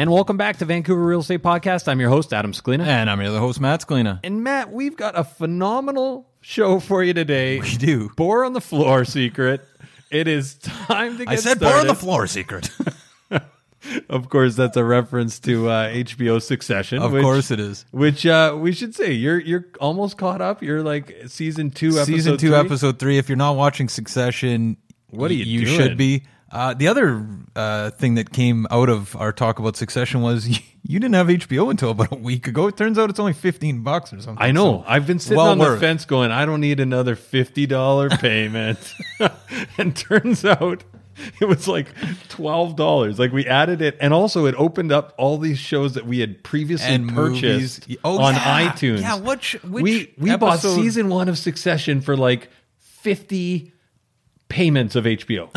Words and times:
And 0.00 0.10
welcome 0.10 0.38
back 0.38 0.56
to 0.60 0.64
Vancouver 0.64 1.04
Real 1.04 1.20
Estate 1.20 1.42
Podcast. 1.42 1.86
I'm 1.86 2.00
your 2.00 2.08
host, 2.08 2.32
Adam 2.32 2.52
Scalina. 2.52 2.86
And 2.86 3.10
I'm 3.10 3.20
your 3.20 3.28
other 3.28 3.38
host, 3.38 3.60
Matt 3.60 3.86
Scalina. 3.86 4.18
And 4.24 4.42
Matt, 4.42 4.72
we've 4.72 4.96
got 4.96 5.12
a 5.18 5.22
phenomenal 5.24 6.26
show 6.40 6.80
for 6.80 7.04
you 7.04 7.12
today. 7.12 7.60
We 7.60 7.76
do. 7.76 8.08
Boar 8.16 8.46
on 8.46 8.54
the 8.54 8.62
floor 8.62 9.04
secret. 9.04 9.60
It 10.10 10.26
is 10.26 10.54
time 10.54 11.18
to 11.18 11.26
get 11.26 11.28
I 11.28 11.34
said 11.34 11.58
started. 11.58 11.60
boar 11.60 11.74
on 11.80 11.86
the 11.86 11.94
floor 11.94 12.26
secret. 12.26 12.70
Of 14.10 14.28
course, 14.28 14.56
that's 14.56 14.76
a 14.76 14.84
reference 14.84 15.38
to 15.40 15.68
uh, 15.70 15.88
HBO 15.90 16.40
Succession. 16.42 17.02
of 17.02 17.12
which- 17.12 17.22
course 17.22 17.50
it 17.50 17.58
is. 17.60 17.84
Which 17.92 18.26
uh, 18.26 18.54
we 18.58 18.72
should 18.72 18.94
say 18.94 19.12
you're 19.12 19.38
you're 19.38 19.66
almost 19.80 20.18
caught 20.18 20.40
up. 20.42 20.62
You're 20.62 20.82
like 20.82 21.16
season 21.28 21.70
two, 21.70 21.88
episode 21.92 22.04
Season 22.06 22.32
two, 22.36 22.48
three? 22.48 22.56
episode 22.56 22.98
three. 22.98 23.16
If 23.16 23.28
you're 23.30 23.36
not 23.36 23.56
watching 23.56 23.88
Succession, 23.88 24.76
What 25.08 25.30
are 25.30 25.34
you 25.34 25.44
You 25.44 25.64
doing? 25.64 25.78
should 25.78 25.96
be. 25.96 26.24
Uh, 26.52 26.74
the 26.74 26.88
other 26.88 27.24
uh, 27.54 27.90
thing 27.90 28.14
that 28.16 28.32
came 28.32 28.66
out 28.72 28.88
of 28.88 29.14
our 29.16 29.32
talk 29.32 29.60
about 29.60 29.76
Succession 29.76 30.20
was 30.20 30.48
you, 30.82 30.98
didn't 30.98 31.14
have 31.14 31.28
HBO 31.28 31.70
until 31.70 31.90
about 31.90 32.10
a 32.12 32.16
week 32.16 32.48
ago. 32.48 32.66
It 32.66 32.76
turns 32.76 32.98
out 32.98 33.08
it's 33.08 33.20
only 33.20 33.32
fifteen 33.34 33.82
bucks 33.82 34.12
or 34.12 34.20
something. 34.20 34.42
I 34.44 34.50
know. 34.50 34.82
So, 34.82 34.84
I've 34.88 35.06
been 35.06 35.20
sitting 35.20 35.36
well 35.36 35.50
on 35.50 35.58
the 35.58 35.78
fence 35.78 36.04
going, 36.04 36.32
I 36.32 36.44
don't 36.46 36.60
need 36.60 36.80
another 36.80 37.14
$50 37.14 38.10
payment. 38.20 38.94
and 39.78 39.94
turns 39.96 40.44
out 40.44 40.82
it 41.40 41.44
was 41.44 41.68
like 41.68 41.94
$12. 42.30 43.18
Like 43.18 43.30
we 43.32 43.46
added 43.46 43.80
it. 43.82 43.96
And 44.00 44.12
also 44.12 44.46
it 44.46 44.54
opened 44.56 44.90
up 44.90 45.14
all 45.18 45.38
these 45.38 45.58
shows 45.58 45.94
that 45.94 46.06
we 46.06 46.18
had 46.18 46.42
previously 46.42 46.88
And 46.94 47.10
purchased. 47.10 47.86
Oh, 48.02 48.18
on 48.20 48.34
yeah. 48.34 48.70
iTunes. 48.72 49.00
Yeah, 49.02 49.18
which- 49.18 49.52
which 49.62 49.82
we 49.84 50.14
we 50.18 50.36
bought 50.36 50.60
season 50.60 51.10
one 51.10 51.28
of 51.28 51.38
Succession 51.38 52.00
for 52.00 52.16
like 52.16 52.48
50 52.78 53.72
payments 54.48 54.96
of 54.96 55.04
HBO. 55.04 55.48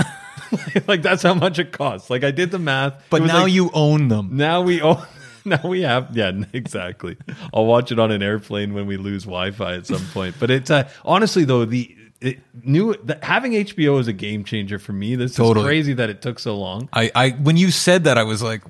like 0.87 1.01
that's 1.01 1.23
how 1.23 1.33
much 1.33 1.59
it 1.59 1.71
costs. 1.71 2.09
Like 2.09 2.23
I 2.23 2.31
did 2.31 2.51
the 2.51 2.59
math. 2.59 3.03
but 3.09 3.21
now 3.23 3.43
like- 3.43 3.51
you 3.53 3.69
own 3.73 4.07
them. 4.07 4.29
now 4.37 4.61
we 4.61 4.81
own. 4.81 5.01
Now 5.45 5.59
we 5.65 5.81
have. 5.81 6.15
Yeah, 6.15 6.31
exactly. 6.53 7.17
I'll 7.53 7.65
watch 7.65 7.91
it 7.91 7.99
on 7.99 8.11
an 8.11 8.23
airplane 8.23 8.73
when 8.73 8.87
we 8.87 8.95
lose 8.95 9.23
Wi-Fi 9.25 9.73
at 9.73 9.85
some 9.85 10.05
point. 10.13 10.35
But 10.39 10.49
it's 10.49 10.71
uh, 10.71 10.89
honestly 11.03 11.43
though 11.43 11.65
the. 11.65 11.97
It, 12.21 12.39
new 12.63 12.93
the, 13.03 13.19
having 13.21 13.51
HBO 13.51 13.99
is 13.99 14.07
a 14.07 14.13
game 14.13 14.45
changer 14.45 14.79
for 14.79 14.93
me. 14.93 15.17
This 15.17 15.35
Totally. 15.35 15.65
is 15.65 15.67
crazy 15.67 15.93
that 15.95 16.09
it 16.09 16.21
took 16.21 16.39
so 16.39 16.57
long. 16.57 16.87
I, 16.93 17.11
I 17.13 17.29
when 17.31 17.57
you 17.57 17.71
said 17.71 18.05
that, 18.05 18.17
I 18.17 18.23
was 18.23 18.41
like, 18.41 18.63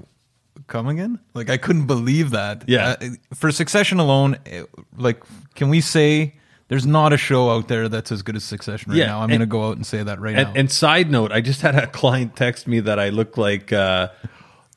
"Come 0.65 0.87
again?" 0.87 1.19
Like 1.35 1.51
I 1.51 1.57
couldn't 1.57 1.85
believe 1.85 2.31
that. 2.31 2.63
Yeah. 2.67 2.95
Uh, 2.99 3.09
for 3.35 3.51
Succession 3.51 3.99
alone, 3.99 4.37
it- 4.47 4.67
like, 4.97 5.21
can 5.53 5.69
we 5.69 5.79
say 5.81 6.33
there's 6.73 6.87
not 6.87 7.13
a 7.13 7.17
show 7.17 7.51
out 7.51 7.67
there 7.67 7.87
that's 7.87 8.11
as 8.11 8.23
good 8.23 8.35
as 8.35 8.43
Succession 8.43 8.93
right 8.93 8.97
Yeah, 8.97 9.05
now? 9.05 9.21
I'm 9.21 9.27
going 9.27 9.41
to 9.41 9.45
go 9.45 9.69
out 9.69 9.75
and 9.75 9.85
say 9.85 10.01
that 10.01 10.19
right 10.19 10.35
now. 10.35 10.47
And, 10.47 10.57
and 10.57 10.71
side 10.71 11.11
note, 11.11 11.31
I 11.31 11.39
just 11.39 11.61
had 11.61 11.75
a 11.75 11.85
client 11.85 12.35
text 12.35 12.65
me 12.65 12.79
that 12.79 12.97
I 12.97 13.09
look 13.09 13.37
like. 13.37 13.71
Uh, 13.71 14.07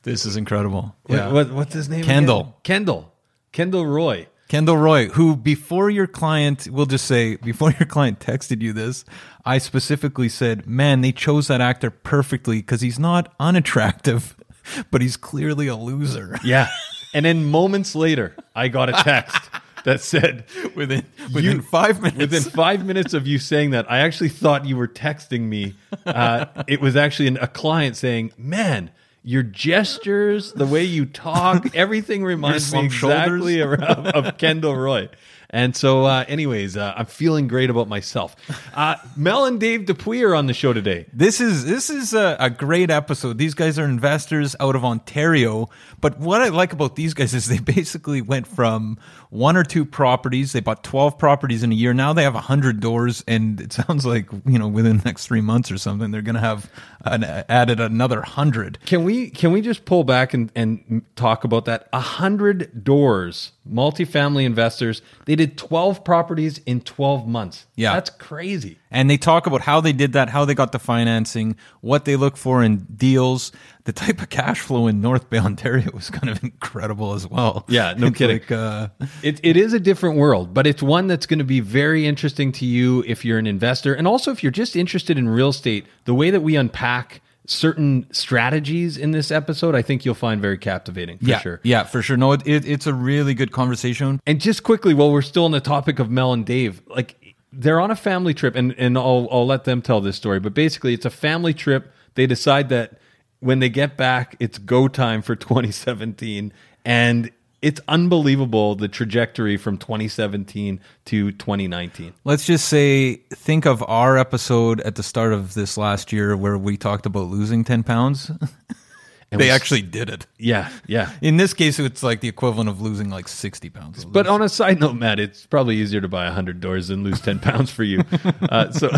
this 0.03 0.23
is 0.23 0.35
incredible. 0.35 0.95
what, 1.07 1.31
what, 1.31 1.51
what's 1.51 1.73
his 1.73 1.89
name? 1.89 2.03
Kendall. 2.03 2.41
again? 2.41 2.53
Kendall. 2.61 3.13
Kendall 3.51 3.87
Roy. 3.87 4.27
Kendall 4.47 4.77
Roy, 4.77 5.07
who 5.07 5.35
before 5.35 5.89
your 5.89 6.05
client, 6.05 6.67
we'll 6.71 6.85
just 6.85 7.05
say 7.05 7.37
before 7.37 7.71
your 7.79 7.87
client 7.87 8.19
texted 8.19 8.61
you 8.61 8.73
this, 8.73 9.03
I 9.43 9.57
specifically 9.57 10.29
said, 10.29 10.67
"Man, 10.67 11.01
they 11.01 11.11
chose 11.11 11.47
that 11.47 11.61
actor 11.61 11.89
perfectly 11.89 12.57
because 12.57 12.81
he's 12.81 12.99
not 12.99 13.33
unattractive, 13.39 14.35
but 14.91 15.01
he's 15.01 15.17
clearly 15.17 15.65
a 15.65 15.75
loser." 15.75 16.37
Yeah. 16.43 16.67
and 17.15 17.25
then 17.25 17.45
moments 17.45 17.95
later, 17.95 18.35
I 18.55 18.67
got 18.67 18.89
a 18.89 18.93
text 18.93 19.49
that 19.87 20.01
said 20.01 20.43
within 20.75 21.05
within 21.33 21.61
five 21.61 22.01
minutes. 22.01 22.17
Within 22.17 22.43
five 22.43 22.85
minutes 22.85 23.13
of 23.13 23.25
you 23.25 23.39
saying 23.39 23.69
that, 23.71 23.89
I 23.89 23.99
actually 23.99 24.29
thought 24.29 24.65
you 24.65 24.75
were 24.75 24.87
texting 24.87 25.43
me. 25.43 25.75
Uh, 26.05 26.45
it 26.67 26.81
was 26.81 26.97
actually 26.97 27.29
an, 27.29 27.37
a 27.37 27.47
client 27.47 27.95
saying, 27.95 28.33
"Man, 28.37 28.91
your 29.23 29.43
gestures, 29.43 30.51
the 30.51 30.65
way 30.67 30.83
you 30.83 31.05
talk, 31.05 31.73
everything 31.73 32.25
reminds 32.25 32.73
me 32.73 32.83
exactly 32.85 33.61
of, 33.61 33.79
of 33.79 34.37
Kendall 34.37 34.75
Roy." 34.75 35.07
And 35.49 35.75
so, 35.75 36.05
uh, 36.05 36.25
anyways, 36.27 36.75
uh, 36.75 36.93
I'm 36.97 37.05
feeling 37.05 37.47
great 37.47 37.69
about 37.69 37.87
myself. 37.87 38.35
Uh, 38.73 38.95
Mel 39.15 39.45
and 39.45 39.59
Dave 39.59 39.85
Dupuis 39.85 40.21
are 40.23 40.35
on 40.35 40.47
the 40.47 40.53
show 40.53 40.73
today. 40.73 41.05
This 41.13 41.39
is 41.39 41.65
this 41.65 41.89
is 41.89 42.13
a, 42.13 42.35
a 42.39 42.49
great 42.49 42.89
episode. 42.89 43.37
These 43.37 43.53
guys 43.53 43.79
are 43.79 43.85
investors 43.85 44.55
out 44.59 44.75
of 44.75 44.83
Ontario, 44.83 45.69
but 46.01 46.19
what 46.19 46.41
I 46.41 46.49
like 46.49 46.73
about 46.73 46.97
these 46.97 47.13
guys 47.13 47.33
is 47.33 47.47
they 47.47 47.59
basically 47.59 48.21
went 48.21 48.45
from 48.45 48.97
one 49.29 49.55
or 49.55 49.63
two 49.63 49.85
properties. 49.85 50.51
They 50.51 50.59
bought 50.59 50.83
twelve 50.83 51.17
properties 51.17 51.63
in 51.63 51.71
a 51.71 51.75
year. 51.75 51.93
Now 51.93 52.11
they 52.11 52.23
have 52.23 52.35
hundred 52.35 52.81
doors, 52.81 53.23
and 53.25 53.61
it 53.61 53.71
sounds 53.71 54.05
like 54.05 54.29
you 54.45 54.59
know 54.59 54.67
within 54.67 54.97
the 54.97 55.03
next 55.05 55.27
three 55.27 55.41
months 55.41 55.71
or 55.71 55.77
something 55.77 56.11
they're 56.11 56.21
going 56.21 56.35
to 56.35 56.41
have 56.41 56.69
an, 57.05 57.23
added 57.23 57.79
another 57.79 58.21
hundred. 58.21 58.79
Can 58.85 59.05
we 59.05 59.29
can 59.29 59.53
we 59.53 59.61
just 59.61 59.85
pull 59.85 60.03
back 60.03 60.33
and, 60.33 60.51
and 60.55 61.03
talk 61.15 61.45
about 61.45 61.65
that? 61.65 61.87
A 61.93 62.01
hundred 62.01 62.83
doors, 62.83 63.53
multifamily 63.69 64.43
investors. 64.43 65.01
They 65.25 65.36
did 65.37 65.57
12 65.57 66.03
properties 66.03 66.57
in 66.65 66.81
12 66.81 67.25
months. 67.27 67.65
Yeah. 67.75 67.93
That's 67.93 68.09
crazy. 68.09 68.77
And 68.91 69.09
they 69.09 69.17
talk 69.17 69.47
about 69.47 69.61
how 69.61 69.79
they 69.79 69.93
did 69.93 70.11
that, 70.13 70.27
how 70.29 70.43
they 70.43 70.53
got 70.53 70.73
the 70.73 70.79
financing, 70.79 71.55
what 71.81 72.03
they 72.03 72.15
look 72.17 72.35
for 72.35 72.61
in 72.63 72.85
deals. 72.95 73.53
The 73.85 73.93
type 73.93 74.21
of 74.21 74.29
cash 74.29 74.59
flow 74.59 74.87
in 74.87 74.99
North 74.99 75.29
Bay, 75.29 75.37
Ontario 75.49 75.89
was 75.93 76.09
kind 76.09 76.29
of 76.29 76.43
incredible 76.43 77.13
as 77.13 77.25
well. 77.25 77.63
Yeah, 77.69 77.93
no 77.97 78.07
It's 78.07 78.17
kidding. 78.17 78.39
like, 78.39 78.51
uh, 78.51 78.89
It, 79.23 79.39
it 79.43 79.55
is 79.55 79.71
a 79.73 79.79
different 79.79 80.17
world, 80.17 80.53
but 80.53 80.67
it's 80.67 80.83
one 80.83 81.07
that's 81.07 81.25
going 81.25 81.39
to 81.39 81.45
be 81.45 81.61
very 81.61 82.05
interesting 82.05 82.51
to 82.53 82.65
you 82.65 83.03
if 83.07 83.23
you're 83.23 83.37
an 83.39 83.47
investor. 83.47 83.93
And 83.93 84.05
also, 84.07 84.31
if 84.31 84.43
you're 84.43 84.51
just 84.51 84.75
interested 84.75 85.17
in 85.17 85.29
real 85.29 85.49
estate, 85.49 85.85
the 86.03 86.13
way 86.13 86.29
that 86.31 86.41
we 86.41 86.55
unpack 86.57 87.21
certain 87.47 88.05
strategies 88.11 88.97
in 88.97 89.11
this 89.11 89.31
episode, 89.31 89.73
I 89.73 89.81
think 89.81 90.05
you'll 90.05 90.15
find 90.15 90.41
very 90.41 90.57
captivating 90.57 91.17
for 91.17 91.25
yeah, 91.25 91.39
sure. 91.39 91.59
yeah, 91.63 91.83
for 91.83 92.01
sure. 92.01 92.17
No, 92.17 92.33
it, 92.33 92.45
it, 92.45 92.67
it's 92.67 92.85
a 92.85 92.93
really 92.93 93.33
good 93.33 93.51
conversation. 93.51 94.19
And 94.27 94.39
just 94.39 94.63
quickly, 94.63 94.93
while 94.93 95.11
we're 95.11 95.21
still 95.21 95.45
on 95.45 95.51
the 95.51 95.61
topic 95.61 95.97
of 95.97 96.11
Mel 96.11 96.33
and 96.33 96.45
Dave, 96.45 96.81
like 96.87 97.35
they're 97.51 97.79
on 97.79 97.89
a 97.89 97.95
family 97.95 98.33
trip, 98.33 98.55
and, 98.55 98.75
and 98.77 98.97
I'll, 98.97 99.27
I'll 99.31 99.47
let 99.47 99.63
them 99.63 99.81
tell 99.81 100.01
this 100.01 100.17
story, 100.17 100.39
but 100.39 100.53
basically, 100.53 100.93
it's 100.93 101.05
a 101.05 101.09
family 101.09 101.53
trip. 101.53 101.91
They 102.15 102.27
decide 102.27 102.69
that 102.69 102.99
when 103.39 103.59
they 103.59 103.69
get 103.69 103.97
back, 103.97 104.35
it's 104.39 104.57
go 104.57 104.87
time 104.87 105.21
for 105.21 105.35
2017. 105.35 106.51
And 106.85 107.31
it's 107.61 107.81
unbelievable 107.87 108.75
the 108.75 108.87
trajectory 108.87 109.57
from 109.57 109.77
2017 109.77 110.79
to 111.05 111.31
2019. 111.31 112.13
Let's 112.23 112.45
just 112.45 112.67
say, 112.67 113.15
think 113.31 113.65
of 113.65 113.83
our 113.87 114.17
episode 114.17 114.81
at 114.81 114.95
the 114.95 115.03
start 115.03 115.33
of 115.33 115.53
this 115.53 115.77
last 115.77 116.13
year 116.13 116.37
where 116.37 116.57
we 116.57 116.77
talked 116.77 117.05
about 117.05 117.27
losing 117.27 117.63
10 117.63 117.83
pounds. 117.83 118.31
they 119.29 119.37
we- 119.37 119.49
actually 119.49 119.81
did 119.81 120.09
it. 120.09 120.25
Yeah, 120.37 120.69
yeah. 120.87 121.11
In 121.21 121.37
this 121.37 121.53
case, 121.53 121.79
it's 121.79 122.01
like 122.03 122.21
the 122.21 122.27
equivalent 122.29 122.69
of 122.69 122.79
losing 122.81 123.09
like 123.09 123.27
60 123.27 123.69
pounds. 123.69 124.05
But 124.05 124.25
on 124.27 124.41
a 124.41 124.49
side 124.49 124.79
note, 124.79 124.93
Matt, 124.95 125.19
it's 125.19 125.45
probably 125.45 125.75
easier 125.77 125.99
to 126.01 126.07
buy 126.07 126.25
100 126.25 126.59
doors 126.61 126.87
than 126.87 127.03
lose 127.03 127.19
10 127.21 127.39
pounds 127.49 127.69
for 127.71 127.83
you. 127.83 128.03
Uh, 128.49 128.71
so, 128.71 128.89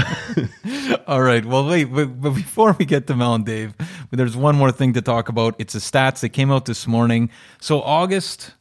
All 1.07 1.21
right. 1.21 1.43
Well, 1.45 1.67
wait, 1.67 1.85
but, 1.85 2.21
but 2.21 2.31
before 2.31 2.75
we 2.77 2.85
get 2.85 3.07
to 3.07 3.15
Mel 3.15 3.33
and 3.35 3.45
Dave, 3.45 3.73
there's 4.11 4.37
one 4.37 4.55
more 4.55 4.71
thing 4.71 4.93
to 4.93 5.01
talk 5.01 5.29
about. 5.29 5.55
It's 5.57 5.73
the 5.73 5.79
stats 5.79 6.19
that 6.21 6.29
came 6.29 6.51
out 6.51 6.65
this 6.65 6.85
morning. 6.87 7.29
So 7.59 7.81
August 7.81 8.53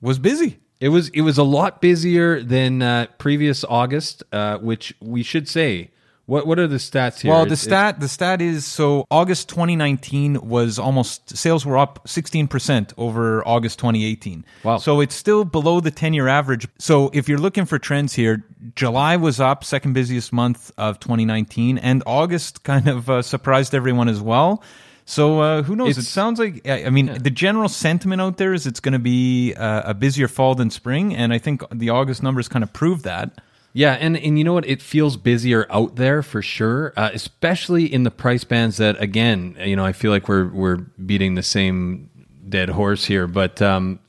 was 0.00 0.18
busy. 0.18 0.58
It 0.80 0.90
was 0.90 1.08
it 1.08 1.22
was 1.22 1.38
a 1.38 1.42
lot 1.42 1.80
busier 1.80 2.40
than 2.42 2.82
uh, 2.82 3.06
previous 3.18 3.64
August, 3.64 4.22
uh, 4.32 4.58
which 4.58 4.94
we 5.00 5.22
should 5.24 5.48
say. 5.48 5.90
What 6.28 6.46
what 6.46 6.58
are 6.58 6.66
the 6.66 6.76
stats 6.76 7.20
here? 7.20 7.30
Well, 7.32 7.46
the 7.46 7.52
It's- 7.52 7.62
stat 7.62 8.00
the 8.00 8.06
stat 8.08 8.42
is 8.42 8.66
so 8.66 9.06
August 9.10 9.48
2019 9.48 10.46
was 10.46 10.78
almost 10.78 11.34
sales 11.34 11.64
were 11.64 11.78
up 11.78 12.06
16% 12.06 12.92
over 12.98 13.42
August 13.48 13.78
2018. 13.78 14.44
Wow. 14.62 14.76
So 14.76 15.00
it's 15.00 15.14
still 15.14 15.46
below 15.46 15.80
the 15.80 15.90
10-year 15.90 16.28
average. 16.28 16.68
So 16.78 17.10
if 17.14 17.30
you're 17.30 17.38
looking 17.38 17.64
for 17.64 17.78
trends 17.78 18.12
here, 18.12 18.44
July 18.74 19.16
was 19.16 19.40
up, 19.40 19.64
second 19.64 19.94
busiest 19.94 20.30
month 20.30 20.70
of 20.76 21.00
2019, 21.00 21.78
and 21.78 22.02
August 22.04 22.62
kind 22.62 22.88
of 22.88 23.08
uh, 23.08 23.22
surprised 23.22 23.74
everyone 23.74 24.10
as 24.10 24.20
well. 24.20 24.62
So 25.06 25.40
uh, 25.40 25.62
who 25.62 25.76
knows? 25.76 25.96
it 25.96 26.02
sounds 26.04 26.38
like 26.38 26.68
I 26.68 26.84
I 26.84 26.90
mean 26.90 27.06
the 27.22 27.30
general 27.30 27.70
sentiment 27.70 28.20
out 28.20 28.36
there 28.36 28.52
is 28.52 28.66
it's 28.66 28.80
going 28.80 28.92
to 28.92 28.98
be 28.98 29.54
uh, 29.54 29.92
a 29.92 29.94
busier 29.94 30.28
fall 30.28 30.54
than 30.54 30.68
spring, 30.68 31.16
and 31.16 31.32
I 31.32 31.38
think 31.38 31.62
the 31.72 31.88
August 31.88 32.22
numbers 32.22 32.48
kind 32.48 32.62
of 32.62 32.74
prove 32.74 33.02
that. 33.04 33.40
Yeah, 33.78 33.92
and 33.92 34.16
and 34.16 34.36
you 34.36 34.42
know 34.42 34.54
what? 34.54 34.66
It 34.66 34.82
feels 34.82 35.16
busier 35.16 35.64
out 35.70 35.94
there 35.94 36.24
for 36.24 36.42
sure, 36.42 36.92
uh, 36.96 37.10
especially 37.12 37.84
in 37.84 38.02
the 38.02 38.10
price 38.10 38.42
bands 38.42 38.78
that 38.78 39.00
again, 39.00 39.56
you 39.60 39.76
know, 39.76 39.84
I 39.84 39.92
feel 39.92 40.10
like 40.10 40.28
we're 40.28 40.48
we're 40.48 40.78
beating 40.78 41.36
the 41.36 41.44
same 41.44 42.10
dead 42.48 42.70
horse 42.70 43.04
here, 43.04 43.28
but 43.28 43.62
um, 43.62 44.00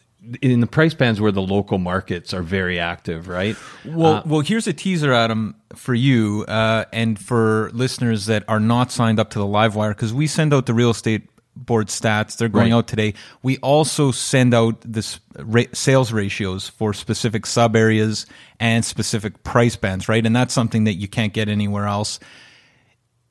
in 0.41 0.61
the 0.61 0.65
price 0.65 0.95
bands 0.95 1.21
where 1.21 1.31
the 1.31 1.43
local 1.43 1.77
markets 1.77 2.33
are 2.33 2.41
very 2.41 2.79
active, 2.79 3.27
right? 3.27 3.55
Well, 3.85 4.23
well, 4.25 4.39
here's 4.39 4.65
a 4.65 4.73
teaser, 4.73 5.13
Adam, 5.13 5.53
for 5.75 5.93
you 5.93 6.45
uh, 6.47 6.85
and 6.91 7.19
for 7.19 7.69
listeners 7.71 8.25
that 8.25 8.45
are 8.47 8.59
not 8.59 8.91
signed 8.91 9.19
up 9.19 9.29
to 9.31 9.37
the 9.37 9.45
Livewire 9.45 9.91
because 9.91 10.11
we 10.11 10.25
send 10.25 10.51
out 10.51 10.65
the 10.65 10.73
real 10.73 10.89
estate 10.89 11.29
board 11.55 11.87
stats. 11.87 12.37
They're 12.37 12.47
going 12.49 12.71
Right. 12.71 12.77
out 12.77 12.87
today. 12.87 13.13
We 13.43 13.57
also 13.57 14.11
send 14.11 14.53
out 14.53 14.79
the 14.81 14.99
s- 14.99 15.19
ra- 15.37 15.63
sales 15.73 16.11
ratios 16.11 16.69
for 16.69 16.93
specific 16.93 17.45
sub 17.45 17.75
areas 17.75 18.25
and 18.59 18.85
specific 18.85 19.43
price 19.43 19.75
bands, 19.75 20.07
right? 20.07 20.25
And 20.25 20.35
that's 20.35 20.53
something 20.53 20.85
that 20.85 20.93
you 20.95 21.07
can't 21.07 21.33
get 21.33 21.49
anywhere 21.49 21.85
else. 21.85 22.19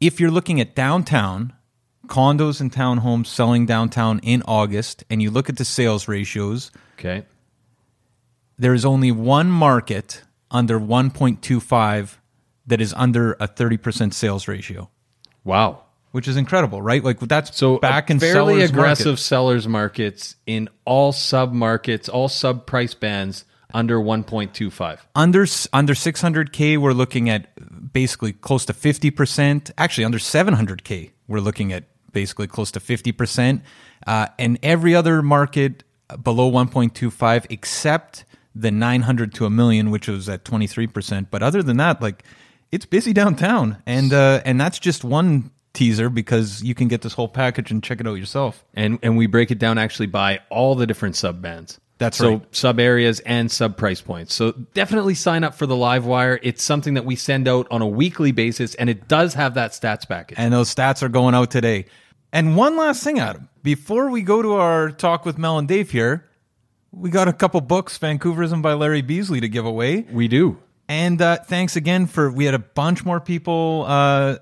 If 0.01 0.21
you're 0.21 0.31
looking 0.31 0.61
at 0.61 0.75
downtown, 0.77 1.53
condos 2.07 2.61
and 2.61 2.71
townhomes 2.73 3.27
selling 3.27 3.67
downtown 3.67 4.19
in 4.21 4.43
August, 4.47 5.05
and 5.11 5.21
you 5.23 5.31
look 5.31 5.49
at 5.49 5.57
the 5.57 5.65
sales 5.65 6.07
ratios, 6.09 6.71
Okay. 6.99 7.25
there 8.59 8.75
is 8.75 8.85
only 8.85 9.11
one 9.11 9.51
market 9.51 10.23
under 10.51 10.79
1.25 10.79 12.19
that 12.67 12.81
is 12.81 12.93
under 12.95 13.33
a 13.41 13.47
30% 13.49 14.13
sales 14.15 14.47
ratio, 14.49 14.91
Wow. 15.45 15.83
Which 16.13 16.29
is 16.29 16.37
incredible, 16.37 16.81
right? 16.83 17.03
Like 17.03 17.21
that's 17.21 17.57
So 17.57 17.79
back 17.79 18.11
in 18.11 18.19
fairly 18.19 18.55
sellers 18.55 18.71
aggressive 18.71 19.07
market. 19.07 19.21
sellers 19.21 19.69
markets 19.69 20.37
in 20.47 20.69
all 20.85 21.13
sub 21.13 21.53
markets, 21.53 22.09
all 22.09 22.29
sub 22.29 22.67
price 22.67 22.95
bands 22.95 23.45
under 23.75 23.99
1.25. 23.99 24.99
Under 25.15 25.47
under 25.73 25.95
600k, 25.95 26.79
we're 26.79 26.93
looking 26.93 27.29
at 27.29 27.93
basically 27.93 28.33
close 28.33 28.65
to 28.67 28.73
50%. 28.73 29.71
Actually, 29.77 30.05
under 30.05 30.19
700k, 30.19 31.11
we're 31.27 31.41
looking 31.41 31.73
at 31.73 31.85
basically 32.13 32.47
close 32.47 32.71
to 32.73 32.81
50%. 32.81 33.63
Uh, 34.07 34.27
and 34.39 34.59
every 34.63 34.95
other 34.95 35.23
market 35.23 35.85
below 36.23 36.51
1.25, 36.51 37.47
except 37.51 38.25
the 38.55 38.71
900 38.71 39.35
to 39.35 39.45
a 39.45 39.51
million, 39.51 39.91
which 39.91 40.09
was 40.09 40.29
at 40.29 40.45
23%. 40.45 41.27
But 41.31 41.43
other 41.43 41.63
than 41.63 41.77
that, 41.77 42.01
like 42.01 42.25
it's 42.73 42.87
busy 42.87 43.13
downtown, 43.13 43.83
and 43.87 44.13
uh, 44.13 44.41
and 44.45 44.61
that's 44.61 44.79
just 44.79 45.05
one 45.05 45.51
teaser 45.79 46.11
because 46.11 46.61
you 46.63 46.75
can 46.75 46.89
get 46.89 47.03
this 47.03 47.13
whole 47.13 47.29
package 47.29 47.71
and 47.71 47.83
check 47.85 48.01
it 48.01 48.07
out 48.09 48.15
yourself. 48.15 48.65
and 48.75 48.99
and 49.03 49.17
we 49.17 49.27
break 49.27 49.51
it 49.53 49.59
down 49.59 49.79
actually 49.79 50.07
by 50.07 50.41
all 50.51 50.75
the 50.75 50.87
different 50.87 51.15
sub 51.15 51.41
bands. 51.41 51.81
That's 51.99 52.17
so 52.17 52.31
right. 52.31 52.55
sub 52.55 52.81
areas 52.81 53.21
and 53.21 53.51
sub 53.51 53.77
price 53.77 54.01
points. 54.01 54.35
So 54.35 54.53
definitely 54.53 55.15
sign 55.15 55.43
up 55.45 55.55
for 55.55 55.67
the 55.67 55.77
live 55.77 56.05
wire. 56.05 56.39
It's 56.43 56.63
something 56.63 56.95
that 56.95 57.05
we 57.05 57.17
send 57.17 57.49
out 57.49 57.67
on 57.71 57.83
a 57.83 57.87
weekly 57.87 58.33
basis, 58.33 58.75
and 58.77 58.91
it 58.91 59.09
does 59.09 59.35
have 59.35 59.55
that 59.55 59.73
stats 59.73 60.07
package. 60.09 60.37
And 60.39 60.53
those 60.53 60.73
stats 60.73 61.03
are 61.03 61.09
going 61.09 61.35
out 61.35 61.51
today. 61.51 61.87
And 62.33 62.57
one 62.57 62.77
last 62.77 63.03
thing, 63.03 63.19
Adam, 63.19 63.49
before 63.63 64.11
we 64.11 64.23
go 64.23 64.43
to 64.43 64.55
our 64.55 64.91
talk 64.91 65.25
with 65.25 65.39
Mel 65.39 65.59
and 65.59 65.67
Dave 65.67 65.91
here, 65.91 66.29
we 66.93 67.11
got 67.11 67.27
a 67.27 67.33
couple 67.33 67.61
books, 67.61 67.99
Vancouverism 67.99 68.63
by 68.63 68.75
Larry 68.75 69.03
Beasley, 69.03 69.41
to 69.41 69.49
give 69.49 69.67
away. 69.67 70.07
we 70.13 70.29
do. 70.29 70.59
And 70.89 71.21
uh, 71.21 71.39
thanks 71.39 71.77
again 71.77 72.07
for 72.07 72.31
we 72.31 72.47
had 72.47 72.55
a 72.55 72.59
bunch 72.61 73.05
more 73.05 73.21
people 73.21 73.85
uh, 73.87 74.37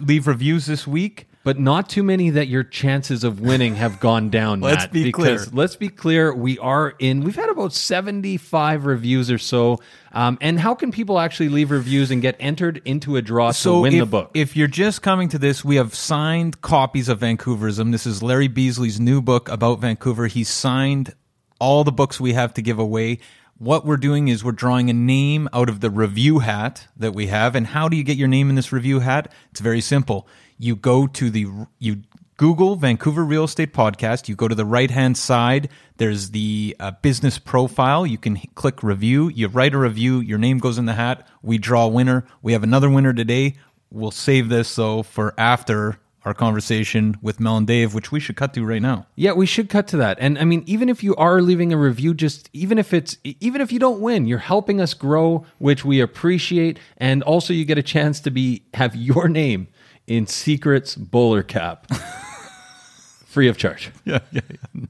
leave 0.00 0.26
reviews 0.26 0.66
this 0.66 0.86
week. 0.86 1.28
But 1.44 1.60
not 1.60 1.88
too 1.88 2.02
many 2.02 2.30
that 2.30 2.48
your 2.48 2.64
chances 2.64 3.22
of 3.22 3.38
winning 3.38 3.76
have 3.76 4.00
gone 4.00 4.30
down. 4.30 4.60
Let's 4.62 4.84
Matt, 4.84 4.92
be 4.92 5.04
because 5.04 5.44
clear. 5.44 5.56
Let's 5.56 5.76
be 5.76 5.88
clear. 5.88 6.34
We 6.34 6.58
are 6.58 6.94
in. 6.98 7.20
We've 7.20 7.36
had 7.36 7.48
about 7.48 7.72
seventy-five 7.72 8.84
reviews 8.84 9.30
or 9.30 9.38
so. 9.38 9.78
Um, 10.10 10.38
and 10.40 10.58
how 10.58 10.74
can 10.74 10.90
people 10.90 11.20
actually 11.20 11.50
leave 11.50 11.70
reviews 11.70 12.10
and 12.10 12.20
get 12.20 12.34
entered 12.40 12.82
into 12.84 13.14
a 13.14 13.22
draw 13.22 13.52
to 13.52 13.80
win 13.80 13.92
if, 13.92 14.00
the 14.00 14.06
book? 14.06 14.32
If 14.34 14.56
you're 14.56 14.66
just 14.66 15.02
coming 15.02 15.28
to 15.28 15.38
this, 15.38 15.64
we 15.64 15.76
have 15.76 15.94
signed 15.94 16.62
copies 16.62 17.08
of 17.08 17.20
Vancouverism. 17.20 17.92
This 17.92 18.06
is 18.06 18.24
Larry 18.24 18.48
Beasley's 18.48 18.98
new 18.98 19.22
book 19.22 19.48
about 19.48 19.78
Vancouver. 19.78 20.26
He's 20.26 20.48
signed 20.48 21.14
all 21.60 21.84
the 21.84 21.92
books 21.92 22.18
we 22.20 22.32
have 22.32 22.54
to 22.54 22.62
give 22.62 22.80
away. 22.80 23.20
What 23.58 23.86
we're 23.86 23.96
doing 23.96 24.28
is 24.28 24.44
we're 24.44 24.52
drawing 24.52 24.90
a 24.90 24.92
name 24.92 25.48
out 25.50 25.70
of 25.70 25.80
the 25.80 25.88
review 25.90 26.40
hat 26.40 26.88
that 26.94 27.14
we 27.14 27.28
have. 27.28 27.54
And 27.54 27.68
how 27.68 27.88
do 27.88 27.96
you 27.96 28.04
get 28.04 28.18
your 28.18 28.28
name 28.28 28.50
in 28.50 28.54
this 28.54 28.70
review 28.70 29.00
hat? 29.00 29.32
It's 29.50 29.60
very 29.60 29.80
simple. 29.80 30.28
You 30.58 30.76
go 30.76 31.06
to 31.06 31.30
the 31.30 31.46
you 31.78 32.02
Google 32.36 32.76
Vancouver 32.76 33.24
Real 33.24 33.44
Estate 33.44 33.72
Podcast. 33.72 34.28
You 34.28 34.36
go 34.36 34.46
to 34.46 34.54
the 34.54 34.66
right 34.66 34.90
hand 34.90 35.16
side. 35.16 35.70
There's 35.96 36.32
the 36.32 36.76
uh, 36.78 36.90
business 37.00 37.38
profile. 37.38 38.06
You 38.06 38.18
can 38.18 38.36
h- 38.36 38.50
click 38.54 38.82
review. 38.82 39.30
You 39.30 39.48
write 39.48 39.72
a 39.72 39.78
review. 39.78 40.20
Your 40.20 40.36
name 40.36 40.58
goes 40.58 40.76
in 40.76 40.84
the 40.84 40.92
hat. 40.92 41.26
We 41.40 41.56
draw 41.56 41.86
a 41.86 41.88
winner. 41.88 42.26
We 42.42 42.52
have 42.52 42.62
another 42.62 42.90
winner 42.90 43.14
today. 43.14 43.54
We'll 43.90 44.10
save 44.10 44.50
this 44.50 44.74
though 44.74 45.02
for 45.02 45.32
after 45.38 45.98
our 46.26 46.34
conversation 46.34 47.16
with 47.22 47.38
Mel 47.38 47.56
and 47.56 47.66
Dave, 47.68 47.94
which 47.94 48.10
we 48.10 48.18
should 48.18 48.34
cut 48.34 48.52
to 48.54 48.66
right 48.66 48.82
now. 48.82 49.06
Yeah, 49.14 49.32
we 49.32 49.46
should 49.46 49.70
cut 49.70 49.86
to 49.88 49.96
that. 49.98 50.18
And 50.20 50.36
I 50.38 50.44
mean, 50.44 50.64
even 50.66 50.88
if 50.88 51.04
you 51.04 51.14
are 51.14 51.40
leaving 51.40 51.72
a 51.72 51.76
review, 51.76 52.14
just 52.14 52.50
even 52.52 52.78
if 52.78 52.92
it's 52.92 53.16
even 53.22 53.60
if 53.60 53.70
you 53.70 53.78
don't 53.78 54.00
win, 54.00 54.26
you're 54.26 54.38
helping 54.40 54.80
us 54.80 54.92
grow, 54.92 55.46
which 55.58 55.84
we 55.84 56.00
appreciate. 56.00 56.80
And 56.98 57.22
also, 57.22 57.54
you 57.54 57.64
get 57.64 57.78
a 57.78 57.82
chance 57.82 58.18
to 58.20 58.30
be 58.32 58.64
have 58.74 58.96
your 58.96 59.28
name 59.28 59.68
in 60.08 60.26
Secrets 60.26 60.96
Bowler 60.96 61.44
Cap, 61.44 61.86
free 63.26 63.48
of 63.48 63.56
charge. 63.56 63.92
Yeah, 64.04 64.18
yeah, 64.32 64.40
yeah. 64.50 64.86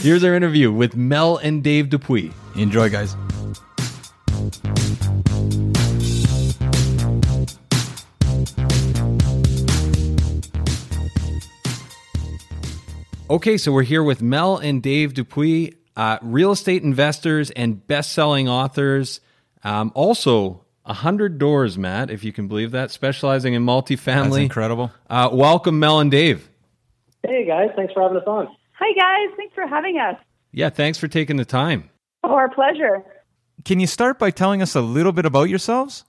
Here's 0.00 0.22
our 0.22 0.34
interview 0.34 0.70
with 0.70 0.94
Mel 0.94 1.38
and 1.38 1.64
Dave 1.64 1.90
Dupuis. 1.90 2.32
Enjoy, 2.54 2.88
guys. 2.88 3.16
Okay, 13.28 13.56
so 13.58 13.72
we're 13.72 13.82
here 13.82 14.04
with 14.04 14.22
Mel 14.22 14.56
and 14.56 14.80
Dave 14.80 15.12
Dupuis. 15.12 15.74
uh, 15.96 16.18
real 16.22 16.52
estate 16.52 16.82
investors 16.84 17.50
and 17.50 17.84
best-selling 17.86 18.48
authors. 18.48 19.20
Um, 19.64 19.90
also, 19.94 20.64
a 20.84 20.92
hundred 20.92 21.38
doors, 21.38 21.76
Matt, 21.76 22.10
if 22.10 22.22
you 22.22 22.32
can 22.32 22.46
believe 22.46 22.70
that, 22.70 22.92
specializing 22.92 23.54
in 23.54 23.64
multifamily. 23.64 24.22
That's 24.24 24.36
incredible. 24.36 24.92
Uh, 25.10 25.30
welcome, 25.32 25.80
Mel 25.80 25.98
and 25.98 26.10
Dave. 26.10 26.48
Hey 27.26 27.44
guys, 27.46 27.70
thanks 27.74 27.92
for 27.92 28.02
having 28.02 28.18
us 28.18 28.24
on. 28.28 28.46
Hi 28.78 28.92
guys, 28.92 29.34
thanks 29.36 29.54
for 29.54 29.66
having 29.66 29.98
us. 29.98 30.16
Yeah, 30.52 30.70
thanks 30.70 30.96
for 30.96 31.08
taking 31.08 31.36
the 31.36 31.44
time. 31.44 31.90
Oh, 32.22 32.34
our 32.34 32.48
pleasure. 32.48 33.02
Can 33.64 33.80
you 33.80 33.88
start 33.88 34.20
by 34.20 34.30
telling 34.30 34.62
us 34.62 34.76
a 34.76 34.80
little 34.80 35.12
bit 35.12 35.26
about 35.26 35.48
yourselves? 35.48 36.04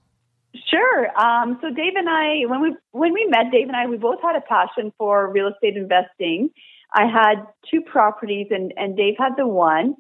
Sure. 0.70 1.20
Um, 1.20 1.58
so 1.62 1.70
Dave 1.70 1.94
and 1.96 2.08
I, 2.08 2.42
when 2.48 2.62
we 2.62 2.76
when 2.92 3.14
we 3.14 3.26
met, 3.26 3.52
Dave 3.52 3.68
and 3.68 3.76
I, 3.76 3.88
we 3.88 3.98
both 3.98 4.22
had 4.22 4.36
a 4.36 4.42
passion 4.42 4.94
for 5.00 5.32
real 5.32 5.48
estate 5.48 5.76
investing. 5.76 6.52
I 6.94 7.06
had 7.06 7.46
two 7.70 7.82
properties, 7.82 8.48
and 8.50 8.74
and 8.78 8.96
Dave 8.96 9.16
had 9.20 9.34
the 9.38 9.48
one, 9.48 9.96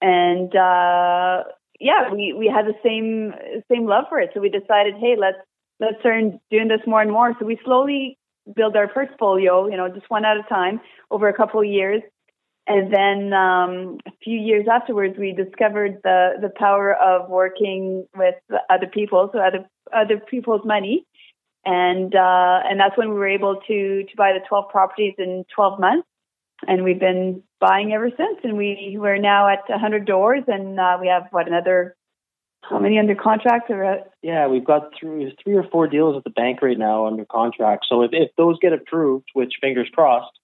and 0.00 0.54
uh, 0.54 1.44
yeah, 1.80 2.12
we 2.12 2.34
we 2.36 2.46
had 2.46 2.66
the 2.66 2.74
same 2.82 3.32
same 3.70 3.86
love 3.86 4.04
for 4.08 4.20
it. 4.20 4.30
So 4.34 4.40
we 4.40 4.50
decided, 4.50 4.94
hey, 5.00 5.16
let's 5.18 5.38
let's 5.80 5.98
start 6.00 6.22
doing 6.50 6.68
this 6.68 6.80
more 6.86 7.00
and 7.00 7.10
more. 7.10 7.34
So 7.38 7.46
we 7.46 7.58
slowly 7.64 8.18
build 8.54 8.76
our 8.76 8.88
portfolio, 8.88 9.68
you 9.68 9.76
know, 9.76 9.88
just 9.88 10.10
one 10.10 10.24
at 10.24 10.36
a 10.36 10.42
time 10.48 10.80
over 11.10 11.28
a 11.28 11.34
couple 11.34 11.60
of 11.60 11.66
years. 11.66 12.02
And 12.66 12.92
then 12.92 13.32
um, 13.32 13.98
a 14.06 14.10
few 14.22 14.38
years 14.38 14.66
afterwards, 14.70 15.16
we 15.18 15.32
discovered 15.32 16.00
the 16.04 16.32
the 16.42 16.50
power 16.50 16.94
of 16.94 17.30
working 17.30 18.06
with 18.14 18.34
other 18.68 18.86
people, 18.86 19.30
so 19.32 19.38
other 19.38 19.66
other 19.90 20.20
people's 20.20 20.60
money, 20.66 21.06
and 21.64 22.14
uh, 22.14 22.60
and 22.68 22.78
that's 22.78 22.96
when 22.98 23.08
we 23.08 23.14
were 23.14 23.28
able 23.28 23.56
to 23.68 24.04
to 24.04 24.16
buy 24.18 24.32
the 24.34 24.46
twelve 24.46 24.68
properties 24.68 25.14
in 25.16 25.46
twelve 25.54 25.80
months, 25.80 26.06
and 26.66 26.84
we've 26.84 27.00
been 27.00 27.42
buying 27.60 27.92
ever 27.92 28.10
since. 28.10 28.38
And 28.42 28.56
we 28.56 28.96
we're 28.98 29.18
now 29.18 29.48
at 29.48 29.60
hundred 29.68 30.06
doors, 30.06 30.44
and 30.46 30.78
uh, 30.78 30.98
we 31.00 31.08
have 31.08 31.24
what 31.30 31.46
another 31.46 31.96
how 32.62 32.78
many 32.78 32.98
under 32.98 33.14
contract? 33.14 33.70
Or 33.70 34.00
yeah, 34.22 34.46
we've 34.48 34.64
got 34.64 34.92
three 34.98 35.36
three 35.42 35.54
or 35.54 35.64
four 35.64 35.86
deals 35.86 36.16
at 36.16 36.24
the 36.24 36.30
bank 36.30 36.62
right 36.62 36.78
now 36.78 37.06
under 37.06 37.24
contract. 37.24 37.86
So 37.88 38.02
if 38.02 38.10
if 38.12 38.30
those 38.36 38.58
get 38.60 38.72
approved, 38.72 39.26
which 39.34 39.54
fingers 39.60 39.88
crossed 39.92 40.38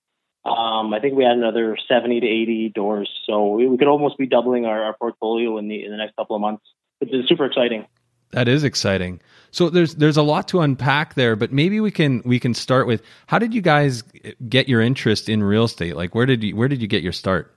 um, 0.44 0.92
I 0.92 1.00
think 1.00 1.14
we 1.16 1.25
had 1.25 1.38
another 1.38 1.76
70 1.88 2.21
to 2.21 2.26
80 2.26 2.73
doors, 2.75 3.11
so 3.26 3.54
we, 3.54 3.66
we 3.66 3.78
could 3.78 3.88
almost 3.88 4.18
be 4.18 4.26
doubling 4.26 4.66
our, 4.66 4.85
our, 4.85 4.94
portfolio 4.94 5.56
in 5.56 5.68
the 5.68 5.83
in 5.83 5.90
the 5.90 5.97
next 5.97 6.16
couple 6.16 6.37
of 6.37 6.42
months, 6.42 6.64
which 6.99 7.11
is 7.14 7.26
super 7.26 7.47
exciting. 7.47 7.87
That 8.35 8.49
is 8.49 8.64
exciting. 8.64 9.21
So 9.53 9.71
there's 9.71 9.95
there's 9.95 10.17
a 10.17 10.23
lot 10.23 10.49
to 10.49 10.61
unpack 10.61 11.14
there, 11.14 11.37
but 11.37 11.53
maybe 11.53 11.79
we 11.79 11.93
can 11.93 12.21
we 12.25 12.41
can 12.41 12.53
start 12.53 12.88
with 12.88 13.00
how 13.29 13.38
did 13.38 13.55
you 13.55 13.61
guys 13.61 14.03
get 14.49 14.69
your 14.69 14.81
interest 14.81 15.29
in 15.29 15.41
real 15.45 15.64
estate? 15.64 15.95
Like 15.95 16.17
where 16.17 16.26
did 16.26 16.43
you 16.43 16.57
where 16.57 16.67
did 16.67 16.83
you 16.83 16.88
get 16.88 17.05
your 17.05 17.12
start? 17.12 17.55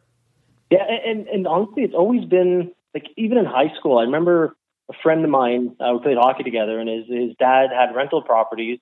Yeah, 0.70 0.86
and 1.04 1.28
and 1.28 1.48
honestly, 1.48 1.82
it's 1.82 1.96
always 1.96 2.26
been 2.26 2.72
like 2.94 3.06
even 3.18 3.40
in 3.40 3.46
high 3.46 3.74
school. 3.80 3.98
I 3.98 4.04
remember 4.04 4.56
a 4.88 4.94
friend 5.02 5.24
of 5.24 5.32
mine. 5.32 5.76
Uh, 5.80 5.94
we 5.94 6.04
played 6.04 6.18
hockey 6.18 6.44
together, 6.44 6.80
and 6.80 6.88
his 6.88 7.08
his 7.08 7.36
dad 7.40 7.72
had 7.76 7.96
rental 7.96 8.22
properties, 8.22 8.78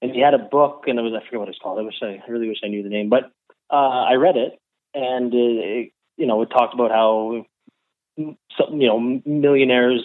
and 0.00 0.10
he 0.10 0.20
had 0.20 0.32
a 0.32 0.38
book, 0.38 0.84
and 0.86 0.98
it 0.98 1.02
was 1.02 1.12
I 1.12 1.22
forget 1.26 1.40
what 1.40 1.50
it's 1.50 1.58
called. 1.58 1.78
I 1.78 1.82
wish 1.82 2.00
I, 2.00 2.22
I 2.26 2.30
really 2.30 2.48
wish 2.48 2.62
I 2.64 2.68
knew 2.68 2.82
the 2.82 2.88
name, 2.88 3.10
but 3.10 3.24
uh, 3.70 4.04
I 4.08 4.14
read 4.14 4.38
it, 4.38 4.58
and 4.94 5.34
it, 5.34 5.92
you 6.16 6.26
know, 6.26 6.40
it 6.40 6.46
talked 6.46 6.72
about 6.72 6.90
how 6.90 7.44
some, 8.16 8.80
you 8.80 8.88
know 8.88 9.20
millionaires 9.26 10.02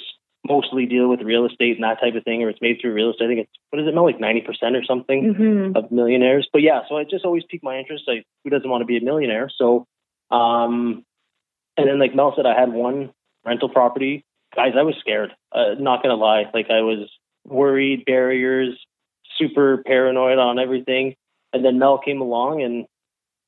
mostly 0.48 0.86
deal 0.86 1.10
with 1.10 1.22
real 1.22 1.46
estate 1.46 1.76
and 1.76 1.84
that 1.84 2.00
type 2.00 2.16
of 2.16 2.24
thing, 2.24 2.44
or 2.44 2.50
it's 2.50 2.62
made 2.62 2.80
through 2.80 2.94
real 2.94 3.12
estate. 3.12 3.26
I 3.26 3.28
think 3.28 3.40
it's 3.42 3.52
what 3.70 3.82
is 3.82 3.88
it, 3.88 3.94
Mel, 3.94 4.06
like 4.06 4.20
ninety 4.20 4.42
percent 4.42 4.76
or 4.76 4.84
something 4.84 5.34
mm-hmm. 5.34 5.78
of 5.78 5.92
millionaires. 5.92 6.48
But 6.52 6.62
yeah, 6.62 6.82
so 6.88 6.98
it 6.98 7.10
just 7.10 7.26
always 7.26 7.44
piqued 7.50 7.64
my 7.64 7.78
interest. 7.78 8.06
Like, 8.08 8.26
who 8.44 8.50
doesn't 8.50 8.70
want 8.70 8.82
to 8.82 8.86
be 8.86 8.98
a 8.98 9.02
millionaire? 9.02 9.50
So, 9.56 9.86
um, 10.32 11.04
and 11.78 11.88
then 11.88 12.00
like 12.00 12.16
Mel 12.16 12.34
said, 12.36 12.46
I 12.46 12.60
had 12.60 12.72
one 12.72 13.12
rental 13.46 13.70
property. 13.70 14.26
Guys, 14.56 14.74
I 14.78 14.84
was 14.84 14.96
scared. 15.00 15.32
Uh, 15.52 15.76
not 15.80 16.02
gonna 16.02 16.16
lie, 16.16 16.46
like 16.54 16.70
I 16.70 16.82
was 16.82 17.10
worried, 17.46 18.06
barriers, 18.06 18.80
super 19.38 19.84
paranoid 19.86 20.38
on 20.38 20.60
everything. 20.60 21.16
And 21.54 21.66
then 21.66 21.80
Mel 21.80 21.98
came 21.98 22.22
along 22.22 22.62
and 22.62 22.86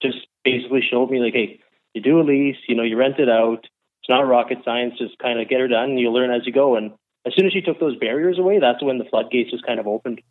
just 0.01 0.17
basically 0.43 0.81
showed 0.81 1.09
me 1.11 1.19
like, 1.19 1.33
hey, 1.33 1.59
you 1.93 2.01
do 2.01 2.19
a 2.19 2.23
lease, 2.23 2.57
you 2.67 2.75
know, 2.75 2.83
you 2.83 2.97
rent 2.97 3.19
it 3.19 3.29
out. 3.29 3.67
It's 4.01 4.09
not 4.09 4.21
rocket 4.21 4.59
science. 4.65 4.95
Just 4.97 5.17
kind 5.19 5.39
of 5.39 5.47
get 5.47 5.59
her 5.59 5.67
done, 5.67 5.91
and 5.91 5.99
you 5.99 6.11
learn 6.11 6.31
as 6.31 6.41
you 6.45 6.51
go. 6.51 6.75
And 6.75 6.91
as 7.25 7.33
soon 7.35 7.45
as 7.45 7.53
she 7.53 7.61
took 7.61 7.79
those 7.79 7.97
barriers 7.97 8.39
away, 8.39 8.59
that's 8.59 8.83
when 8.83 8.97
the 8.97 9.05
floodgates 9.05 9.51
just 9.51 9.65
kind 9.65 9.79
of 9.79 9.87
opened. 9.87 10.21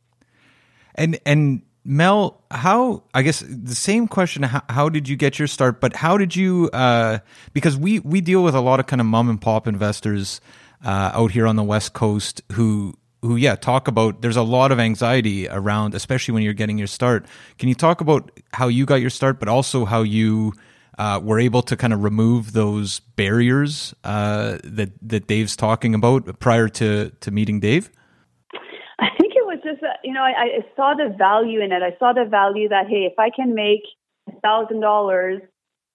And 0.95 1.21
and 1.25 1.62
Mel, 1.85 2.43
how 2.50 3.05
I 3.15 3.23
guess 3.23 3.41
the 3.41 3.75
same 3.75 4.09
question. 4.09 4.43
How, 4.43 4.62
how 4.69 4.89
did 4.89 5.09
you 5.09 5.17
get 5.17 5.39
your 5.39 5.49
start? 5.49 5.81
But 5.81 5.97
how 5.97 6.19
did 6.19 6.35
you? 6.35 6.69
Uh, 6.73 7.21
because 7.53 7.77
we 7.77 8.00
we 8.00 8.21
deal 8.21 8.43
with 8.43 8.55
a 8.55 8.61
lot 8.61 8.81
of 8.81 8.87
kind 8.87 9.00
of 9.00 9.07
mom 9.07 9.31
and 9.31 9.41
pop 9.41 9.69
investors 9.69 10.41
uh, 10.85 11.12
out 11.15 11.31
here 11.31 11.47
on 11.47 11.57
the 11.57 11.62
West 11.62 11.93
Coast 11.93 12.43
who 12.53 12.95
who 13.23 13.37
yeah 13.37 13.55
talk 13.55 13.87
about 13.87 14.23
there's 14.23 14.37
a 14.37 14.43
lot 14.43 14.73
of 14.73 14.79
anxiety 14.79 15.47
around 15.49 15.95
especially 15.95 16.33
when 16.33 16.43
you're 16.43 16.55
getting 16.55 16.79
your 16.79 16.87
start 16.87 17.27
can 17.59 17.69
you 17.69 17.75
talk 17.75 18.00
about 18.00 18.31
how 18.55 18.67
you 18.67 18.87
got 18.87 18.95
your 18.95 19.11
start 19.11 19.39
but 19.39 19.47
also 19.47 19.85
how 19.85 20.00
you 20.00 20.55
uh, 20.99 21.20
were 21.23 21.38
able 21.38 21.62
to 21.62 21.76
kind 21.76 21.92
of 21.92 22.02
remove 22.02 22.52
those 22.52 23.00
barriers 23.00 23.94
uh, 24.04 24.59
that 24.64 24.90
that 25.02 25.26
Dave's 25.26 25.56
talking 25.56 25.94
about 25.94 26.38
prior 26.38 26.68
to 26.68 27.11
to 27.11 27.30
meeting 27.30 27.61
Dave 27.61 27.90
I 28.99 29.09
think 29.18 29.32
it 29.35 29.47
was 29.47 29.59
just 29.64 29.80
that 29.80 29.99
you 30.04 30.12
know 30.12 30.23
I, 30.23 30.30
I 30.30 30.66
saw 30.76 30.94
the 30.94 31.14
value 31.16 31.61
in 31.61 31.73
it 31.73 31.82
I 31.82 31.97
saw 31.99 32.12
the 32.12 32.28
value 32.28 32.68
that 32.68 32.87
hey 32.88 33.09
if 33.11 33.18
I 33.18 33.30
can 33.30 33.54
make 33.54 33.82
thousand 34.42 34.80
dollars 34.80 35.42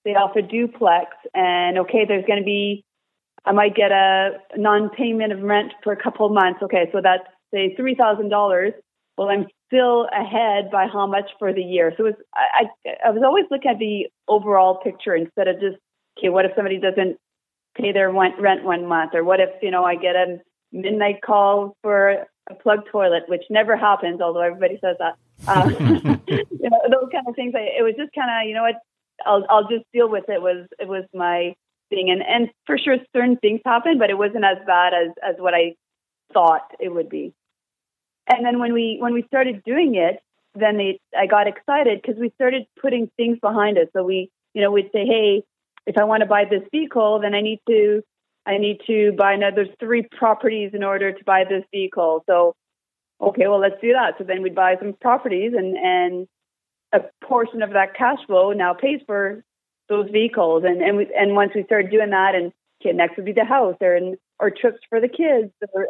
they 0.04 0.12
offer 0.12 0.42
duplex 0.42 1.16
and 1.34 1.80
okay 1.80 2.06
there's 2.08 2.26
going 2.26 2.40
to 2.40 2.46
be 2.46 2.86
I 3.46 3.52
might 3.52 3.76
get 3.76 3.92
a 3.92 4.40
non-payment 4.58 5.32
of 5.32 5.42
rent 5.42 5.74
for 5.84 5.94
a 5.94 6.02
couple 6.02 6.26
of 6.26 6.32
months. 6.32 6.62
Okay, 6.64 6.90
so 6.92 7.00
that's 7.02 7.24
say 7.54 7.76
three 7.76 7.96
thousand 7.96 8.30
dollars. 8.30 8.74
Well, 9.18 9.30
I'm 9.30 9.48
still 9.68 10.08
ahead 10.12 10.70
by 10.72 10.88
how 10.92 11.08
much 11.08 11.30
for 11.40 11.54
the 11.54 11.62
year. 11.62 11.94
So 11.98 12.04
was, 12.06 12.14
I, 12.34 12.66
I 13.06 13.10
was 13.10 13.24
always 13.24 13.46
looking 13.50 13.72
at 13.72 13.80
the 13.80 14.08
overall 14.28 14.76
picture 14.84 15.16
instead 15.16 15.48
of 15.48 15.60
just 15.60 15.78
okay, 16.18 16.30
what 16.30 16.46
if 16.46 16.52
somebody 16.56 16.80
doesn't 16.80 17.18
pay 17.76 17.92
their 17.92 18.12
rent 18.12 18.64
one 18.64 18.86
month, 18.86 19.12
or 19.14 19.24
what 19.24 19.40
if 19.40 19.50
you 19.62 19.72
know 19.72 19.84
I 19.84 19.96
get 19.96 20.16
a 20.16 20.38
midnight 20.72 21.22
call 21.26 21.76
for 21.82 22.26
a 22.50 22.56
plug 22.56 22.82
toilet, 22.92 23.24
which 23.28 23.44
never 23.50 23.76
happens, 23.76 24.22
although 24.22 24.42
everybody 24.42 24.80
says 24.82 24.98
that. 25.00 25.16
Um, 25.48 26.22
you 26.28 26.70
know, 26.70 26.80
those 26.90 27.10
kind 27.12 27.28
of 27.28 27.36
things. 27.36 27.54
I, 27.56 27.80
it 27.80 27.84
was 27.84 27.96
just 27.98 28.14
kind 28.14 28.30
of 28.30 28.48
you 28.48 28.56
know 28.56 28.64
what 28.64 28.76
I'll 29.26 29.46
I'll 29.50 29.68
just 29.68 29.86
deal 29.94 30.10
with 30.10 30.26
it. 30.30 30.42
Was 30.42 30.68
it 30.80 30.88
was 30.88 31.04
my 31.14 31.56
thing. 31.90 32.10
And, 32.10 32.22
and 32.22 32.50
for 32.66 32.78
sure, 32.78 32.98
certain 33.16 33.38
things 33.38 33.62
happened, 33.66 34.00
but 34.00 34.10
it 34.10 34.18
wasn't 34.18 34.46
as 34.46 34.58
bad 34.66 34.94
as, 34.94 35.12
as 35.24 35.36
what 35.38 35.54
I 35.54 35.76
thought 36.34 36.72
it 36.80 36.94
would 36.94 37.10
be. 37.10 37.34
And 38.28 38.46
then 38.46 38.60
when 38.60 38.74
we 38.74 38.98
when 39.00 39.14
we 39.14 39.24
started 39.24 39.64
doing 39.64 39.96
it, 39.96 40.20
then 40.56 40.78
they, 40.78 41.00
I 41.18 41.28
got 41.28 41.48
excited 41.48 42.02
because 42.02 42.20
we 42.20 42.32
started 42.36 42.66
putting 42.82 43.10
things 43.18 43.38
behind 43.40 43.78
us. 43.78 43.88
So 43.94 44.04
we, 44.04 44.32
you 44.54 44.62
know, 44.62 44.72
we'd 44.72 44.90
say, 44.92 45.06
hey, 45.06 45.44
if 45.86 45.98
I 45.98 46.06
want 46.06 46.22
to 46.22 46.26
buy 46.26 46.46
this 46.46 46.64
vehicle, 46.72 47.20
then 47.20 47.36
I 47.36 47.42
need 47.42 47.60
to 47.68 48.02
I 48.46 48.58
need 48.58 48.82
to 48.88 49.12
buy 49.18 49.34
another 49.34 49.66
three 49.80 50.04
properties 50.18 50.72
in 50.74 50.84
order 50.84 51.12
to 51.12 51.24
buy 51.24 51.44
this 51.44 51.64
vehicle. 51.72 52.24
So, 52.28 52.56
okay, 53.20 53.48
well, 53.48 53.60
let's 53.60 53.82
do 53.82 53.94
that. 53.94 54.16
So 54.18 54.24
then 54.24 54.42
we'd 54.42 54.56
buy 54.56 54.76
some 54.80 54.94
properties, 54.94 55.54
and 55.56 55.78
and 55.78 56.28
a 56.94 57.02
portion 57.26 57.62
of 57.62 57.72
that 57.72 57.96
cash 57.96 58.20
flow 58.28 58.52
now 58.54 58.74
pays 58.74 59.02
for 59.06 59.44
those 59.90 60.10
vehicles. 60.10 60.64
And 60.66 60.82
and 60.82 60.98
we, 60.98 61.08
and 61.18 61.36
once 61.36 61.52
we 61.56 61.64
started 61.64 61.92
doing 61.92 62.12
that, 62.12 62.36
and 62.36 62.52
okay, 62.82 62.96
next 62.96 63.18
would 63.18 63.26
be 63.26 63.34
the 63.34 63.46
house 63.46 63.76
or 63.82 64.00
or 64.40 64.50
trips 64.52 64.80
for 64.90 65.00
the 65.00 65.10
kids. 65.10 65.52
Or, 65.74 65.88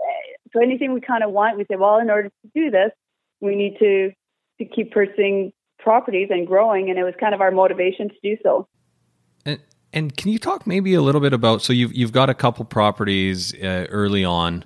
so 0.54 0.62
anything 0.62 0.94
we 0.94 1.02
kind 1.02 1.24
of 1.24 1.32
want, 1.32 1.58
we 1.58 1.66
say, 1.70 1.76
well, 1.76 1.98
in 1.98 2.10
order 2.10 2.30
to 2.30 2.50
do 2.54 2.72
this, 2.72 2.92
we 3.42 3.56
need 3.56 3.78
to 3.80 4.12
to 4.60 4.66
keep 4.66 4.92
purchasing 4.92 5.52
properties 5.80 6.30
and 6.32 6.48
growing, 6.48 6.90
and 6.90 6.98
it 6.98 7.04
was 7.04 7.14
kind 7.20 7.34
of 7.34 7.42
our 7.42 7.52
motivation 7.52 8.10
to 8.10 8.16
do 8.24 8.38
so. 8.42 8.68
And 9.46 9.60
and 9.94 10.16
can 10.16 10.32
you 10.32 10.40
talk 10.40 10.66
maybe 10.66 10.94
a 10.94 11.02
little 11.02 11.22
bit 11.22 11.34
about 11.34 11.62
so 11.62 11.74
you've 11.74 11.94
you've 11.94 12.12
got 12.12 12.30
a 12.30 12.34
couple 12.34 12.66
properties 12.66 13.54
uh, 13.56 13.88
early 13.90 14.24
on. 14.24 14.66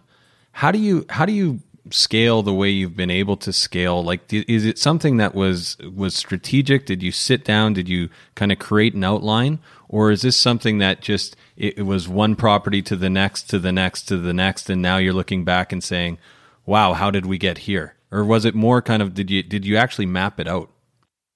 How 0.52 0.72
do 0.72 0.80
you 0.80 1.06
how 1.10 1.26
do 1.26 1.34
you 1.34 1.60
scale 1.92 2.44
the 2.44 2.54
way 2.54 2.70
you've 2.70 2.96
been 2.96 3.12
able 3.12 3.38
to 3.38 3.54
scale? 3.54 4.04
Like 4.04 4.32
is 4.32 4.66
it 4.66 4.78
something 4.78 5.18
that 5.18 5.36
was 5.36 5.78
was 5.80 6.16
strategic? 6.16 6.86
Did 6.86 7.04
you 7.04 7.12
sit 7.12 7.44
down? 7.44 7.74
Did 7.74 7.90
you 7.90 8.10
kind 8.36 8.52
of 8.52 8.60
create 8.60 8.94
an 8.94 9.04
outline? 9.04 9.60
Or 9.88 10.12
is 10.12 10.22
this 10.22 10.38
something 10.38 10.78
that 10.78 11.02
just 11.02 11.36
it, 11.58 11.80
it, 11.80 11.84
was 11.84 12.08
one 12.08 12.36
property 12.36 12.82
to 12.84 12.96
the 12.96 13.10
next 13.10 13.44
to 13.50 13.60
the 13.60 13.72
next 13.72 14.04
to 14.04 14.18
the 14.18 14.34
next 14.34 14.70
and 14.70 14.82
now 14.82 14.98
you're 14.98 15.14
looking 15.14 15.44
back 15.44 15.72
and 15.72 15.84
saying 15.84 16.20
wow 16.66 16.94
how 16.94 17.12
did 17.12 17.26
we 17.26 17.38
get 17.38 17.60
here? 17.60 17.96
Or 18.12 18.24
was 18.24 18.46
it 18.46 18.56
more 18.56 18.82
kind 18.82 19.02
of 19.02 19.14
did 19.14 19.30
you 19.30 19.44
did 19.44 19.66
you 19.66 19.78
actually 19.78 20.06
map 20.06 20.40
it 20.40 20.48
out? 20.48 20.70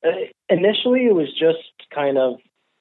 Uh, 0.06 0.10
initially 0.50 1.06
it 1.06 1.16
was 1.16 1.30
just 1.32 1.60
kind 1.94 2.18
of 2.18 2.36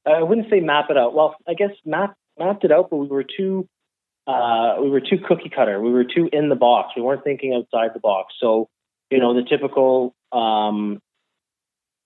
i 0.07 0.23
wouldn't 0.23 0.51
say 0.51 0.61
map 0.61 0.87
it 0.91 0.97
out. 0.97 1.15
Well 1.15 1.37
i 1.49 1.55
guess 1.55 1.71
map 1.85 2.15
mapped 2.39 2.65
it 2.65 2.73
out 2.73 2.91
but 2.91 2.97
we 2.97 3.09
were 3.09 3.25
too 3.25 3.69
uh, 4.27 4.77
we 4.81 4.91
were 4.91 5.01
too 5.01 5.19
cookie 5.27 5.51
cutter. 5.55 5.81
We 5.81 5.91
were 5.91 6.05
too 6.05 6.29
in 6.33 6.49
the 6.49 6.57
box. 6.57 6.93
We 6.97 7.03
weren't 7.03 7.25
thinking 7.25 7.55
outside 7.55 7.91
the 7.95 8.01
box. 8.01 8.35
So, 8.39 8.69
you 9.11 9.19
know, 9.19 9.35
the 9.35 9.43
typical, 9.43 10.15
um, 10.31 11.01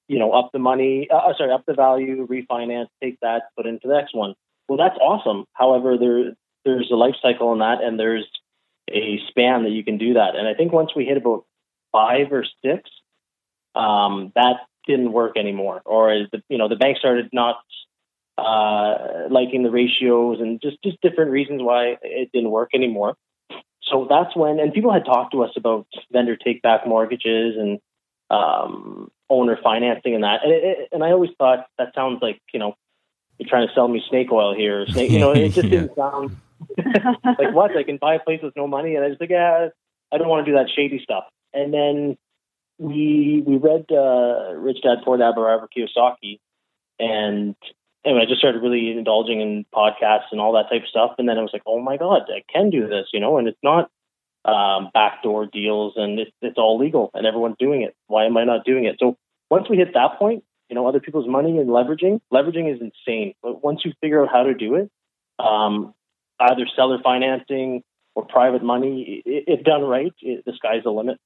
you 0.09 0.19
know, 0.19 0.33
up 0.33 0.51
the 0.53 0.59
money, 0.59 1.09
uh, 1.11 1.17
uh 1.17 1.35
sorry, 1.37 1.53
up 1.53 1.65
the 1.67 1.75
value, 1.75 2.27
refinance, 2.27 2.87
take 3.03 3.19
that, 3.21 3.43
put 3.57 3.67
into 3.67 3.89
the 3.89 3.95
next 3.95 4.15
one. 4.15 4.35
well, 4.69 4.79
that's 4.79 4.99
awesome. 4.99 5.45
However, 5.53 5.99
there 5.99 6.33
there's 6.65 6.91
a 6.91 6.97
life 6.97 7.15
cycle 7.23 7.53
in 7.53 7.61
that, 7.61 7.83
and 7.83 7.99
there's 7.99 8.27
a 8.91 9.21
span 9.29 9.65
that 9.65 9.71
you 9.71 9.85
can 9.85 9.99
do 9.99 10.15
that. 10.15 10.37
And 10.37 10.49
I 10.49 10.55
think 10.55 10.73
once 10.73 10.91
we 10.95 11.05
hit 11.05 11.17
about 11.17 11.45
five 11.93 12.33
or 12.33 12.45
six, 12.65 12.91
um, 13.75 14.33
that 14.35 14.57
didn't 14.87 15.13
work 15.13 15.37
anymore, 15.37 15.83
or 15.85 16.27
the 16.33 16.43
you 16.49 16.59
know 16.59 16.69
the 16.69 16.77
bank 16.77 16.99
started 16.99 17.29
not 17.33 17.57
uh, 18.39 19.29
liking 19.31 19.63
the 19.63 19.71
ratios 19.71 20.41
and 20.41 20.61
just 20.61 20.77
just 20.83 21.01
different 21.01 21.31
reasons 21.31 21.63
why 21.63 21.97
it 22.03 22.31
didn't 22.33 22.51
work 22.51 22.71
anymore. 22.75 23.17
So 23.83 24.07
that's 24.09 24.35
when, 24.35 24.59
and 24.59 24.73
people 24.73 24.93
had 24.93 25.05
talked 25.05 25.33
to 25.33 25.45
us 25.45 25.53
about 25.57 25.87
vendor 26.11 26.37
take 26.37 26.61
back 26.61 26.87
mortgages 26.87 27.55
and 27.57 27.79
um, 28.31 29.11
owner 29.31 29.57
financing 29.63 30.15
and 30.15 30.25
that, 30.25 30.41
and, 30.43 30.53
it, 30.53 30.89
and 30.93 31.05
I 31.05 31.13
always 31.13 31.31
thought 31.39 31.67
that 31.79 31.95
sounds 31.95 32.19
like 32.21 32.41
you 32.53 32.59
know 32.59 32.75
you're 33.39 33.49
trying 33.49 33.69
to 33.69 33.75
sell 33.75 33.87
me 33.87 34.03
snake 34.09 34.33
oil 34.33 34.55
here, 34.55 34.87
snake, 34.87 35.11
you 35.11 35.19
know, 35.19 35.33
it 35.33 35.51
just 35.51 35.69
yeah. 35.69 35.71
didn't 35.81 35.95
sound 35.95 36.37
like 36.79 37.55
what 37.55 37.77
I 37.77 37.83
can 37.83 37.99
buy 37.99 38.15
a 38.15 38.19
place 38.19 38.41
with 38.43 38.57
no 38.57 38.67
money, 38.67 38.97
and 38.97 39.05
I 39.05 39.09
was 39.09 39.19
like, 39.21 39.31
yeah, 39.31 39.69
I 40.13 40.19
don't 40.19 40.29
want 40.29 40.47
to 40.47 40.53
do 40.53 40.57
that 40.59 40.71
shady 40.75 41.01
stuff. 41.03 41.25
And 41.53 41.73
then 41.73 42.17
we 42.79 43.43
we 43.47 43.57
read 43.57 43.87
uh, 43.91 44.55
Rich 44.55 44.79
Dad 44.83 44.99
Poor 45.05 45.17
Dad 45.17 45.33
by 45.35 45.43
Robert 45.43 45.71
Kiyosaki, 45.77 46.41
and 46.99 47.55
anyway, 48.07 48.23
I 48.23 48.27
just 48.27 48.39
started 48.39 48.63
really 48.63 48.93
indulging 48.93 49.41
in 49.41 49.67
podcasts 49.75 50.31
and 50.31 50.41
all 50.41 50.53
that 50.53 50.71
type 50.71 50.83
of 50.83 50.89
stuff. 50.89 51.17
And 51.19 51.29
then 51.29 51.39
I 51.39 51.43
was 51.43 51.51
like, 51.53 51.63
oh 51.67 51.81
my 51.81 51.97
god, 51.97 52.23
I 52.29 52.43
can 52.51 52.71
do 52.71 52.87
this, 52.87 53.07
you 53.13 53.21
know, 53.21 53.37
and 53.37 53.49
it's 53.49 53.59
not 53.63 53.91
um, 54.45 54.91
backdoor 54.95 55.47
deals, 55.47 55.95
and 55.97 56.21
it's 56.21 56.31
it's 56.41 56.57
all 56.57 56.79
legal, 56.79 57.11
and 57.15 57.27
everyone's 57.27 57.57
doing 57.59 57.83
it. 57.83 57.97
Why 58.07 58.27
am 58.27 58.37
I 58.37 58.45
not 58.45 58.65
doing 58.65 58.85
it? 58.85 58.97
So 59.01 59.17
once 59.51 59.69
we 59.69 59.77
hit 59.77 59.95
that 59.95 60.19
point, 60.19 60.45
you 60.69 60.77
know, 60.77 60.87
other 60.87 61.01
people's 61.01 61.29
money 61.29 61.59
and 61.59 61.69
leveraging, 61.69 62.21
leveraging 62.33 62.73
is 62.73 62.81
insane. 62.81 63.35
But 63.43 63.65
once 63.65 63.81
you 63.85 63.93
figure 64.01 64.23
out 64.23 64.31
how 64.33 64.45
to 64.45 64.55
do 64.55 64.77
it, 64.77 64.91
um, 65.39 65.95
either 66.39 66.67
seller 66.77 66.99
financing 67.03 67.83
or 68.15 68.25
private 68.25 68.63
money, 68.63 69.23
if 69.27 69.65
done 69.65 69.83
right, 69.83 70.13
it, 70.21 70.45
the 70.45 70.53
sky's 70.57 70.85
the 70.85 70.91
limit. 70.91 71.19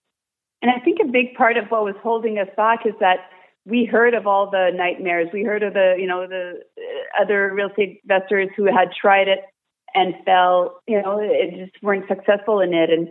And 0.62 0.70
I 0.70 0.82
think 0.82 0.98
a 1.02 1.06
big 1.06 1.34
part 1.34 1.56
of 1.56 1.66
what 1.68 1.84
was 1.84 1.94
holding 2.02 2.38
us 2.38 2.48
back 2.56 2.84
is 2.84 2.92
that 3.00 3.30
we 3.66 3.84
heard 3.84 4.14
of 4.14 4.26
all 4.26 4.50
the 4.50 4.70
nightmares. 4.74 5.28
We 5.32 5.44
heard 5.44 5.62
of 5.62 5.74
the, 5.74 5.94
you 5.98 6.06
know, 6.06 6.26
the 6.26 6.60
uh, 6.78 7.22
other 7.22 7.52
real 7.54 7.68
estate 7.68 8.00
investors 8.02 8.48
who 8.56 8.64
had 8.64 8.88
tried 8.98 9.28
it 9.28 9.40
and 9.94 10.14
fell, 10.24 10.80
you 10.86 11.00
know, 11.02 11.18
it 11.20 11.66
just 11.66 11.82
weren't 11.82 12.08
successful 12.08 12.60
in 12.60 12.72
it. 12.72 12.90
And, 12.90 13.08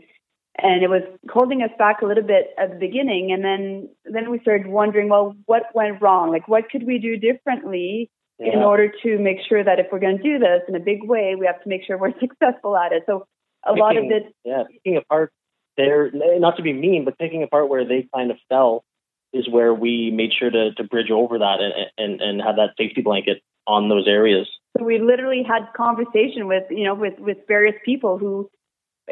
and 0.57 0.83
it 0.83 0.89
was 0.89 1.03
holding 1.29 1.61
us 1.61 1.69
back 1.77 2.01
a 2.01 2.05
little 2.05 2.23
bit 2.23 2.47
at 2.57 2.71
the 2.71 2.77
beginning. 2.77 3.31
And 3.31 3.43
then, 3.43 3.89
then 4.05 4.31
we 4.31 4.39
started 4.39 4.67
wondering, 4.67 5.09
well, 5.09 5.35
what 5.45 5.63
went 5.73 6.01
wrong? 6.01 6.31
Like, 6.31 6.47
what 6.47 6.69
could 6.69 6.85
we 6.85 6.97
do 6.99 7.17
differently 7.17 8.09
yeah. 8.39 8.53
in 8.53 8.59
order 8.59 8.91
to 9.03 9.17
make 9.19 9.37
sure 9.47 9.63
that 9.63 9.79
if 9.79 9.87
we're 9.91 9.99
going 9.99 10.17
to 10.17 10.23
do 10.23 10.39
this 10.39 10.61
in 10.67 10.75
a 10.75 10.79
big 10.79 11.03
way, 11.03 11.35
we 11.37 11.45
have 11.45 11.61
to 11.63 11.69
make 11.69 11.83
sure 11.85 11.97
we're 11.97 12.13
successful 12.19 12.75
at 12.77 12.91
it. 12.91 13.03
So 13.05 13.25
a 13.65 13.73
picking, 13.73 13.81
lot 13.81 13.97
of 13.97 14.03
it, 14.05 14.35
yeah, 14.43 14.63
picking 14.71 14.97
apart 14.97 15.31
there, 15.77 16.09
not 16.13 16.57
to 16.57 16.63
be 16.63 16.73
mean, 16.73 17.05
but 17.05 17.17
picking 17.17 17.43
apart 17.43 17.69
where 17.69 17.85
they 17.85 18.07
kind 18.13 18.31
of 18.31 18.37
fell 18.49 18.83
is 19.33 19.47
where 19.49 19.73
we 19.73 20.11
made 20.11 20.31
sure 20.37 20.49
to, 20.49 20.73
to 20.73 20.83
bridge 20.83 21.11
over 21.11 21.39
that 21.39 21.57
and, 21.59 21.73
and, 21.97 22.21
and 22.21 22.41
have 22.41 22.55
that 22.55 22.71
safety 22.77 23.01
blanket 23.01 23.41
on 23.67 23.89
those 23.89 24.07
areas. 24.07 24.47
So 24.77 24.83
we 24.83 24.99
literally 24.99 25.43
had 25.47 25.71
conversation 25.75 26.47
with, 26.47 26.63
you 26.69 26.83
know, 26.83 26.95
with, 26.95 27.19
with 27.19 27.37
various 27.47 27.75
people 27.85 28.17
who, 28.17 28.49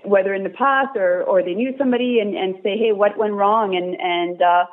whether 0.03 0.33
in 0.33 0.43
the 0.43 0.49
past 0.49 0.95
or, 0.95 1.23
or 1.23 1.43
they 1.43 1.53
knew 1.53 1.73
somebody 1.77 2.19
and, 2.19 2.35
and 2.35 2.55
say, 2.63 2.77
Hey, 2.77 2.91
what 2.91 3.17
went 3.17 3.33
wrong? 3.33 3.75
And, 3.75 3.99
and, 3.99 4.41
uh, 4.41 4.65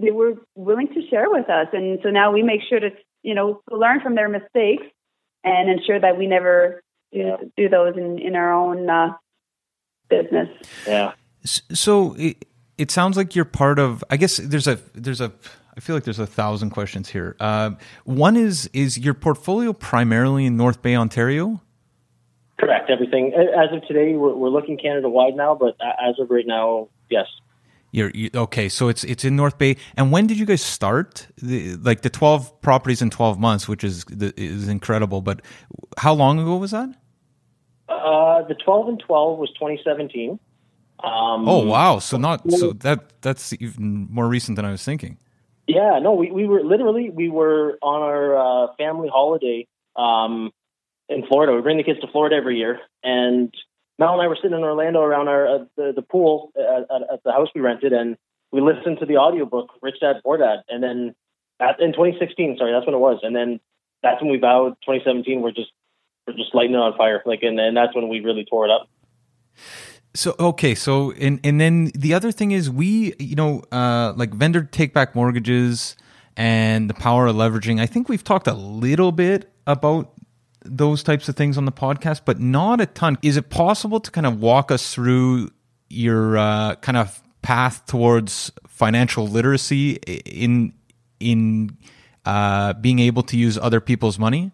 they 0.00 0.12
were 0.12 0.34
willing 0.54 0.88
to 0.88 1.06
share 1.08 1.28
with 1.28 1.50
us. 1.50 1.66
And 1.72 1.98
so 2.02 2.10
now 2.10 2.32
we 2.32 2.42
make 2.42 2.60
sure 2.68 2.78
to, 2.78 2.90
you 3.22 3.34
know, 3.34 3.62
learn 3.70 4.00
from 4.00 4.14
their 4.14 4.28
mistakes 4.28 4.84
and 5.42 5.68
ensure 5.68 6.00
that 6.00 6.16
we 6.16 6.26
never 6.26 6.82
do, 7.12 7.36
do 7.56 7.68
those 7.68 7.96
in, 7.96 8.18
in 8.20 8.36
our 8.36 8.52
own, 8.52 8.88
uh, 8.88 9.14
business. 10.08 10.48
Yeah. 10.86 11.12
So 11.44 12.16
it, 12.78 12.90
sounds 12.90 13.16
like 13.16 13.34
you're 13.34 13.44
part 13.44 13.78
of. 13.78 14.04
I 14.10 14.16
guess 14.16 14.36
there's 14.38 14.66
a 14.66 14.78
there's 14.94 15.20
a. 15.20 15.32
I 15.76 15.80
feel 15.80 15.94
like 15.94 16.04
there's 16.04 16.18
a 16.18 16.26
thousand 16.26 16.70
questions 16.70 17.08
here. 17.08 17.36
Uh, 17.38 17.72
one 18.04 18.36
is 18.36 18.68
is 18.72 18.98
your 18.98 19.14
portfolio 19.14 19.72
primarily 19.72 20.46
in 20.46 20.56
North 20.56 20.82
Bay, 20.82 20.96
Ontario? 20.96 21.60
Correct. 22.58 22.90
Everything 22.90 23.32
as 23.34 23.72
of 23.72 23.86
today, 23.86 24.14
we're, 24.14 24.34
we're 24.34 24.48
looking 24.48 24.76
Canada 24.76 25.08
wide 25.08 25.34
now, 25.34 25.54
but 25.54 25.76
as 25.80 26.18
of 26.18 26.30
right 26.30 26.46
now, 26.46 26.88
yes. 27.08 27.26
You're 27.92 28.10
you, 28.10 28.30
okay. 28.34 28.68
So 28.68 28.88
it's 28.88 29.04
it's 29.04 29.24
in 29.24 29.36
North 29.36 29.58
Bay. 29.58 29.76
And 29.96 30.10
when 30.10 30.26
did 30.26 30.38
you 30.38 30.46
guys 30.46 30.62
start? 30.62 31.28
The, 31.40 31.76
like 31.76 32.02
the 32.02 32.10
twelve 32.10 32.60
properties 32.60 33.00
in 33.00 33.10
twelve 33.10 33.38
months, 33.38 33.68
which 33.68 33.84
is 33.84 34.04
is 34.10 34.68
incredible. 34.68 35.20
But 35.20 35.42
how 35.96 36.12
long 36.12 36.38
ago 36.38 36.56
was 36.56 36.72
that? 36.72 36.90
Uh, 37.88 38.42
the 38.42 38.54
12 38.54 38.88
and 38.88 39.00
12 39.00 39.38
was 39.38 39.48
2017. 39.54 40.38
Um, 41.02 41.48
oh 41.48 41.64
wow! 41.64 41.98
So 42.00 42.16
not 42.16 42.50
so 42.50 42.72
that 42.72 43.20
that's 43.22 43.52
even 43.54 44.08
more 44.10 44.26
recent 44.26 44.56
than 44.56 44.64
I 44.64 44.70
was 44.70 44.82
thinking. 44.82 45.18
Yeah, 45.66 45.98
no, 46.02 46.14
we, 46.14 46.30
we 46.30 46.46
were 46.46 46.64
literally 46.64 47.10
we 47.10 47.28
were 47.28 47.78
on 47.82 48.02
our 48.02 48.36
uh, 48.36 48.74
family 48.76 49.08
holiday 49.08 49.68
um, 49.96 50.50
in 51.08 51.26
Florida. 51.26 51.54
We 51.54 51.60
bring 51.60 51.76
the 51.76 51.84
kids 51.84 52.00
to 52.00 52.08
Florida 52.08 52.36
every 52.36 52.56
year, 52.56 52.80
and 53.04 53.54
Mel 53.98 54.14
and 54.14 54.22
I 54.22 54.26
were 54.26 54.36
sitting 54.36 54.56
in 54.56 54.64
Orlando 54.64 55.00
around 55.02 55.28
our 55.28 55.46
uh, 55.46 55.64
the, 55.76 55.92
the 55.94 56.02
pool 56.02 56.52
at, 56.56 56.90
at, 56.90 57.02
at, 57.12 57.22
the 57.24 57.32
house 57.32 57.48
we 57.54 57.60
rented, 57.60 57.92
and 57.92 58.16
we 58.50 58.60
listened 58.60 58.98
to 59.00 59.06
the 59.06 59.18
audiobook 59.18 59.70
Rich 59.82 60.00
Dad 60.00 60.16
Poor 60.24 60.38
Dad, 60.38 60.62
and 60.68 60.82
then 60.82 61.14
at, 61.60 61.80
in 61.80 61.92
2016, 61.92 62.56
sorry, 62.58 62.72
that's 62.72 62.86
when 62.86 62.94
it 62.94 62.98
was, 62.98 63.20
and 63.22 63.36
then 63.36 63.60
that's 64.02 64.22
when 64.22 64.30
we 64.30 64.38
vowed 64.38 64.76
2017 64.86 65.42
we're 65.42 65.50
just 65.50 65.70
we're 66.26 66.34
just 66.34 66.54
lighting 66.54 66.74
it 66.74 66.78
on 66.78 66.96
fire. 66.96 67.22
Like, 67.24 67.42
and, 67.42 67.58
and 67.58 67.76
that's 67.76 67.94
when 67.94 68.08
we 68.08 68.20
really 68.20 68.44
tore 68.44 68.66
it 68.66 68.70
up. 68.70 68.88
So 70.14 70.34
okay, 70.38 70.74
so 70.74 71.12
and 71.12 71.38
and 71.44 71.60
then 71.60 71.92
the 71.94 72.14
other 72.14 72.32
thing 72.32 72.50
is 72.52 72.70
we, 72.70 73.14
you 73.18 73.36
know, 73.36 73.62
uh, 73.70 74.14
like 74.16 74.32
vendor 74.34 74.64
take 74.64 74.94
back 74.94 75.14
mortgages 75.14 75.96
and 76.36 76.88
the 76.88 76.94
power 76.94 77.26
of 77.26 77.36
leveraging. 77.36 77.80
I 77.80 77.86
think 77.86 78.08
we've 78.08 78.24
talked 78.24 78.46
a 78.46 78.54
little 78.54 79.12
bit 79.12 79.52
about 79.66 80.14
those 80.64 81.02
types 81.02 81.28
of 81.28 81.36
things 81.36 81.58
on 81.58 81.64
the 81.64 81.72
podcast, 81.72 82.22
but 82.24 82.40
not 82.40 82.80
a 82.80 82.86
ton. 82.86 83.18
Is 83.22 83.36
it 83.36 83.50
possible 83.50 84.00
to 84.00 84.10
kind 84.10 84.26
of 84.26 84.40
walk 84.40 84.70
us 84.70 84.94
through 84.94 85.50
your 85.88 86.36
uh, 86.36 86.74
kind 86.76 86.96
of 86.96 87.22
path 87.42 87.86
towards 87.86 88.50
financial 88.66 89.26
literacy 89.26 89.92
in 89.92 90.72
in 91.20 91.76
uh, 92.24 92.72
being 92.74 92.98
able 92.98 93.22
to 93.24 93.36
use 93.36 93.58
other 93.58 93.80
people's 93.80 94.18
money? 94.18 94.52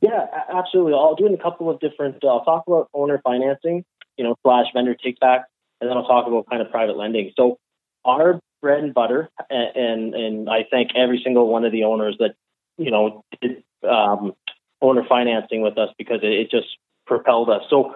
Yeah, 0.00 0.26
absolutely. 0.52 0.92
I'll 0.92 1.14
do 1.14 1.26
in 1.26 1.34
a 1.34 1.42
couple 1.42 1.70
of 1.70 1.80
different. 1.80 2.22
Uh, 2.22 2.28
I'll 2.28 2.44
talk 2.44 2.64
about 2.66 2.90
owner 2.94 3.20
financing, 3.24 3.84
you 4.16 4.24
know, 4.24 4.36
slash 4.42 4.66
vendor 4.74 4.94
take 4.94 5.18
back, 5.20 5.46
and 5.80 5.88
then 5.88 5.96
I'll 5.96 6.06
talk 6.06 6.26
about 6.26 6.48
kind 6.48 6.62
of 6.62 6.70
private 6.70 6.96
lending. 6.96 7.32
So 7.36 7.58
our 8.04 8.40
bread 8.62 8.82
and 8.82 8.94
butter, 8.94 9.30
and 9.50 10.14
and, 10.14 10.48
I 10.48 10.66
thank 10.70 10.90
every 10.96 11.20
single 11.22 11.48
one 11.48 11.64
of 11.64 11.72
the 11.72 11.84
owners 11.84 12.16
that 12.18 12.34
you 12.78 12.90
know 12.90 13.24
did 13.40 13.62
um, 13.88 14.32
owner 14.80 15.04
financing 15.08 15.62
with 15.62 15.78
us 15.78 15.90
because 15.98 16.20
it, 16.22 16.32
it 16.32 16.50
just 16.50 16.66
propelled 17.06 17.50
us. 17.50 17.62
So 17.70 17.94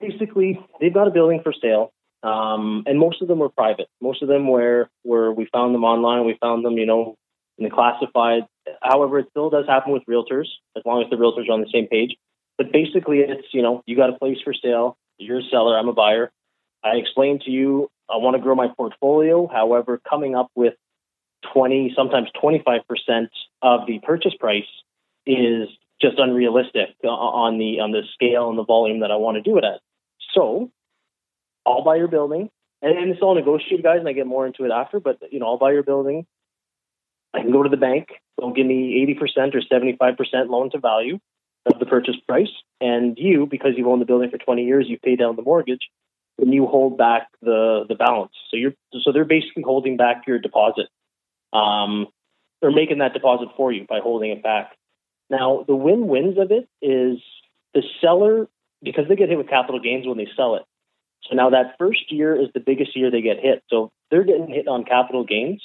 basically, 0.00 0.60
they've 0.80 0.94
got 0.94 1.08
a 1.08 1.10
building 1.10 1.40
for 1.42 1.52
sale. 1.52 1.92
Um, 2.22 2.82
and 2.86 2.98
most 2.98 3.22
of 3.22 3.28
them 3.28 3.38
were 3.38 3.48
private. 3.48 3.86
Most 4.00 4.22
of 4.22 4.28
them 4.28 4.48
were 4.48 4.88
where 5.02 5.30
we 5.30 5.46
found 5.52 5.74
them 5.74 5.84
online. 5.84 6.26
We 6.26 6.36
found 6.40 6.64
them, 6.64 6.76
you 6.76 6.86
know, 6.86 7.14
in 7.58 7.64
the 7.64 7.70
classified. 7.70 8.42
However, 8.82 9.20
it 9.20 9.26
still 9.30 9.50
does 9.50 9.66
happen 9.66 9.92
with 9.92 10.02
realtors 10.08 10.46
as 10.76 10.82
long 10.84 11.02
as 11.02 11.10
the 11.10 11.16
realtors 11.16 11.48
are 11.48 11.52
on 11.52 11.60
the 11.60 11.70
same 11.72 11.86
page. 11.86 12.16
But 12.56 12.72
basically, 12.72 13.18
it's 13.18 13.46
you 13.52 13.62
know 13.62 13.82
you 13.86 13.96
got 13.96 14.10
a 14.10 14.18
place 14.18 14.38
for 14.42 14.52
sale. 14.52 14.96
You're 15.18 15.40
a 15.40 15.48
seller. 15.50 15.78
I'm 15.78 15.88
a 15.88 15.92
buyer. 15.92 16.30
I 16.82 16.96
explained 16.96 17.42
to 17.42 17.50
you 17.50 17.90
I 18.10 18.16
want 18.16 18.36
to 18.36 18.42
grow 18.42 18.54
my 18.54 18.68
portfolio. 18.68 19.46
However, 19.46 20.00
coming 20.08 20.34
up 20.34 20.50
with 20.54 20.74
20, 21.52 21.92
sometimes 21.94 22.28
25 22.40 22.80
percent 22.88 23.30
of 23.62 23.86
the 23.86 24.00
purchase 24.02 24.34
price 24.38 24.64
is 25.26 25.68
just 26.00 26.18
unrealistic 26.18 26.96
on 27.04 27.58
the 27.58 27.80
on 27.80 27.92
the 27.92 28.02
scale 28.14 28.48
and 28.48 28.58
the 28.58 28.64
volume 28.64 29.00
that 29.00 29.10
I 29.10 29.16
want 29.16 29.36
to 29.36 29.42
do 29.42 29.58
it 29.58 29.64
at. 29.64 29.80
So 30.34 30.70
I'll 31.66 31.84
buy 31.84 31.96
your 31.96 32.08
building, 32.08 32.50
and 32.80 33.10
it's 33.10 33.20
all 33.20 33.34
negotiated, 33.34 33.82
guys. 33.82 33.98
And 33.98 34.08
I 34.08 34.12
get 34.12 34.26
more 34.26 34.46
into 34.46 34.64
it 34.64 34.70
after. 34.70 35.00
But 35.00 35.18
you 35.30 35.38
know, 35.38 35.46
I'll 35.46 35.58
buy 35.58 35.72
your 35.72 35.82
building. 35.82 36.26
I 37.34 37.40
can 37.40 37.52
go 37.52 37.62
to 37.62 37.68
the 37.68 37.76
bank. 37.76 38.08
They'll 38.38 38.52
give 38.52 38.66
me 38.66 39.04
80% 39.20 39.54
or 39.54 39.60
75% 39.60 40.48
loan 40.48 40.70
to 40.70 40.78
value 40.78 41.18
of 41.66 41.78
the 41.78 41.86
purchase 41.86 42.16
price. 42.26 42.50
And 42.80 43.16
you, 43.18 43.46
because 43.46 43.72
you've 43.76 43.86
owned 43.86 44.00
the 44.00 44.06
building 44.06 44.30
for 44.30 44.38
20 44.38 44.64
years, 44.64 44.86
you 44.88 44.98
pay 44.98 45.16
down 45.16 45.36
the 45.36 45.42
mortgage 45.42 45.88
and 46.38 46.52
you 46.52 46.66
hold 46.66 46.96
back 46.96 47.28
the, 47.42 47.84
the 47.88 47.94
balance. 47.94 48.32
So 48.50 48.56
you're, 48.56 48.74
so 49.02 49.12
they're 49.12 49.24
basically 49.24 49.64
holding 49.64 49.96
back 49.96 50.24
your 50.26 50.38
deposit. 50.38 50.86
Um, 51.52 52.06
they're 52.60 52.70
making 52.70 52.98
that 52.98 53.12
deposit 53.12 53.48
for 53.56 53.72
you 53.72 53.86
by 53.88 54.00
holding 54.00 54.30
it 54.30 54.42
back. 54.42 54.76
Now, 55.30 55.64
the 55.66 55.74
win-wins 55.74 56.38
of 56.38 56.50
it 56.50 56.68
is 56.80 57.18
the 57.74 57.82
seller, 58.00 58.48
because 58.82 59.04
they 59.08 59.16
get 59.16 59.28
hit 59.28 59.38
with 59.38 59.48
capital 59.48 59.80
gains 59.80 60.06
when 60.06 60.16
they 60.16 60.28
sell 60.36 60.54
it. 60.56 60.62
So 61.28 61.34
now 61.34 61.50
that 61.50 61.76
first 61.78 62.10
year 62.12 62.40
is 62.40 62.48
the 62.54 62.60
biggest 62.60 62.96
year 62.96 63.10
they 63.10 63.20
get 63.20 63.38
hit. 63.40 63.62
So 63.68 63.90
they're 64.10 64.24
getting 64.24 64.48
hit 64.48 64.68
on 64.68 64.84
capital 64.84 65.24
gains, 65.24 65.62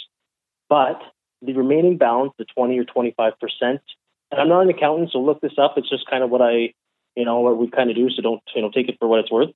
but 0.70 1.00
the 1.42 1.54
remaining 1.54 1.98
balance, 1.98 2.34
the 2.38 2.46
20 2.46 2.78
or 2.80 2.86
25 2.86 3.34
percent, 3.40 3.82
And 4.34 4.42
I'm 4.42 4.50
not 4.50 4.62
an 4.62 4.70
accountant, 4.70 5.12
so 5.12 5.20
look 5.20 5.42
this 5.42 5.60
up. 5.60 5.76
It's 5.78 5.90
just 5.90 6.10
kind 6.10 6.24
of 6.24 6.32
what 6.32 6.42
I, 6.42 6.74
you 7.16 7.24
know, 7.24 7.42
what 7.42 7.58
we 7.58 7.70
kind 7.70 7.92
of 7.92 7.96
do. 7.96 8.10
So 8.10 8.24
don't, 8.24 8.42
you 8.56 8.64
know, 8.64 8.72
take 8.72 8.90
it 8.90 8.98
for 9.00 9.08
what 9.08 9.20
it's 9.20 9.32
worth. 9.32 9.52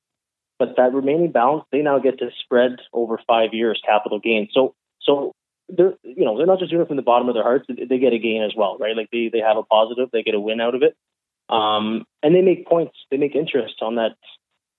But 0.59 0.75
that 0.77 0.93
remaining 0.93 1.31
balance, 1.31 1.65
they 1.71 1.81
now 1.81 1.97
get 1.97 2.19
to 2.19 2.29
spread 2.43 2.77
over 2.93 3.19
five 3.27 3.53
years 3.53 3.81
capital 3.83 4.19
gain. 4.19 4.49
So, 4.51 4.75
so 5.01 5.33
they're, 5.67 5.95
you 6.03 6.25
know, 6.25 6.37
they're 6.37 6.45
not 6.45 6.59
just 6.59 6.69
doing 6.69 6.83
it 6.83 6.87
from 6.87 6.97
the 6.97 7.01
bottom 7.01 7.27
of 7.27 7.33
their 7.33 7.43
hearts. 7.43 7.65
They 7.67 7.97
get 7.97 8.13
a 8.13 8.19
gain 8.19 8.43
as 8.43 8.53
well, 8.55 8.77
right? 8.77 8.95
Like 8.95 9.09
they, 9.11 9.29
they 9.33 9.39
have 9.39 9.57
a 9.57 9.63
positive, 9.63 10.09
they 10.13 10.21
get 10.21 10.35
a 10.35 10.39
win 10.39 10.61
out 10.61 10.75
of 10.75 10.83
it. 10.83 10.95
Um, 11.49 12.05
and 12.21 12.35
they 12.35 12.41
make 12.41 12.67
points, 12.67 12.95
they 13.09 13.17
make 13.17 13.35
interest 13.35 13.75
on 13.81 13.95
that, 13.95 14.15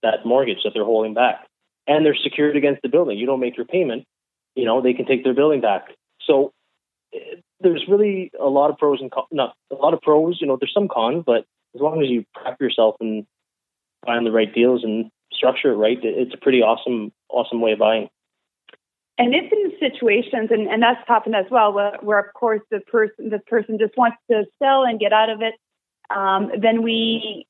that 0.05 0.25
mortgage 0.25 0.59
that 0.63 0.73
they're 0.75 0.85
holding 0.85 1.15
back 1.15 1.47
and 1.89 2.05
they're 2.05 2.15
secured 2.15 2.57
against 2.57 2.83
the 2.83 2.89
building. 2.89 3.19
You 3.19 3.27
don't 3.27 3.41
make 3.41 3.57
your 3.57 3.67
payment, 3.67 4.05
you 4.55 4.65
know, 4.65 4.81
they 4.81 4.93
can 4.93 5.07
take 5.07 5.25
their 5.25 5.35
building 5.35 5.61
back. 5.61 5.89
So 6.23 6.53
there's 7.61 7.85
really 7.89 8.31
a 8.41 8.47
lot 8.47 8.71
of 8.71 8.79
pros 8.79 9.01
and 9.01 9.11
cons, 9.11 9.27
not 9.33 9.55
a 9.71 9.75
lot 9.75 9.95
of 9.95 10.01
pros, 10.01 10.39
you 10.41 10.47
know, 10.47 10.57
there's 10.59 10.73
some 10.73 10.89
cons, 10.89 11.25
but 11.27 11.45
as 11.75 11.81
long 11.81 12.03
as 12.03 12.09
you 12.09 12.25
prep 12.35 12.61
yourself 12.61 12.97
and 13.01 13.27
find 14.07 14.25
the 14.25 14.33
right 14.33 14.53
deals 14.53 14.85
and 14.85 15.11
structure 15.33 15.73
it 15.73 15.77
right, 15.77 15.99
it's 16.03 16.35
a 16.35 16.39
pretty 16.39 16.63
awesome, 16.63 17.13
awesome 17.29 17.61
way 17.61 17.73
of 17.73 17.79
buying. 17.79 18.09
And 19.19 19.35
if 19.35 19.53
in 19.53 19.73
situations, 19.81 20.51
and, 20.53 20.69
and 20.69 20.81
that's 20.81 21.03
happened 21.09 21.35
as 21.35 21.47
well, 21.51 21.73
where, 21.73 21.99
where 22.01 22.21
of 22.21 22.33
course 22.35 22.61
the 22.71 22.79
person 22.81 23.31
the 23.31 23.41
person 23.41 23.77
just 23.79 23.97
wants 23.97 24.17
to 24.31 24.45
sell 24.63 24.85
and 24.85 25.01
get 25.01 25.13
out 25.13 25.29
of 25.29 25.43
it, 25.43 25.55
um, 26.15 26.53
then 26.61 26.83
we 26.83 27.45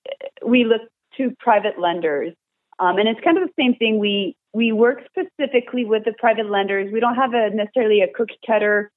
we 0.44 0.64
look 0.64 0.80
to 1.18 1.30
private 1.38 1.78
lenders, 1.78 2.32
um, 2.78 2.96
and 2.96 3.06
it's 3.06 3.20
kind 3.20 3.36
of 3.36 3.46
the 3.46 3.62
same 3.62 3.74
thing. 3.74 3.98
We 3.98 4.34
we 4.54 4.72
work 4.72 5.00
specifically 5.10 5.84
with 5.84 6.06
the 6.06 6.14
private 6.18 6.48
lenders. 6.48 6.90
We 6.90 7.00
don't 7.00 7.16
have 7.16 7.34
a 7.34 7.50
necessarily 7.50 8.00
a 8.00 8.08
cookie 8.08 8.38
cutter 8.46 8.90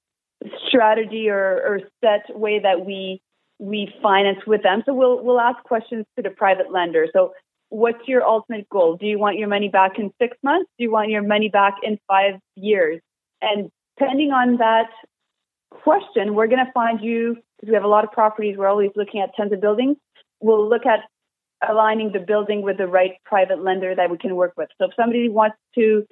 strategy 0.68 1.28
or, 1.28 1.40
or 1.40 1.80
set 2.02 2.36
way 2.36 2.60
that 2.60 2.84
we 2.84 3.20
we 3.58 3.92
finance 4.02 4.40
with 4.46 4.62
them. 4.62 4.82
So 4.86 4.94
we'll 4.94 5.22
we'll 5.22 5.40
ask 5.40 5.62
questions 5.64 6.04
to 6.16 6.22
the 6.22 6.30
private 6.30 6.72
lender. 6.72 7.06
So 7.12 7.32
what's 7.68 8.06
your 8.06 8.24
ultimate 8.24 8.68
goal? 8.68 8.96
Do 8.96 9.06
you 9.06 9.18
want 9.18 9.38
your 9.38 9.48
money 9.48 9.68
back 9.68 9.98
in 9.98 10.12
six 10.20 10.36
months? 10.42 10.70
Do 10.78 10.84
you 10.84 10.90
want 10.90 11.10
your 11.10 11.22
money 11.22 11.48
back 11.48 11.76
in 11.82 11.98
five 12.08 12.34
years? 12.56 13.00
And 13.40 13.70
depending 13.96 14.30
on 14.30 14.58
that 14.58 14.90
question, 15.70 16.34
we're 16.34 16.48
going 16.48 16.64
to 16.64 16.72
find 16.72 17.00
you 17.00 17.36
because 17.56 17.68
we 17.68 17.74
have 17.74 17.84
a 17.84 17.88
lot 17.88 18.04
of 18.04 18.12
properties. 18.12 18.56
We're 18.58 18.68
always 18.68 18.90
looking 18.94 19.20
at 19.20 19.30
tons 19.36 19.52
of 19.52 19.60
buildings. 19.60 19.96
We'll 20.40 20.68
look 20.68 20.84
at 20.84 21.00
aligning 21.66 22.12
the 22.12 22.18
building 22.18 22.62
with 22.62 22.76
the 22.76 22.86
right 22.86 23.12
private 23.24 23.62
lender 23.62 23.94
that 23.94 24.10
we 24.10 24.18
can 24.18 24.34
work 24.34 24.52
with. 24.56 24.68
So 24.78 24.86
if 24.86 24.90
somebody 24.96 25.28
wants 25.28 25.56
to 25.76 26.04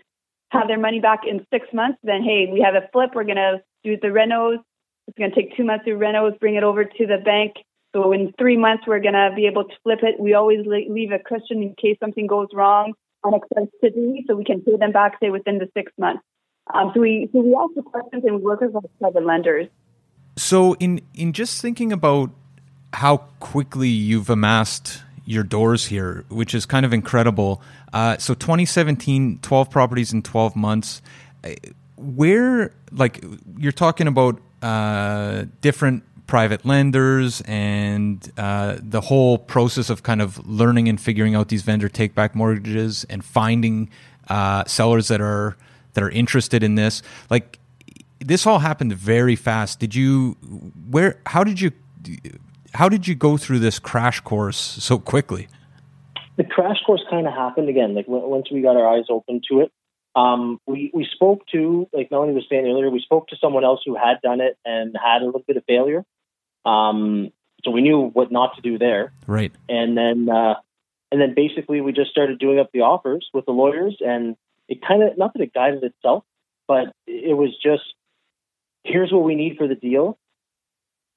have 0.50 0.68
their 0.68 0.78
money 0.78 1.00
back 1.00 1.20
in 1.26 1.44
six 1.52 1.66
months, 1.72 1.98
then 2.02 2.22
hey, 2.22 2.48
we 2.52 2.60
have 2.60 2.74
a 2.74 2.88
flip. 2.92 3.10
We're 3.14 3.24
going 3.24 3.36
to 3.36 3.60
do 3.84 3.96
the 4.00 4.08
renos. 4.08 4.58
It's 5.08 5.18
going 5.18 5.30
to 5.30 5.36
take 5.36 5.56
two 5.56 5.64
months 5.64 5.84
to 5.86 5.92
renos, 5.92 6.38
bring 6.38 6.54
it 6.54 6.62
over 6.62 6.84
to 6.84 7.06
the 7.06 7.18
bank, 7.24 7.54
so 7.92 8.12
in 8.12 8.32
three 8.38 8.56
months, 8.56 8.84
we're 8.86 9.00
going 9.00 9.14
to 9.14 9.30
be 9.34 9.46
able 9.46 9.64
to 9.64 9.74
flip 9.82 10.00
it. 10.02 10.20
We 10.20 10.34
always 10.34 10.60
leave 10.66 11.10
a 11.10 11.18
cushion 11.18 11.62
in 11.62 11.74
case 11.74 11.96
something 11.98 12.26
goes 12.26 12.48
wrong 12.52 12.92
on 13.24 13.34
unexpectedly, 13.34 14.24
so 14.26 14.36
we 14.36 14.44
can 14.44 14.62
pay 14.62 14.76
them 14.76 14.92
back, 14.92 15.18
say, 15.20 15.30
within 15.30 15.58
the 15.58 15.68
six 15.76 15.92
months. 15.98 16.22
Um, 16.72 16.92
so 16.94 17.00
we 17.00 17.28
so 17.32 17.40
we 17.40 17.56
ask 17.60 17.74
the 17.74 17.82
questions 17.82 18.22
and 18.24 18.36
we 18.36 18.42
work 18.42 18.60
with 18.60 18.72
private 19.00 19.24
lenders. 19.24 19.66
So 20.36 20.74
in 20.74 21.00
in 21.14 21.32
just 21.32 21.60
thinking 21.60 21.92
about 21.92 22.30
how 22.92 23.18
quickly 23.40 23.88
you've 23.88 24.30
amassed 24.30 25.02
your 25.24 25.42
doors 25.42 25.86
here, 25.86 26.24
which 26.28 26.54
is 26.54 26.66
kind 26.66 26.86
of 26.86 26.92
incredible. 26.92 27.60
Uh, 27.92 28.16
so 28.18 28.34
2017, 28.34 29.40
12 29.42 29.70
properties 29.70 30.12
in 30.12 30.22
12 30.22 30.54
months. 30.54 31.02
Where, 32.00 32.72
like, 32.92 33.22
you're 33.58 33.72
talking 33.72 34.06
about 34.06 34.40
uh, 34.62 35.44
different 35.60 36.04
private 36.30 36.64
lenders 36.64 37.42
and 37.44 38.30
uh, 38.38 38.76
the 38.80 39.00
whole 39.00 39.36
process 39.36 39.90
of 39.90 40.04
kind 40.04 40.22
of 40.22 40.46
learning 40.46 40.88
and 40.88 41.00
figuring 41.00 41.34
out 41.34 41.48
these 41.48 41.62
vendor 41.62 41.88
take 41.88 42.14
back 42.14 42.36
mortgages 42.36 43.04
and 43.10 43.24
finding 43.24 43.90
uh, 44.28 44.64
sellers 44.64 45.08
that 45.08 45.20
are 45.20 45.56
that 45.94 46.04
are 46.04 46.10
interested 46.10 46.62
in 46.62 46.76
this. 46.76 47.02
Like 47.30 47.58
this 48.20 48.46
all 48.46 48.60
happened 48.60 48.92
very 48.92 49.34
fast. 49.34 49.80
Did 49.80 49.92
you 49.94 50.36
where 50.88 51.20
how 51.26 51.42
did 51.42 51.60
you 51.60 51.72
how 52.74 52.88
did 52.88 53.08
you 53.08 53.16
go 53.16 53.36
through 53.36 53.58
this 53.58 53.80
crash 53.80 54.20
course 54.20 54.56
so 54.56 54.98
quickly? 54.98 55.48
The 56.36 56.44
crash 56.44 56.80
course 56.86 57.02
kind 57.10 57.26
of 57.26 57.34
happened 57.34 57.68
again 57.68 57.96
like 57.96 58.06
once 58.06 58.46
we 58.52 58.62
got 58.62 58.76
our 58.76 58.86
eyes 58.86 59.06
open 59.10 59.40
to 59.50 59.62
it 59.62 59.72
um, 60.14 60.60
we 60.66 60.90
we 60.92 61.06
spoke 61.12 61.46
to 61.52 61.88
like 61.92 62.10
Melanie 62.10 62.34
was 62.34 62.46
saying 62.48 62.66
earlier. 62.66 62.90
We 62.90 63.00
spoke 63.00 63.28
to 63.28 63.36
someone 63.40 63.64
else 63.64 63.80
who 63.84 63.94
had 63.94 64.20
done 64.22 64.40
it 64.40 64.58
and 64.64 64.96
had 65.02 65.22
a 65.22 65.24
little 65.24 65.44
bit 65.46 65.56
of 65.56 65.64
failure, 65.66 66.04
um, 66.64 67.30
so 67.64 67.70
we 67.70 67.80
knew 67.80 68.10
what 68.12 68.32
not 68.32 68.56
to 68.56 68.62
do 68.62 68.78
there. 68.78 69.12
Right. 69.26 69.52
And 69.68 69.96
then, 69.96 70.28
uh, 70.28 70.54
and 71.12 71.20
then 71.20 71.34
basically 71.34 71.80
we 71.80 71.92
just 71.92 72.10
started 72.10 72.38
doing 72.38 72.58
up 72.58 72.70
the 72.72 72.80
offers 72.80 73.28
with 73.32 73.46
the 73.46 73.52
lawyers, 73.52 73.98
and 74.00 74.36
it 74.68 74.80
kind 74.86 75.02
of 75.02 75.16
not 75.16 75.32
that 75.34 75.42
it 75.42 75.54
guided 75.54 75.84
itself, 75.84 76.24
but 76.66 76.92
it 77.06 77.36
was 77.36 77.56
just 77.62 77.82
here's 78.82 79.12
what 79.12 79.24
we 79.24 79.34
need 79.34 79.58
for 79.58 79.68
the 79.68 79.74
deal 79.74 80.18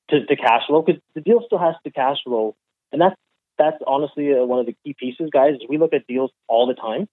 to, 0.10 0.26
to 0.26 0.36
cash 0.36 0.68
flow 0.68 0.82
because 0.82 1.02
the 1.16 1.22
deal 1.22 1.42
still 1.46 1.60
has 1.60 1.76
to 1.84 1.92
cash 1.92 2.18
flow, 2.24 2.56
and 2.92 3.02
that's 3.02 3.16
that's 3.58 3.78
honestly 3.88 4.34
uh, 4.34 4.44
one 4.44 4.60
of 4.60 4.66
the 4.66 4.76
key 4.84 4.96
pieces, 4.98 5.30
guys. 5.32 5.56
We 5.68 5.78
look 5.78 5.94
at 5.94 6.06
deals 6.06 6.32
all 6.48 6.68
the 6.68 6.74
time. 6.74 7.08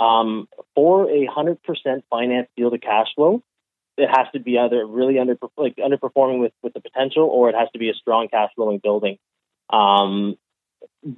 Um, 0.00 0.48
for 0.74 1.10
a 1.10 1.26
hundred 1.26 1.62
percent 1.62 2.04
finance 2.10 2.48
deal 2.56 2.70
to 2.70 2.78
cash 2.78 3.08
flow, 3.14 3.42
it 3.96 4.08
has 4.08 4.26
to 4.32 4.40
be 4.40 4.58
either 4.58 4.84
really 4.86 5.18
under 5.18 5.36
like 5.56 5.76
underperforming 5.76 6.40
with 6.40 6.52
with 6.62 6.72
the 6.74 6.80
potential, 6.80 7.24
or 7.24 7.48
it 7.48 7.54
has 7.54 7.68
to 7.72 7.78
be 7.78 7.90
a 7.90 7.94
strong 7.94 8.28
cash 8.28 8.50
flowing 8.56 8.80
building. 8.82 9.18
Um, 9.70 10.36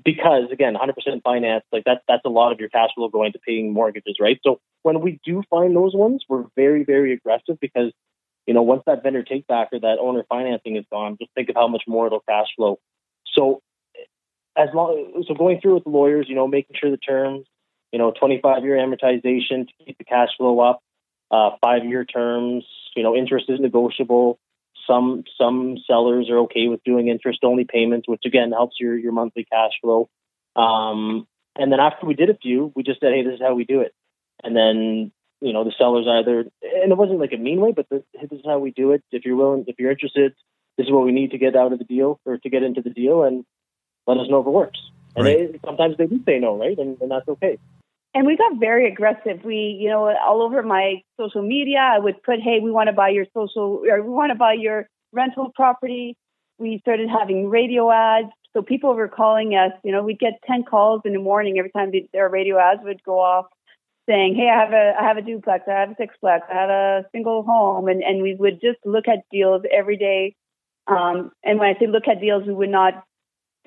because 0.05 0.51
again, 0.51 0.75
100% 0.75 1.23
finance, 1.23 1.65
like 1.73 1.85
that's 1.85 2.03
that's 2.09 2.25
a 2.25 2.31
lot 2.31 2.53
of 2.53 2.61
your 2.61 2.69
cash 2.69 2.91
flow 2.95 3.09
going 3.09 3.33
to 3.33 3.39
paying 3.39 3.73
mortgages, 3.73 4.17
right? 4.21 4.39
So 4.45 4.61
when 4.83 5.01
we 5.01 5.21
do 5.25 5.43
find 5.51 5.75
those 5.75 5.95
ones, 5.95 6.25
we're 6.29 6.45
very 6.57 6.85
very 6.85 7.13
aggressive 7.13 7.59
because 7.61 7.93
you 8.47 8.55
know 8.55 8.63
once 8.63 8.83
that 8.87 9.03
vendor 9.03 9.23
take 9.23 9.47
back 9.47 9.69
or 9.73 9.81
that 9.81 9.99
owner 10.01 10.25
financing 10.29 10.77
is 10.77 10.85
gone, 10.91 11.17
just 11.21 11.33
think 11.35 11.49
of 11.49 11.57
how 11.57 11.69
much 11.69 11.85
more 11.87 12.07
it'll 12.07 12.21
cash 12.21 12.49
flow. 12.57 12.79
So 13.35 13.63
as 14.57 14.69
long 14.75 15.25
so 15.27 15.35
going 15.35 15.61
through 15.61 15.75
with 15.75 15.85
the 15.85 15.91
lawyers, 15.91 16.27
you 16.29 16.35
know, 16.35 16.47
making 16.47 16.77
sure 16.79 16.91
the 16.91 16.97
terms, 16.97 17.47
you 17.95 17.99
know, 17.99 18.11
25 18.11 18.65
year 18.65 18.75
amortization 18.75 19.69
to 19.69 19.85
keep 19.87 19.97
the 19.99 20.05
cash 20.05 20.31
flow 20.37 20.59
up, 20.59 20.83
uh, 21.31 21.51
five 21.63 21.85
year 21.85 22.05
terms. 22.05 22.65
You 22.97 23.05
know, 23.05 23.15
interest 23.15 23.45
is 23.49 23.61
negotiable. 23.61 24.41
Some 24.85 25.23
some 25.39 25.77
sellers 25.87 26.29
are 26.29 26.39
okay 26.41 26.67
with 26.67 26.83
doing 26.83 27.07
interest 27.07 27.45
only 27.45 27.65
payments, 27.65 28.09
which 28.09 28.23
again 28.27 28.51
helps 28.51 28.81
your 28.81 28.99
your 28.99 29.13
monthly 29.13 29.45
cash 29.45 29.71
flow. 29.81 30.09
Um, 30.57 31.29
and 31.55 31.71
then 31.71 31.79
after 31.79 32.05
we 32.05 32.15
did 32.15 32.31
a 32.31 32.37
few, 32.37 32.73
we 32.75 32.83
just 32.83 32.99
said, 32.99 33.13
hey, 33.13 33.23
this 33.23 33.35
is 33.35 33.41
how 33.41 33.55
we 33.55 33.65
do 33.65 33.83
it. 33.83 33.95
And 34.43 34.57
then 34.57 35.13
you 35.41 35.53
know 35.53 35.63
the 35.63 35.73
sellers 35.79 36.09
either, 36.11 36.41
and 36.41 36.91
it 36.91 36.99
wasn't 36.99 37.21
like 37.21 37.33
a 37.33 37.37
mean 37.37 37.61
way, 37.61 37.71
but 37.71 37.87
this, 37.91 38.03
this 38.13 38.41
is 38.41 38.45
how 38.45 38.59
we 38.59 38.73
do 38.73 38.91
it. 38.91 39.05
If 39.13 39.25
you're 39.25 39.37
willing, 39.37 39.67
if 39.69 39.77
you're 39.79 39.93
interested, 39.93 40.35
this 40.77 40.87
is 40.87 40.93
what 40.93 41.05
we 41.05 41.13
need 41.13 41.31
to 41.31 41.39
get 41.39 41.55
out 41.55 41.73
of 41.73 41.79
the 41.79 41.85
deal 41.85 42.19
or 42.25 42.39
to 42.39 42.51
get 42.51 42.65
into 42.65 42.83
the 42.83 42.91
deal, 42.91 43.23
and 43.23 43.45
let 44.09 44.17
us 44.17 44.27
know 44.29 44.41
if 44.41 44.47
it 44.49 44.51
works. 44.51 44.81
And 45.15 45.25
right. 45.25 45.53
they, 45.53 45.61
sometimes 45.65 45.97
they 45.97 46.09
do 46.09 46.21
say 46.27 46.41
no, 46.41 46.59
right? 46.59 46.77
And, 46.77 47.01
and 47.01 47.09
that's 47.09 47.29
okay 47.29 47.57
and 48.15 48.27
we 48.27 48.37
got 48.37 48.61
very 48.61 48.87
aggressive. 48.91 49.45
We, 49.45 49.77
you 49.81 49.89
know, 49.89 50.15
all 50.25 50.43
over 50.43 50.63
my 50.63 51.03
social 51.21 51.43
media, 51.43 51.79
I 51.81 51.99
would 51.99 52.23
put, 52.23 52.41
"Hey, 52.41 52.61
we 52.61 52.71
want 52.71 52.87
to 52.87 52.93
buy 52.93 53.09
your 53.09 53.27
social, 53.35 53.83
or 53.89 54.03
we 54.03 54.11
want 54.11 54.31
to 54.31 54.39
buy 54.39 54.55
your 54.55 54.89
rental 55.13 55.51
property." 55.55 56.17
We 56.59 56.79
started 56.79 57.09
having 57.09 57.51
radio 57.51 57.91
ads, 57.91 58.31
so 58.53 58.63
people 58.63 58.95
were 58.95 59.09
calling 59.09 59.57
us. 59.57 59.73
You 59.83 59.91
know, 59.91 60.03
we'd 60.03 60.21
get 60.21 60.35
ten 60.47 60.63
calls 60.63 61.03
in 61.05 61.13
the 61.13 61.19
morning 61.19 61.59
every 61.59 61.73
time 61.73 61.93
their 62.13 62.29
radio 62.29 62.59
ads 62.59 62.83
would 62.85 63.03
go 63.03 63.19
off, 63.19 63.47
saying, 64.09 64.37
"Hey, 64.37 64.49
I 64.49 64.61
have 64.61 64.73
a, 64.73 64.95
I 65.01 65.03
have 65.03 65.17
a 65.17 65.23
duplex, 65.23 65.65
I 65.67 65.73
have 65.73 65.91
a 65.91 65.95
sixplex, 65.95 66.43
I 66.51 66.55
have 66.55 66.71
a 66.71 67.05
single 67.11 67.43
home," 67.43 67.89
and 67.89 68.03
and 68.03 68.23
we 68.23 68.37
would 68.37 68.61
just 68.61 68.79
look 68.85 69.09
at 69.09 69.25
deals 69.33 69.63
every 69.73 69.97
day. 69.97 70.37
Um, 70.87 71.33
and 71.43 71.59
when 71.59 71.75
I 71.75 71.79
say 71.79 71.87
look 71.89 72.07
at 72.07 72.21
deals, 72.21 72.47
we 72.47 72.55
would 72.55 72.71
not 72.71 73.05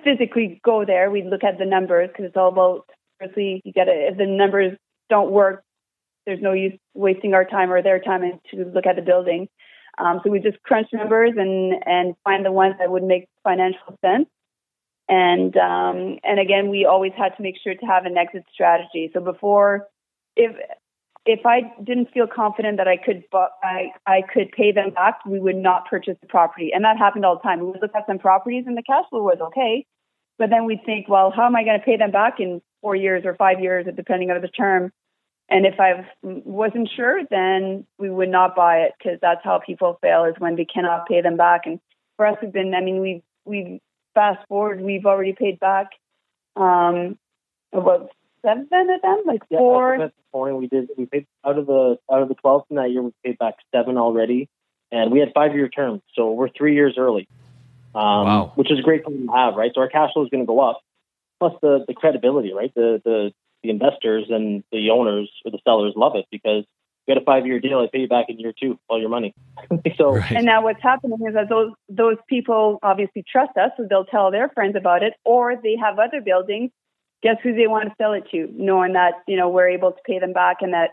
physically 0.03 0.61
go 0.63 0.85
there. 0.85 1.11
We'd 1.11 1.25
look 1.25 1.43
at 1.43 1.57
the 1.57 1.65
numbers 1.65 2.09
because 2.09 2.25
it's 2.25 2.37
all 2.37 2.49
about 2.49 2.85
Firstly, 3.19 3.61
you 3.65 3.73
got 3.73 3.85
to 3.85 3.91
if 3.91 4.17
the 4.17 4.25
numbers 4.25 4.77
don't 5.09 5.31
work, 5.31 5.63
there's 6.25 6.41
no 6.41 6.53
use 6.53 6.77
wasting 6.93 7.33
our 7.33 7.45
time 7.45 7.71
or 7.71 7.81
their 7.81 7.99
time 7.99 8.21
to 8.51 8.65
look 8.65 8.85
at 8.85 8.95
the 8.95 9.01
building. 9.01 9.47
Um, 9.97 10.21
so 10.23 10.29
we 10.29 10.39
just 10.39 10.61
crunch 10.63 10.87
numbers 10.93 11.31
and 11.37 11.73
and 11.85 12.15
find 12.23 12.45
the 12.45 12.51
ones 12.51 12.75
that 12.79 12.91
would 12.91 13.03
make 13.03 13.27
financial 13.43 13.97
sense. 14.01 14.27
And 15.09 15.55
um, 15.57 16.19
and 16.23 16.39
again, 16.39 16.69
we 16.69 16.85
always 16.85 17.13
had 17.17 17.35
to 17.37 17.41
make 17.41 17.55
sure 17.63 17.73
to 17.73 17.85
have 17.85 18.05
an 18.05 18.17
exit 18.17 18.43
strategy. 18.53 19.09
So 19.13 19.21
before, 19.21 19.87
if 20.35 20.55
if 21.25 21.45
I 21.45 21.73
didn't 21.83 22.11
feel 22.13 22.27
confident 22.27 22.77
that 22.77 22.87
I 22.87 22.97
could 22.97 23.23
I, 23.33 23.91
I 24.05 24.21
could 24.33 24.51
pay 24.51 24.71
them 24.71 24.91
back, 24.91 25.25
we 25.25 25.39
would 25.39 25.57
not 25.57 25.87
purchase 25.89 26.17
the 26.21 26.27
property. 26.27 26.71
And 26.73 26.83
that 26.85 26.97
happened 26.97 27.25
all 27.25 27.35
the 27.35 27.41
time. 27.41 27.59
We 27.59 27.67
would 27.67 27.81
look 27.81 27.95
at 27.95 28.05
some 28.07 28.19
properties 28.19 28.65
and 28.67 28.77
the 28.77 28.83
cash 28.83 29.05
flow 29.09 29.23
was 29.23 29.39
okay. 29.41 29.85
But 30.37 30.49
then 30.49 30.65
we'd 30.65 30.85
think, 30.85 31.09
well, 31.09 31.31
how 31.35 31.45
am 31.45 31.55
I 31.55 31.63
going 31.63 31.79
to 31.79 31.85
pay 31.85 31.97
them 31.97 32.11
back 32.11 32.39
in 32.39 32.61
four 32.81 32.95
years 32.95 33.23
or 33.25 33.35
five 33.35 33.59
years, 33.59 33.85
depending 33.95 34.31
on 34.31 34.41
the 34.41 34.47
term. 34.47 34.91
And 35.49 35.65
if 35.65 35.79
I 35.79 36.05
wasn't 36.23 36.89
sure, 36.95 37.21
then 37.29 37.85
we 37.97 38.09
would 38.09 38.29
not 38.29 38.55
buy 38.55 38.79
it 38.79 38.93
because 38.97 39.19
that's 39.21 39.41
how 39.43 39.59
people 39.65 39.97
fail 40.01 40.25
is 40.25 40.35
when 40.39 40.55
they 40.57 40.65
cannot 40.65 41.07
pay 41.07 41.21
them 41.21 41.37
back. 41.37 41.61
And 41.65 41.79
for 42.17 42.27
us, 42.27 42.37
we've 42.41 42.51
been, 42.51 42.73
I 42.73 42.81
mean, 42.81 42.99
we've 42.99 43.21
we 43.45 43.81
fast 44.13 44.45
forward, 44.49 44.81
we've 44.81 45.05
already 45.05 45.33
paid 45.33 45.59
back 45.59 45.87
um, 46.57 47.17
about 47.71 48.09
seven 48.41 48.67
of 48.71 49.01
them, 49.01 49.23
like 49.25 49.41
Yeah, 49.49 49.59
four. 49.59 49.97
that's 49.99 50.13
the. 50.33 50.55
We 50.55 50.67
did. 50.67 50.89
We 50.97 51.07
paid 51.07 51.25
out 51.43 51.57
of 51.57 51.65
the 51.65 51.97
out 52.11 52.21
of 52.21 52.27
the 52.27 52.35
twelve 52.35 52.67
from 52.67 52.77
that 52.77 52.91
year. 52.91 53.01
We 53.01 53.11
paid 53.25 53.39
back 53.39 53.55
seven 53.73 53.97
already, 53.97 54.49
and 54.91 55.11
we 55.11 55.19
had 55.19 55.31
five 55.33 55.55
year 55.55 55.67
terms, 55.67 56.01
so 56.13 56.31
we're 56.31 56.49
three 56.49 56.75
years 56.75 56.95
early. 56.97 57.27
Um, 57.95 58.25
Wow. 58.25 58.51
Which 58.55 58.71
is 58.71 58.77
a 58.77 58.83
great 58.83 59.03
thing 59.03 59.25
to 59.25 59.33
have, 59.33 59.55
right? 59.55 59.71
So 59.73 59.81
our 59.81 59.87
cash 59.89 60.13
flow 60.13 60.23
is 60.23 60.29
going 60.29 60.43
to 60.43 60.47
go 60.47 60.59
up, 60.59 60.81
plus 61.39 61.53
the 61.61 61.85
the 61.87 61.93
credibility, 61.93 62.53
right? 62.53 62.71
The 62.75 63.01
the 63.03 63.31
the 63.63 63.69
investors 63.69 64.25
and 64.29 64.63
the 64.71 64.89
owners 64.89 65.29
or 65.45 65.51
the 65.51 65.59
sellers 65.63 65.93
love 65.95 66.15
it 66.15 66.25
because 66.31 66.63
you 67.05 67.15
got 67.15 67.21
a 67.21 67.25
five 67.25 67.45
year 67.45 67.59
deal. 67.59 67.79
I 67.79 67.87
pay 67.91 67.99
you 67.99 68.07
back 68.07 68.25
in 68.29 68.39
year 68.39 68.53
two 68.57 68.79
all 68.87 68.99
your 68.99 69.09
money. 69.09 69.33
so 69.97 70.15
Right. 70.15 70.31
And 70.31 70.45
now 70.45 70.63
what's 70.63 70.81
happening 70.81 71.19
is 71.27 71.33
that 71.33 71.49
those 71.49 71.71
those 71.89 72.17
people 72.27 72.79
obviously 72.83 73.23
trust 73.29 73.57
us, 73.57 73.71
so 73.77 73.85
they'll 73.89 74.05
tell 74.05 74.31
their 74.31 74.49
friends 74.49 74.75
about 74.75 75.03
it, 75.03 75.13
or 75.25 75.55
they 75.55 75.75
have 75.81 75.99
other 75.99 76.21
buildings. 76.21 76.71
Guess 77.23 77.37
who 77.41 77.55
they 77.55 77.65
want 77.65 77.89
to 77.89 77.95
sell 77.99 78.13
it 78.13 78.25
to, 78.31 78.47
knowing 78.53 78.93
that 78.93 79.13
you 79.27 79.37
know 79.37 79.49
we're 79.49 79.69
able 79.69 79.91
to 79.91 79.99
pay 80.05 80.19
them 80.19 80.33
back 80.33 80.57
and 80.61 80.73
that 80.73 80.91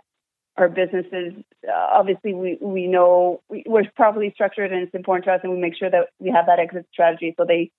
our 0.57 0.69
businesses 0.69 1.35
uh, 1.69 1.73
obviously 1.73 2.33
we 2.33 2.59
we 2.61 2.87
know 2.87 3.43
we, 3.51 3.65
we're 3.67 3.85
properly 3.97 4.31
structured 4.33 4.73
and 4.73 4.83
it's 4.83 4.95
important 4.95 5.25
to 5.27 5.33
us, 5.33 5.41
and 5.43 5.53
we 5.53 5.59
make 5.59 5.77
sure 5.77 5.91
that 5.91 6.09
we 6.19 6.31
have 6.31 6.47
that 6.47 6.59
exit 6.59 6.87
strategy, 6.93 7.35
so 7.37 7.45
they 7.47 7.71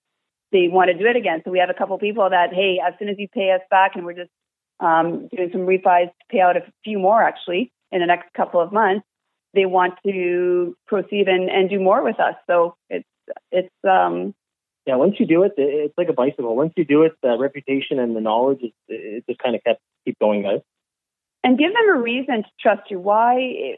they 0.55 0.67
want 0.77 0.87
to 0.91 0.97
do 1.01 1.05
it 1.11 1.17
again. 1.23 1.39
So 1.43 1.51
we 1.55 1.59
have 1.63 1.69
a 1.75 1.79
couple 1.81 1.97
people 2.07 2.27
that 2.29 2.49
hey, 2.59 2.71
as 2.87 2.93
soon 2.99 3.09
as 3.13 3.17
you 3.23 3.27
pay 3.39 3.47
us 3.57 3.61
back, 3.69 3.91
and 3.95 4.05
we're 4.05 4.19
just 4.23 4.33
um, 4.79 5.27
doing 5.35 5.49
some 5.51 5.65
refis 5.71 6.07
to 6.19 6.25
pay 6.33 6.41
out 6.45 6.55
a 6.57 6.63
few 6.85 6.97
more 7.07 7.21
actually 7.29 7.63
in 7.91 7.99
the 8.03 8.07
next 8.13 8.27
couple 8.39 8.59
of 8.65 8.71
months 8.81 9.05
they 9.53 9.65
want 9.65 9.93
to 10.05 10.75
proceed 10.91 11.25
and, 11.29 11.49
and 11.49 11.69
do 11.69 11.79
more 11.79 12.03
with 12.03 12.19
us. 12.19 12.35
So 12.49 12.75
it's 12.89 13.07
it's 13.59 13.73
um 13.97 14.33
yeah, 14.87 14.97
once 14.97 15.15
you 15.19 15.25
do 15.25 15.43
it, 15.47 15.53
it- 15.57 15.73
it's 15.85 15.97
like 15.97 16.09
a 16.09 16.13
bicycle. 16.23 16.55
Once 16.63 16.73
you 16.77 16.85
do 16.85 16.99
it, 17.07 17.13
the 17.23 17.37
reputation 17.47 17.95
and 18.03 18.15
the 18.15 18.21
knowledge, 18.21 18.61
is, 18.67 18.71
it 18.89 19.23
just 19.27 19.39
kind 19.39 19.55
of 19.55 19.63
kept 19.63 19.81
keep 20.05 20.17
going, 20.19 20.41
guys. 20.43 20.61
and 21.43 21.57
give 21.57 21.71
them 21.77 21.87
a 21.97 21.99
reason 22.11 22.37
to 22.43 22.49
trust 22.59 22.83
you. 22.91 22.99
Why, 22.99 23.35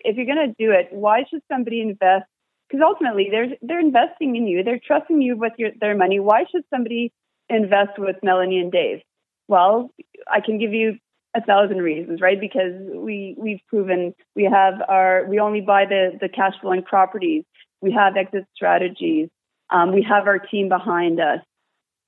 if 0.09 0.13
you're 0.17 0.25
going 0.33 0.47
to 0.49 0.55
do 0.65 0.71
it, 0.79 0.87
why 0.91 1.17
should 1.29 1.41
somebody 1.51 1.79
invest? 1.81 2.25
Because 2.69 2.83
ultimately, 2.85 3.29
they're 3.31 3.55
they're 3.61 3.79
investing 3.79 4.35
in 4.35 4.47
you. 4.47 4.63
They're 4.63 4.79
trusting 4.85 5.21
you 5.21 5.37
with 5.37 5.53
your, 5.57 5.71
their 5.79 5.95
money. 5.95 6.19
Why 6.19 6.45
should 6.51 6.63
somebody 6.69 7.13
invest 7.49 7.97
with 7.97 8.17
Melanie 8.23 8.59
and 8.59 8.71
Dave? 8.71 8.99
Well, 9.47 9.91
I 10.29 10.41
can 10.41 10.59
give 10.59 10.73
you 10.73 10.97
a 11.35 11.41
thousand 11.41 11.77
reasons, 11.77 12.19
right? 12.21 12.39
Because 12.39 12.73
we 12.93 13.35
we've 13.37 13.61
proven 13.67 14.13
we 14.35 14.43
have 14.43 14.75
our 14.87 15.25
we 15.27 15.39
only 15.39 15.61
buy 15.61 15.85
the 15.85 16.17
the 16.19 16.29
cash 16.29 16.53
flowing 16.61 16.83
properties. 16.83 17.43
We 17.81 17.91
have 17.93 18.17
exit 18.17 18.45
strategies. 18.55 19.29
Um, 19.69 19.93
we 19.93 20.05
have 20.09 20.27
our 20.27 20.39
team 20.39 20.69
behind 20.69 21.19
us. 21.19 21.39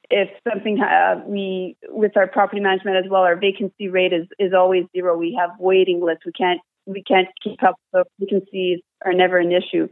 If 0.10 0.30
something 0.50 0.82
uh, 0.82 1.22
we 1.26 1.78
with 1.88 2.18
our 2.18 2.28
property 2.28 2.62
management 2.62 2.98
as 2.98 3.10
well, 3.10 3.22
our 3.22 3.36
vacancy 3.36 3.88
rate 3.88 4.14
is 4.14 4.28
is 4.40 4.54
always 4.54 4.86
zero. 4.96 5.18
We 5.18 5.38
have 5.40 5.52
waiting 5.60 6.02
lists. 6.04 6.26
We 6.26 6.32
can't 6.32 6.60
we 6.90 7.04
can't 7.04 7.28
keep 7.44 7.62
up. 7.64 7.76
So 7.94 8.04
vacancies 8.20 8.80
are 9.06 9.14
never 9.14 9.38
an 9.38 9.52
issue. 9.52 9.88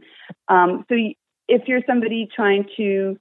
Um, 0.48 0.84
so 0.88 0.96
if 1.48 1.62
you're 1.66 1.82
somebody 1.86 2.28
trying 2.34 2.66
to 2.76 3.16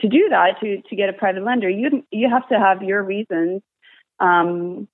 to 0.00 0.08
do 0.08 0.28
that 0.30 0.60
to 0.60 0.82
to 0.88 0.96
get 0.96 1.08
a 1.08 1.12
private 1.12 1.44
lender, 1.44 1.68
you 1.68 2.04
you 2.10 2.28
have 2.28 2.48
to 2.48 2.58
have 2.58 2.82
your 2.82 3.02
reasons, 3.02 3.62
um, 4.20 4.88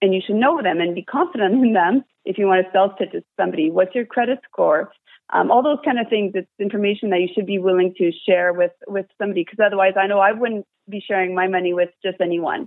and 0.00 0.14
you 0.14 0.20
should 0.26 0.36
know 0.36 0.62
them 0.62 0.80
and 0.80 0.94
be 0.94 1.02
confident 1.02 1.54
in 1.54 1.72
them. 1.72 2.04
If 2.24 2.38
you 2.38 2.46
want 2.46 2.64
to 2.64 2.72
sell 2.72 2.96
to 2.96 3.22
somebody, 3.38 3.70
what's 3.70 3.94
your 3.94 4.06
credit 4.06 4.40
score? 4.50 4.90
Um, 5.32 5.50
all 5.50 5.62
those 5.62 5.78
kind 5.84 5.98
of 5.98 6.08
things. 6.08 6.32
It's 6.34 6.48
information 6.58 7.10
that 7.10 7.20
you 7.20 7.28
should 7.34 7.46
be 7.46 7.58
willing 7.58 7.94
to 7.98 8.10
share 8.26 8.52
with 8.52 8.72
with 8.88 9.06
somebody 9.18 9.44
because 9.44 9.64
otherwise, 9.64 9.94
I 10.00 10.06
know 10.06 10.18
I 10.18 10.32
wouldn't 10.32 10.66
be 10.88 11.02
sharing 11.06 11.34
my 11.34 11.46
money 11.46 11.72
with 11.74 11.90
just 12.02 12.20
anyone. 12.20 12.66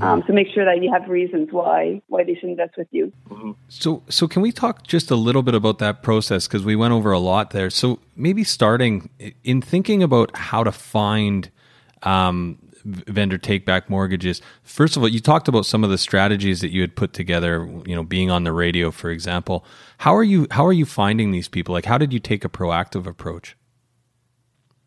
Um, 0.00 0.24
so 0.26 0.32
make 0.32 0.48
sure 0.52 0.64
that 0.64 0.82
you 0.82 0.92
have 0.92 1.08
reasons 1.08 1.48
why 1.52 2.02
why 2.08 2.24
they 2.24 2.34
should 2.34 2.48
invest 2.48 2.76
with 2.76 2.88
you. 2.90 3.12
So, 3.68 4.02
so 4.08 4.26
can 4.26 4.42
we 4.42 4.50
talk 4.50 4.84
just 4.84 5.12
a 5.12 5.16
little 5.16 5.42
bit 5.42 5.54
about 5.54 5.78
that 5.78 6.02
process 6.02 6.48
because 6.48 6.64
we 6.64 6.74
went 6.74 6.92
over 6.92 7.12
a 7.12 7.20
lot 7.20 7.50
there. 7.50 7.70
So, 7.70 8.00
maybe 8.16 8.42
starting 8.42 9.10
in 9.44 9.62
thinking 9.62 10.02
about 10.02 10.36
how 10.36 10.64
to 10.64 10.72
find 10.72 11.50
um, 12.02 12.58
vendor 12.84 13.38
take 13.38 13.64
back 13.64 13.88
mortgages. 13.88 14.40
First 14.64 14.96
of 14.96 15.02
all, 15.02 15.08
you 15.08 15.20
talked 15.20 15.46
about 15.46 15.66
some 15.66 15.84
of 15.84 15.90
the 15.90 15.98
strategies 15.98 16.60
that 16.60 16.70
you 16.70 16.80
had 16.80 16.96
put 16.96 17.12
together. 17.12 17.64
You 17.86 17.94
know, 17.94 18.02
being 18.02 18.30
on 18.30 18.42
the 18.42 18.52
radio, 18.52 18.90
for 18.90 19.10
example. 19.10 19.64
How 19.98 20.16
are 20.16 20.24
you? 20.24 20.48
How 20.50 20.66
are 20.66 20.72
you 20.72 20.86
finding 20.86 21.30
these 21.30 21.48
people? 21.48 21.72
Like, 21.72 21.84
how 21.84 21.98
did 21.98 22.12
you 22.12 22.18
take 22.18 22.44
a 22.44 22.48
proactive 22.48 23.06
approach? 23.06 23.56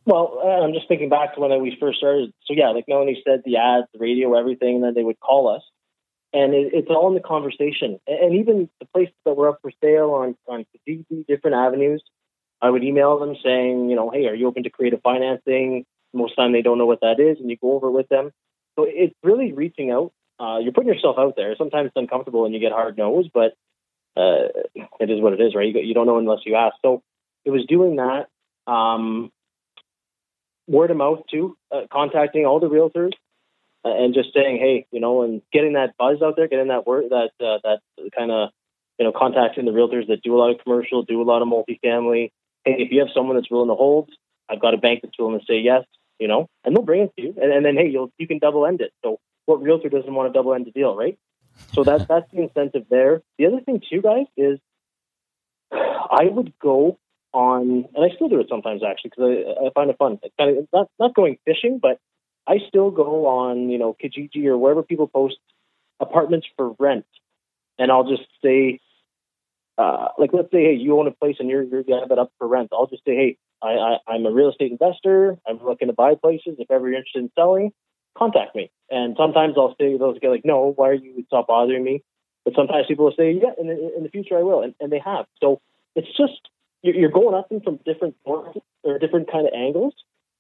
Well, 0.10 0.42
uh, 0.44 0.64
I'm 0.66 0.74
just 0.74 0.88
thinking 0.88 1.10
back 1.10 1.36
to 1.36 1.40
when 1.40 1.62
we 1.62 1.78
first 1.80 2.00
started. 2.00 2.34
So 2.46 2.56
yeah, 2.56 2.70
like 2.70 2.86
Melanie 2.88 3.22
said, 3.24 3.44
the 3.46 3.58
ads, 3.58 3.86
the 3.94 4.00
radio, 4.00 4.34
everything, 4.34 4.78
and 4.78 4.84
then 4.84 4.96
they 4.96 5.04
would 5.04 5.20
call 5.20 5.56
us, 5.56 5.62
and 6.34 6.56
it, 6.56 6.74
it's 6.74 6.90
all 6.90 7.10
in 7.10 7.14
the 7.14 7.22
conversation. 7.22 8.00
And, 8.08 8.34
even 8.34 8.70
the 8.80 8.88
places 8.88 9.14
that 9.26 9.38
were 9.38 9.50
up 9.50 9.60
for 9.62 9.72
sale 9.84 10.10
on 10.10 10.36
on 10.48 10.66
Kijiji, 10.74 11.28
different 11.28 11.58
avenues, 11.58 12.02
I 12.60 12.72
would 12.72 12.84
email 12.84 13.20
them 13.20 13.36
saying, 13.44 13.92
you 13.92 13.96
know, 13.96 14.10
hey, 14.10 14.26
are 14.26 14.34
you 14.34 14.48
open 14.48 14.64
to 14.64 14.72
creative 14.72 15.00
financing? 15.04 15.86
Most 16.12 16.36
time, 16.36 16.54
they 16.54 16.64
don't 16.64 16.80
know 16.80 16.88
what 16.88 17.02
that 17.02 17.20
is, 17.20 17.38
and 17.40 17.48
you 17.48 17.58
go 17.62 17.74
over 17.74 17.92
with 17.92 18.10
them. 18.10 18.32
So 18.80 18.88
it's 18.90 19.14
really 19.22 19.54
reaching 19.54 19.92
out. 19.92 20.12
Uh, 20.40 20.58
you're 20.58 20.74
putting 20.74 20.92
yourself 20.92 21.18
out 21.20 21.36
there. 21.36 21.56
Sometimes 21.56 21.88
it's 21.90 21.96
uncomfortable 21.96 22.46
and 22.46 22.54
you 22.56 22.60
get 22.60 22.72
hard 22.72 22.98
no's, 22.98 23.30
but 23.32 23.54
uh, 24.18 24.50
it 25.00 25.12
is 25.12 25.22
what 25.22 25.34
it 25.34 25.42
is, 25.42 25.54
right? 25.54 25.72
You, 25.72 25.82
you 25.82 25.94
don't 25.94 26.08
know 26.08 26.18
unless 26.18 26.40
you 26.48 26.56
ask. 26.56 26.76
So 26.82 27.04
it 27.46 27.52
was 27.52 27.64
doing 27.68 27.98
that. 27.98 28.28
Um, 28.72 29.32
word 30.70 30.92
of 30.92 30.98
mouth 30.98 31.22
too, 31.30 31.58
uh, 31.72 31.82
contacting 31.92 32.46
all 32.46 32.60
the 32.60 32.70
realtors 32.70 33.14
uh, 33.84 33.96
and 33.96 34.14
just 34.14 34.34
saying, 34.34 34.58
hey, 34.58 34.86
you 34.92 35.00
know, 35.00 35.24
and 35.24 35.42
getting 35.52 35.74
that 35.74 35.96
buzz 35.98 36.22
out 36.22 36.36
there, 36.36 36.48
getting 36.48 36.68
that 36.68 36.86
word, 36.86 37.06
that 37.10 37.32
uh, 37.42 37.58
that 37.64 37.80
kind 38.16 38.32
of, 38.32 38.50
you 38.98 39.06
know, 39.06 39.12
contacting 39.12 39.66
the 39.66 39.72
realtors 39.72 40.08
that 40.08 40.22
do 40.22 40.36
a 40.36 40.40
lot 40.40 40.52
of 40.52 40.60
commercial, 40.64 41.04
do 41.04 41.22
a 41.22 41.24
lot 41.24 41.42
of 41.42 41.48
multifamily. 41.48 42.32
Hey, 42.66 42.76
if 42.78 42.92
you 42.92 43.00
have 43.00 43.10
someone 43.14 43.36
that's 43.36 43.50
willing 43.50 43.70
to 43.70 43.76
hold, 43.76 44.10
I've 44.50 44.62
got 44.62 44.74
a 44.74 44.78
bank 44.78 45.02
that's 45.02 45.18
willing 45.18 45.40
to 45.40 45.46
say 45.46 45.60
yes, 45.60 45.84
you 46.20 46.28
know, 46.28 46.48
and 46.64 46.76
they'll 46.76 46.84
bring 46.84 47.04
it 47.04 47.14
to 47.18 47.22
you, 47.22 47.36
and, 47.42 47.52
and 47.52 47.66
then 47.66 47.76
hey, 47.76 47.90
you'll 47.90 48.12
you 48.18 48.28
can 48.28 48.40
double 48.40 48.66
end 48.66 48.82
it. 48.82 48.92
So 49.04 49.20
what 49.46 49.62
realtor 49.62 49.90
doesn't 49.90 50.14
want 50.14 50.32
to 50.32 50.38
double 50.38 50.54
end 50.54 50.66
the 50.66 50.72
deal, 50.72 50.96
right? 50.96 51.18
So 51.74 51.84
that 51.86 52.08
that's 52.10 52.30
the 52.32 52.42
incentive 52.42 52.86
there. 52.90 53.22
The 53.38 53.48
other 53.48 53.62
thing 53.62 53.82
too, 53.90 54.02
guys, 54.02 54.26
is 54.38 54.60
I 55.72 56.26
would 56.26 56.54
go 56.62 57.00
on, 57.34 57.86
and 57.94 58.06
I 58.06 58.14
still 58.16 58.30
do 58.30 58.40
it 58.40 58.48
sometimes 58.50 58.82
actually 58.84 59.12
because 59.16 59.46
I, 59.62 59.68
I 59.68 59.70
find 59.74 59.90
it 59.90 59.98
fun. 59.98 60.20
It's 60.24 60.34
kind 60.38 60.58
of 60.58 60.68
not 60.74 60.90
not 61.00 61.14
going 61.16 61.38
fishing, 61.46 61.80
but 61.82 62.00
I 62.48 62.58
still 62.68 62.92
go 62.92 63.28
on, 63.28 63.70
you 63.70 63.78
know, 63.78 63.96
Kijiji 64.02 64.46
or 64.46 64.58
wherever 64.58 64.84
people 64.84 65.08
post 65.08 65.38
apartments 66.00 66.48
for 66.58 66.76
rent, 66.80 67.06
and 67.78 67.92
I'll 67.92 68.10
just 68.10 68.28
say, 68.44 68.80
uh, 69.78 70.10
like, 70.18 70.32
let's 70.34 70.52
say, 70.52 70.64
hey, 70.64 70.74
you 70.74 70.98
own 71.00 71.08
a 71.08 71.12
place 71.12 71.38
and 71.40 71.50
you're 71.50 71.64
you're 71.64 71.84
gonna 71.84 72.02
have 72.02 72.12
it 72.12 72.20
up 72.20 72.32
for 72.38 72.48
rent. 72.48 72.70
I'll 72.74 72.88
just 72.88 73.06
say, 73.06 73.16
hey, 73.16 73.38
I, 73.62 73.70
I 73.70 73.98
I'm 74.08 74.26
a 74.26 74.32
real 74.32 74.50
estate 74.50 74.72
investor. 74.72 75.38
I'm 75.48 75.64
looking 75.64 75.88
to 75.88 75.94
buy 75.94 76.16
places. 76.16 76.56
If 76.58 76.72
ever 76.72 76.88
you're 76.88 76.98
interested 76.98 77.24
in 77.24 77.32
selling, 77.36 77.72
contact 78.18 78.56
me. 78.56 78.72
And 78.90 79.16
sometimes 79.18 79.56
I'll 79.58 79.76
say 79.80 79.98
those 79.98 80.20
guys 80.20 80.32
like, 80.32 80.46
no, 80.46 80.74
why 80.76 80.90
are 80.90 80.94
you 80.94 81.24
stop 81.28 81.48
bothering 81.48 81.84
me? 81.84 82.04
But 82.46 82.54
sometimes 82.56 82.88
people 82.88 83.06
will 83.06 83.14
say, 83.18 83.32
yeah, 83.32 83.52
in 83.60 83.68
the, 83.68 83.98
in 83.98 84.04
the 84.04 84.10
future 84.10 84.38
I 84.38 84.44
will, 84.44 84.62
and, 84.64 84.74
and 84.80 84.92
they 84.92 85.00
have. 85.00 85.26
So 85.40 85.62
it's 85.96 86.08
just 86.18 86.50
you're 86.82 87.12
going 87.12 87.36
at 87.36 87.50
them 87.50 87.62
from 87.62 87.80
different 87.86 88.16
or 88.26 89.00
different 89.00 89.32
kind 89.32 89.48
of 89.48 89.54
angles. 89.54 89.94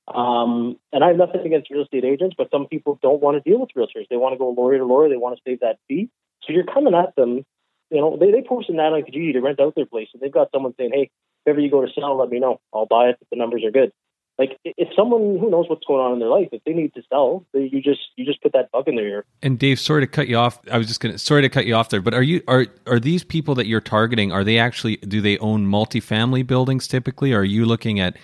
Um, 0.08 0.78
and 0.92 1.04
I 1.04 1.08
have 1.08 1.18
nothing 1.18 1.46
against 1.46 1.70
real 1.70 1.84
estate 1.84 2.04
agents, 2.04 2.36
but 2.38 2.50
some 2.50 2.66
people 2.68 2.98
don't 3.02 3.22
want 3.22 3.42
to 3.42 3.48
deal 3.48 3.60
with 3.60 3.70
realtors. 3.78 4.08
They 4.10 4.18
want 4.18 4.34
to 4.34 4.38
go 4.38 4.50
lawyer 4.50 4.80
to 4.80 4.86
lawyer. 4.86 5.10
They 5.10 5.18
want 5.18 5.38
to 5.38 5.42
save 5.46 5.60
that 5.60 5.78
fee. 5.88 6.10
So 6.44 6.54
you're 6.54 6.64
coming 6.64 6.96
at 6.96 7.16
them. 7.16 7.46
You 7.92 8.02
know, 8.02 8.18
they 8.18 8.32
they 8.32 8.42
post 8.42 8.70
an 8.70 8.80
ad 8.80 8.94
on 8.94 9.04
to 9.04 9.40
rent 9.40 9.60
out 9.60 9.76
their 9.76 9.86
place, 9.86 10.08
and 10.14 10.22
they've 10.22 10.32
got 10.32 10.50
someone 10.52 10.74
saying, 10.78 10.92
"Hey, 10.94 11.12
if 11.46 11.52
ever 11.52 11.60
you 11.60 11.70
go 11.70 11.86
to 11.86 11.92
sell, 11.94 12.18
let 12.18 12.30
me 12.30 12.40
know. 12.40 12.60
I'll 12.74 12.86
buy 12.86 13.10
it 13.10 13.18
if 13.22 13.30
the 13.30 13.36
numbers 13.36 13.64
are 13.64 13.72
good." 13.72 13.92
Like 14.40 14.58
if 14.64 14.88
someone 14.96 15.38
who 15.38 15.50
knows 15.50 15.66
what's 15.68 15.84
going 15.86 16.00
on 16.00 16.14
in 16.14 16.20
their 16.20 16.30
life, 16.30 16.48
if 16.54 16.64
they 16.64 16.72
need 16.72 16.94
to 16.94 17.02
sell, 17.10 17.46
they, 17.54 17.70
you 17.70 17.82
just 17.82 18.00
you 18.16 18.26
just 18.26 18.42
put 18.42 18.54
that 18.54 18.72
bug 18.72 18.88
in 18.88 18.96
their 18.96 19.06
ear. 19.06 19.26
And 19.44 19.60
Dave, 19.60 19.82
sorry 19.82 20.02
to 20.02 20.08
cut 20.08 20.30
you 20.30 20.38
off. 20.38 20.62
I 20.72 20.78
was 20.78 20.88
just 20.88 21.02
gonna 21.02 21.18
sorry 21.18 21.42
to 21.42 21.50
cut 21.50 21.66
you 21.66 21.76
off 21.76 21.90
there, 21.90 22.02
but 22.02 22.14
are 22.14 22.24
you 22.24 22.42
are 22.48 22.68
are 22.88 23.02
these 23.02 23.26
people 23.26 23.54
that 23.56 23.68
you're 23.68 23.82
targeting? 23.82 24.32
Are 24.32 24.46
they 24.46 24.58
actually 24.58 24.96
do 24.96 25.20
they 25.20 25.38
own 25.40 25.68
multifamily 25.68 26.48
buildings 26.48 26.88
typically? 26.88 27.34
Are 27.34 27.44
you 27.44 27.66
looking 27.66 28.00
at 28.00 28.16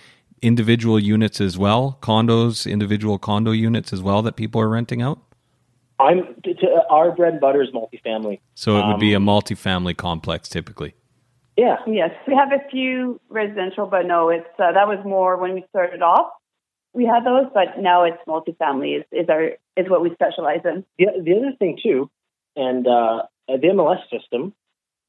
individual 0.42 0.98
units 0.98 1.42
as 1.42 1.58
well, 1.58 2.00
condos, 2.02 2.70
individual 2.70 3.20
condo 3.20 3.52
units 3.52 3.92
as 3.92 4.02
well 4.02 4.22
that 4.22 4.38
people 4.38 4.62
are 4.62 4.70
renting 4.70 5.02
out? 5.02 5.20
I'm 6.00 6.36
to, 6.46 6.54
to, 6.54 6.82
our 6.90 7.12
bread 7.12 7.34
and 7.34 7.42
butter 7.42 7.62
is 7.62 7.72
multifamily. 7.72 8.40
So 8.54 8.78
it 8.80 8.88
would 8.88 9.02
be 9.02 9.14
a 9.14 9.18
Um, 9.18 9.26
multifamily 9.26 9.98
complex 9.98 10.48
typically. 10.48 10.96
Yeah, 11.58 11.78
Yes, 11.88 12.12
we 12.28 12.36
have 12.36 12.52
a 12.52 12.70
few 12.70 13.22
residential, 13.30 13.86
but 13.88 14.06
no, 14.06 14.30
it's 14.30 14.48
uh, 14.60 14.74
that 14.74 14.88
was 14.88 15.00
more 15.06 15.38
when 15.38 15.54
we 15.54 15.66
started 15.70 16.02
off. 16.02 16.32
We 16.94 17.06
had 17.06 17.24
those, 17.26 17.46
but 17.54 17.80
now 17.80 18.04
it's 18.04 18.18
multifamily 18.28 19.00
is, 19.00 19.04
is 19.12 19.30
our 19.30 19.52
is 19.78 19.90
what 19.90 20.02
we 20.02 20.14
specialize 20.14 20.62
in. 20.66 20.86
the, 20.98 21.08
the 21.24 21.38
other 21.38 21.54
thing 21.58 21.80
too, 21.82 22.10
and 22.56 22.86
uh, 22.86 23.24
the 23.48 23.70
MLS 23.74 24.02
system, 24.10 24.54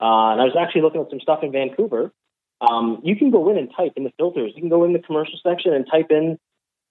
uh, 0.01 0.33
and 0.33 0.41
I 0.41 0.45
was 0.45 0.57
actually 0.59 0.83
looking 0.83 1.01
at 1.01 1.11
some 1.11 1.21
stuff 1.21 1.41
in 1.43 1.51
Vancouver. 1.51 2.13
Um, 2.61 3.01
you 3.03 3.17
can 3.17 3.31
go 3.31 3.51
in 3.51 3.59
and 3.59 3.71
type 3.77 3.93
in 3.97 4.05
the 4.05 4.13
filters. 4.17 4.53
You 4.55 4.63
can 4.63 4.71
go 4.71 4.85
in 4.85 4.93
the 4.93 4.99
commercial 5.01 5.39
section 5.43 5.75
and 5.75 5.87
type 5.91 6.11
in 6.11 6.39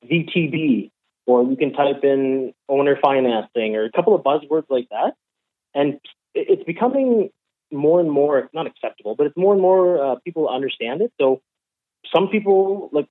VTB, 0.04 0.92
or 1.26 1.44
you 1.44 1.56
can 1.56 1.74
type 1.74 2.04
in 2.04 2.54
owner 2.70 2.98
financing 3.02 3.76
or 3.76 3.86
a 3.86 3.92
couple 3.92 4.16
of 4.16 4.24
buzzwords 4.24 4.70
like 4.70 4.90
that. 4.90 5.14
And 5.74 6.00
it's 6.34 6.64
becoming 6.64 7.30
more 7.72 8.00
and 8.00 8.12
more, 8.12 8.50
not 8.54 8.68
acceptable, 8.68 9.16
but 9.16 9.28
it's 9.28 9.38
more 9.38 9.54
and 9.54 9.62
more 9.62 10.04
uh, 10.04 10.16
people 10.24 10.48
understand 10.50 11.02
it. 11.02 11.12
So 11.20 11.42
some 12.14 12.30
people, 12.30 12.90
like 12.92 13.08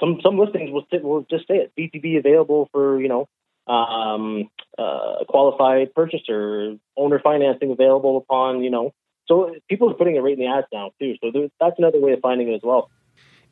some, 0.00 0.20
some 0.22 0.38
listings 0.38 0.70
will, 0.70 0.86
will 1.02 1.26
just 1.30 1.46
say 1.48 1.56
it, 1.56 1.72
VTB 1.78 2.18
available 2.18 2.68
for, 2.72 3.00
you 3.00 3.08
know, 3.08 3.28
um, 3.72 4.48
uh, 4.78 5.24
qualified 5.28 5.94
purchaser, 5.94 6.76
owner 6.96 7.20
financing 7.20 7.70
available 7.70 8.16
upon, 8.16 8.62
you 8.62 8.70
know, 8.70 8.92
so 9.28 9.54
people 9.68 9.90
are 9.90 9.94
putting 9.94 10.16
it 10.16 10.20
right 10.20 10.32
in 10.32 10.38
the 10.38 10.46
ads 10.46 10.66
now 10.72 10.90
too. 10.98 11.14
So 11.22 11.50
that's 11.60 11.78
another 11.78 12.00
way 12.00 12.12
of 12.12 12.20
finding 12.20 12.48
it 12.48 12.54
as 12.54 12.60
well. 12.64 12.90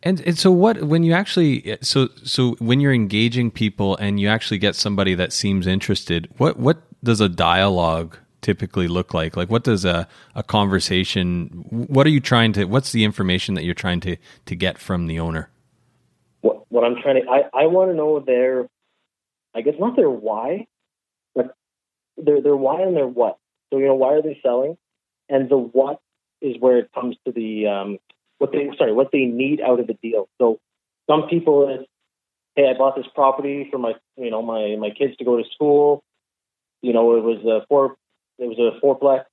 And, 0.03 0.21
and 0.23 0.39
so 0.39 0.51
what 0.51 0.83
when 0.85 1.05
you 1.05 1.13
actually 1.13 1.79
so 1.81 2.09
so 2.23 2.53
when 2.59 2.81
you're 2.81 2.93
engaging 2.93 3.51
people 3.51 3.97
and 3.97 4.21
you 4.21 4.29
actually 4.29 4.59
get 4.59 4.75
somebody 4.75 5.15
that 5.15 5.33
seems 5.33 5.67
interested, 5.67 6.29
what 6.37 6.59
what 6.59 6.83
does 7.03 7.21
a 7.21 7.29
dialogue 7.29 8.19
typically 8.43 8.89
look 8.89 9.15
like? 9.15 9.37
Like 9.37 9.51
what 9.51 9.65
does 9.65 9.85
a, 9.85 10.09
a 10.35 10.43
conversation 10.43 11.47
what 11.89 12.07
are 12.07 12.11
you 12.11 12.21
trying 12.21 12.53
to 12.55 12.65
what's 12.65 12.93
the 12.93 13.05
information 13.05 13.55
that 13.55 13.65
you're 13.65 13.75
trying 13.75 14.01
to 14.01 14.17
to 14.47 14.57
get 14.57 14.79
from 14.79 15.07
the 15.07 15.19
owner? 15.19 15.51
What 16.41 16.71
what 16.71 16.85
I'm 16.85 16.97
trying 17.03 17.23
to 17.23 17.31
I, 17.31 17.63
I 17.63 17.67
want 17.67 17.91
to 17.91 17.97
know 17.97 18.21
their 18.21 18.69
I 19.55 19.63
guess 19.63 19.75
not 19.79 19.97
their 19.97 20.11
why, 20.11 20.67
but 21.35 21.55
their 22.17 22.43
their 22.43 22.57
why 22.57 22.83
and 22.83 22.95
their 22.95 23.07
what. 23.07 23.39
So 23.71 23.79
you 23.79 23.87
know 23.87 23.95
why 23.95 24.13
are 24.13 24.23
they 24.23 24.39
selling? 24.43 24.77
And 25.29 25.49
the 25.49 25.57
what 25.57 26.01
is 26.41 26.57
where 26.61 26.79
it 26.79 26.91
comes 26.95 27.17
to 27.25 27.33
the 27.33 27.67
um, 27.67 27.99
what 28.39 28.53
they 28.53 28.71
sorry 28.77 28.93
what 28.93 29.11
they 29.13 29.25
need 29.25 29.61
out 29.61 29.81
of 29.81 29.87
the 29.87 29.95
deal. 29.95 30.29
So 30.39 30.61
some 31.09 31.29
people 31.29 31.69
is, 31.69 31.87
hey, 32.55 32.69
I 32.69 32.77
bought 32.77 32.97
this 32.97 33.07
property 33.15 33.69
for 33.71 33.79
my 33.79 33.95
you 34.17 34.31
know 34.31 34.43
my 34.43 34.77
my 34.79 34.91
kids 34.91 35.17
to 35.17 35.25
go 35.25 35.37
to 35.37 35.45
school. 35.55 36.05
You 36.83 36.93
know, 36.93 37.17
it 37.17 37.23
was 37.23 37.45
a 37.45 37.67
four 37.69 37.97
it 38.39 38.47
was 38.47 38.59
a 38.59 38.85
fourplex. 38.85 39.25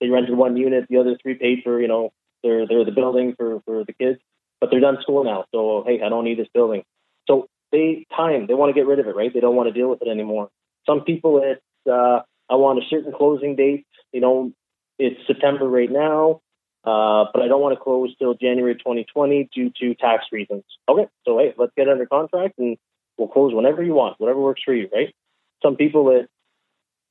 They 0.00 0.08
rented 0.08 0.36
one 0.36 0.56
unit, 0.56 0.86
the 0.88 0.98
other 0.98 1.16
three 1.22 1.34
paid 1.34 1.60
for 1.62 1.80
you 1.80 1.88
know 1.88 2.12
they're 2.42 2.66
they're 2.66 2.84
the 2.84 2.92
building 2.92 3.34
for 3.36 3.60
for 3.64 3.84
the 3.84 3.92
kids, 3.92 4.18
but 4.60 4.70
they're 4.70 4.80
done 4.80 4.98
school 5.02 5.24
now. 5.24 5.44
So 5.52 5.84
hey, 5.86 6.00
I 6.04 6.08
don't 6.08 6.24
need 6.24 6.38
this 6.38 6.48
building. 6.52 6.82
So 7.26 7.48
they 7.72 8.06
time 8.16 8.46
they 8.46 8.54
want 8.54 8.70
to 8.70 8.78
get 8.78 8.86
rid 8.86 8.98
of 8.98 9.06
it, 9.06 9.16
right? 9.16 9.32
They 9.32 9.40
don't 9.40 9.56
want 9.56 9.68
to 9.68 9.72
deal 9.72 9.90
with 9.90 10.02
it 10.02 10.08
anymore. 10.08 10.50
Some 10.86 11.02
people 11.02 11.42
it's 11.42 11.62
uh, 11.90 12.20
I 12.48 12.56
want 12.56 12.78
a 12.78 12.86
certain 12.88 13.12
closing 13.12 13.56
date. 13.56 13.86
You 14.12 14.20
know, 14.20 14.52
it's 14.98 15.20
September 15.26 15.68
right 15.68 15.90
now. 15.90 16.40
Uh, 16.82 17.26
but 17.32 17.42
I 17.42 17.48
don't 17.48 17.60
want 17.60 17.76
to 17.76 17.82
close 17.82 18.14
till 18.16 18.32
January 18.34 18.74
2020 18.74 19.50
due 19.54 19.70
to 19.80 19.94
tax 19.94 20.24
reasons. 20.32 20.64
Okay, 20.88 21.06
so 21.26 21.38
hey, 21.38 21.52
let's 21.58 21.72
get 21.76 21.88
under 21.88 22.06
contract 22.06 22.54
and 22.58 22.78
we'll 23.18 23.28
close 23.28 23.52
whenever 23.54 23.82
you 23.82 23.92
want, 23.92 24.18
whatever 24.18 24.40
works 24.40 24.62
for 24.64 24.72
you, 24.72 24.88
right? 24.92 25.14
Some 25.62 25.76
people 25.76 26.10
it, 26.10 26.30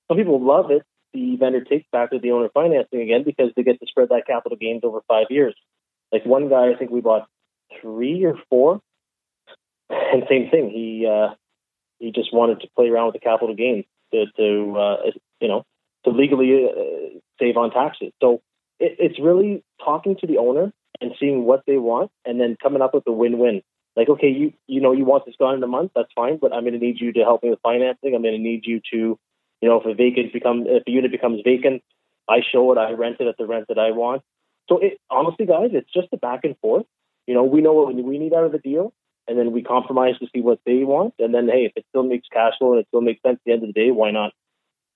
some 0.07 0.17
people 0.17 0.43
love 0.43 0.71
it. 0.71 0.81
The 1.13 1.37
vendor 1.37 1.63
takes 1.63 1.87
back 1.91 2.11
to 2.11 2.19
the 2.19 2.31
owner 2.31 2.49
financing 2.53 3.01
again 3.01 3.23
because 3.23 3.51
they 3.55 3.63
get 3.63 3.79
to 3.79 3.87
spread 3.87 4.09
that 4.09 4.27
capital 4.27 4.57
gains 4.57 4.83
over 4.83 5.01
five 5.07 5.27
years. 5.29 5.55
Like 6.11 6.25
one 6.25 6.49
guy, 6.49 6.71
I 6.71 6.75
think 6.75 6.91
we 6.91 7.01
bought 7.01 7.27
three 7.81 8.25
or 8.25 8.35
four, 8.49 8.81
and 9.89 10.23
same 10.29 10.49
thing. 10.49 10.69
He 10.69 11.07
uh, 11.07 11.33
he 11.99 12.11
just 12.11 12.33
wanted 12.33 12.61
to 12.61 12.67
play 12.75 12.89
around 12.89 13.07
with 13.07 13.13
the 13.13 13.19
capital 13.19 13.55
gains 13.55 13.85
to, 14.13 14.25
to 14.37 14.77
uh, 14.77 14.97
you 15.39 15.47
know 15.47 15.65
to 16.03 16.11
legally 16.11 16.65
uh, 16.65 17.19
save 17.39 17.57
on 17.57 17.71
taxes. 17.71 18.11
So 18.21 18.41
it, 18.79 18.95
it's 18.99 19.19
really 19.19 19.63
talking 19.83 20.15
to 20.21 20.27
the 20.27 20.37
owner 20.37 20.71
and 21.01 21.11
seeing 21.19 21.45
what 21.45 21.63
they 21.67 21.77
want 21.77 22.11
and 22.25 22.39
then 22.39 22.57
coming 22.61 22.81
up 22.81 22.93
with 22.93 23.07
a 23.07 23.11
win-win. 23.11 23.61
Like, 23.95 24.09
okay, 24.09 24.29
you 24.29 24.53
you 24.67 24.81
know 24.81 24.91
you 24.91 25.05
want 25.05 25.25
this 25.25 25.35
gone 25.37 25.55
in 25.55 25.63
a 25.63 25.67
month, 25.67 25.91
that's 25.95 26.11
fine, 26.15 26.37
but 26.37 26.53
I'm 26.53 26.61
going 26.61 26.73
to 26.73 26.79
need 26.79 26.99
you 26.99 27.11
to 27.13 27.21
help 27.21 27.43
me 27.43 27.49
with 27.49 27.59
financing. 27.61 28.15
I'm 28.15 28.21
going 28.21 28.35
to 28.35 28.41
need 28.41 28.65
you 28.65 28.81
to, 28.93 29.19
you 29.61 29.69
know, 29.69 29.79
if 29.79 29.85
a 29.85 29.93
vacant 29.93 30.33
become 30.33 30.65
if 30.67 30.83
a 30.87 30.91
unit 30.91 31.11
becomes 31.11 31.41
vacant, 31.43 31.83
I 32.29 32.39
show 32.51 32.71
it, 32.71 32.77
I 32.77 32.91
rent 32.91 33.17
it 33.19 33.27
at 33.27 33.37
the 33.37 33.45
rent 33.45 33.65
that 33.69 33.79
I 33.79 33.91
want. 33.91 34.21
So 34.69 34.77
it, 34.79 34.99
honestly, 35.09 35.45
guys, 35.45 35.71
it's 35.73 35.91
just 35.91 36.07
a 36.13 36.17
back 36.17 36.41
and 36.43 36.57
forth. 36.59 36.85
You 37.27 37.33
know, 37.33 37.43
we 37.43 37.61
know 37.61 37.73
what 37.73 37.93
we 37.93 38.17
need 38.17 38.33
out 38.33 38.43
of 38.43 38.51
the 38.51 38.59
deal, 38.59 38.93
and 39.27 39.37
then 39.37 39.51
we 39.51 39.63
compromise 39.63 40.17
to 40.19 40.27
see 40.33 40.41
what 40.41 40.59
they 40.65 40.83
want. 40.83 41.15
And 41.19 41.33
then, 41.33 41.47
hey, 41.47 41.65
if 41.65 41.73
it 41.75 41.85
still 41.89 42.03
makes 42.03 42.27
cash 42.31 42.53
flow 42.59 42.73
and 42.73 42.81
it 42.81 42.87
still 42.87 43.01
makes 43.01 43.21
sense 43.21 43.35
at 43.35 43.41
the 43.45 43.51
end 43.53 43.63
of 43.63 43.67
the 43.67 43.73
day, 43.73 43.91
why 43.91 44.11
not? 44.11 44.31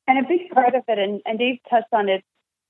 And 0.07 0.23
a 0.23 0.27
big 0.27 0.49
part 0.51 0.75
of 0.75 0.83
it, 0.87 0.99
and, 0.99 1.21
and 1.25 1.39
Dave 1.39 1.59
touched 1.69 1.93
on 1.93 2.09
it 2.09 2.23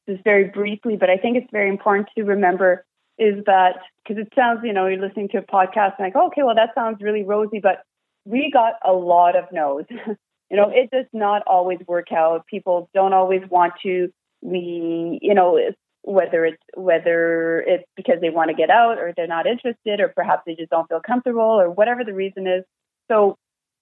just 0.08 0.23
very 0.23 0.45
briefly, 0.45 0.97
but 0.97 1.10
I 1.10 1.17
think 1.17 1.38
it's 1.38 1.51
very 1.51 1.69
important 1.69 2.10
to 2.15 2.23
remember 2.23 2.86
is 3.17 3.43
that 3.45 3.77
because 4.03 4.21
it 4.21 4.34
sounds, 4.36 4.62
you 4.63 4.73
know, 4.73 4.88
you're 4.88 4.99
listening 4.99 5.29
to 5.29 5.38
a 5.38 5.41
podcast 5.41 5.95
and 5.97 6.08
like, 6.08 6.13
oh, 6.15 6.27
okay, 6.27 6.43
well, 6.43 6.56
that 6.56 6.69
sounds 6.75 6.97
really 7.01 7.23
rosy, 7.23 7.60
but 7.60 7.84
we 8.25 8.49
got 8.51 8.73
a 8.84 8.91
lot 8.91 9.36
of 9.36 9.45
no's. 9.51 9.86
you 10.49 10.58
know, 10.58 10.69
it 10.73 10.89
does 10.91 11.06
not 11.13 11.43
always 11.47 11.79
work 11.88 12.12
out. 12.12 12.45
People 12.47 12.89
don't 12.93 13.13
always 13.13 13.41
want 13.49 13.73
to. 13.84 14.10
We, 14.41 15.19
you 15.21 15.34
know, 15.34 15.60
whether 16.01 16.45
it's 16.45 16.62
whether 16.75 17.62
it's 17.62 17.86
because 17.95 18.19
they 18.21 18.29
want 18.29 18.49
to 18.49 18.56
get 18.56 18.69
out 18.69 18.97
or 18.97 19.13
they're 19.15 19.27
not 19.27 19.47
interested 19.47 19.99
or 19.99 20.10
perhaps 20.10 20.43
they 20.45 20.56
just 20.56 20.69
don't 20.69 20.88
feel 20.88 20.99
comfortable 21.06 21.41
or 21.41 21.69
whatever 21.69 22.03
the 22.03 22.13
reason 22.13 22.45
is. 22.45 22.63
So 23.10 23.38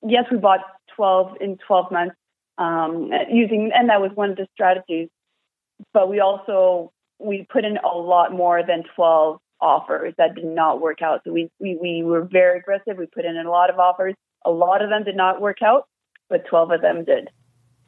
yes, 0.08 0.26
we 0.32 0.38
bought 0.38 0.62
12 0.96 1.38
in 1.42 1.58
12 1.66 1.92
months 1.92 2.16
um, 2.58 3.12
using, 3.32 3.72
and 3.74 3.90
that 3.90 4.02
was 4.02 4.12
one 4.14 4.30
of 4.30 4.38
the 4.38 4.48
strategies 4.54 5.10
but 5.94 6.10
we 6.10 6.20
also 6.20 6.92
we 7.20 7.46
put 7.52 7.66
in 7.66 7.78
a 7.78 7.98
lot 7.98 8.34
more 8.34 8.64
than 8.66 8.84
12 8.96 9.40
offers 9.60 10.14
that 10.18 10.36
did 10.36 10.46
not 10.46 10.82
work 10.82 11.02
out. 11.04 11.22
So 11.24 11.32
we, 11.32 11.50
we, 11.60 11.78
we 11.80 12.04
were 12.04 12.24
very 12.24 12.60
aggressive. 12.60 12.98
We 12.98 13.06
put 13.06 13.26
in 13.26 13.38
a 13.38 13.50
lot 13.50 13.70
of 13.70 13.78
offers. 13.78 14.16
A 14.44 14.50
lot 14.50 14.82
of 14.82 14.90
them 14.90 15.04
did 15.04 15.16
not 15.16 15.40
work 15.40 15.62
out, 15.62 15.86
but 16.32 16.48
12 16.48 16.72
of 16.72 16.82
them 16.82 17.06
did. 17.06 17.30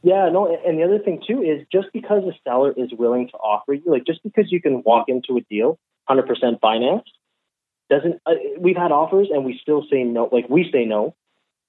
Yeah, 0.03 0.29
no, 0.29 0.53
and 0.65 0.77
the 0.77 0.83
other 0.83 0.99
thing 0.99 1.23
too 1.25 1.41
is 1.41 1.65
just 1.71 1.87
because 1.93 2.23
a 2.23 2.33
seller 2.43 2.73
is 2.75 2.91
willing 2.91 3.29
to 3.29 3.37
offer 3.37 3.73
you, 3.73 3.83
like 3.87 4.05
just 4.05 4.21
because 4.21 4.51
you 4.51 4.61
can 4.61 4.83
walk 4.83 5.05
into 5.07 5.37
a 5.37 5.41
deal 5.49 5.79
100% 6.09 6.59
financed, 6.59 7.11
doesn't. 7.89 8.21
Uh, 8.25 8.33
we've 8.59 8.75
had 8.75 8.91
offers 8.91 9.29
and 9.31 9.45
we 9.45 9.57
still 9.61 9.85
say 9.89 10.03
no. 10.03 10.29
Like 10.31 10.49
we 10.49 10.69
say 10.71 10.85
no 10.85 11.15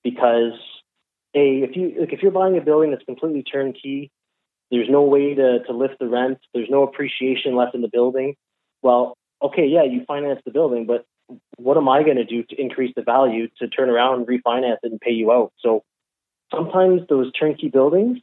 because 0.03 0.53
a 1.35 1.63
if 1.63 1.77
you 1.77 1.95
like 2.01 2.13
if 2.13 2.23
you're 2.23 2.33
buying 2.33 2.59
a 2.59 2.61
building 2.61 2.91
that's 2.91 3.05
completely 3.05 3.43
turnkey, 3.43 4.11
there's 4.71 4.89
no 4.89 5.03
way 5.03 5.35
to, 5.35 5.61
to 5.65 5.73
lift 5.73 5.99
the 6.01 6.09
rent. 6.09 6.39
There's 6.53 6.71
no 6.71 6.83
appreciation 6.83 7.55
left 7.55 7.75
in 7.75 7.83
the 7.83 7.89
building. 7.89 8.35
Well, 8.83 9.17
okay, 9.43 9.67
yeah, 9.67 9.85
you 9.85 10.05
finance 10.07 10.41
the 10.45 10.51
building, 10.51 10.87
but 10.87 11.05
what 11.57 11.77
am 11.77 11.89
I 11.89 12.03
going 12.03 12.17
to 12.17 12.25
do 12.25 12.43
to 12.43 12.61
increase 12.61 12.93
the 12.97 13.03
value 13.03 13.49
to 13.59 13.69
turn 13.69 13.89
around 13.89 14.19
and 14.19 14.27
refinance 14.27 14.79
it 14.83 14.93
and 14.93 15.01
pay 15.01 15.13
you 15.13 15.33
out? 15.33 15.53
So 15.61 15.85
sometimes 16.53 17.03
those 17.09 17.33
turnkey 17.33 17.69
buildings, 17.69 18.19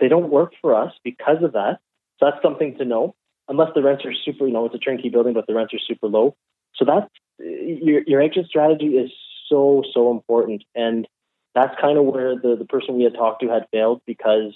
they 0.00 0.08
don't 0.08 0.30
work 0.30 0.52
for 0.60 0.74
us 0.74 0.92
because 1.04 1.42
of 1.42 1.52
that. 1.52 1.78
So 2.18 2.26
that's 2.26 2.42
something 2.42 2.76
to 2.78 2.84
know. 2.84 3.14
Unless 3.48 3.70
the 3.74 3.82
rents 3.82 4.04
are 4.04 4.14
super, 4.14 4.46
you 4.46 4.52
know, 4.52 4.66
it's 4.66 4.74
a 4.74 4.78
turnkey 4.78 5.08
building, 5.08 5.32
but 5.32 5.46
the 5.46 5.54
rents 5.54 5.74
are 5.74 5.78
super 5.78 6.06
low. 6.06 6.36
So 6.76 6.84
that's 6.84 7.10
your 7.38 8.02
your 8.06 8.22
exit 8.22 8.46
strategy 8.46 8.96
is 8.96 9.10
so 9.48 9.82
so 9.92 10.10
important, 10.10 10.62
and 10.74 11.06
that's 11.54 11.74
kind 11.80 11.98
of 11.98 12.04
where 12.04 12.36
the 12.36 12.56
the 12.56 12.64
person 12.64 12.96
we 12.96 13.04
had 13.04 13.14
talked 13.14 13.42
to 13.42 13.48
had 13.48 13.66
failed 13.72 14.02
because 14.06 14.54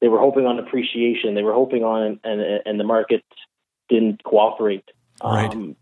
they 0.00 0.08
were 0.08 0.18
hoping 0.18 0.46
on 0.46 0.58
appreciation. 0.58 1.34
They 1.34 1.42
were 1.42 1.52
hoping 1.52 1.82
on, 1.82 2.20
and 2.22 2.40
and 2.64 2.78
the 2.78 2.84
market 2.84 3.24
didn't 3.88 4.22
cooperate. 4.22 4.84
Right. 5.22 5.50
Um, 5.50 5.76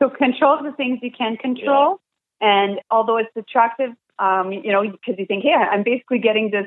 so 0.00 0.08
control 0.10 0.62
the 0.62 0.72
things 0.72 0.98
you 1.02 1.10
can 1.10 1.36
control, 1.36 2.00
yeah. 2.40 2.64
and 2.64 2.80
although 2.90 3.18
it's 3.18 3.34
attractive, 3.36 3.90
um, 4.18 4.52
you 4.52 4.72
know, 4.72 4.82
because 4.82 5.14
you 5.18 5.26
think, 5.26 5.44
hey, 5.44 5.52
I'm 5.52 5.82
basically 5.82 6.18
getting 6.18 6.50
this 6.50 6.66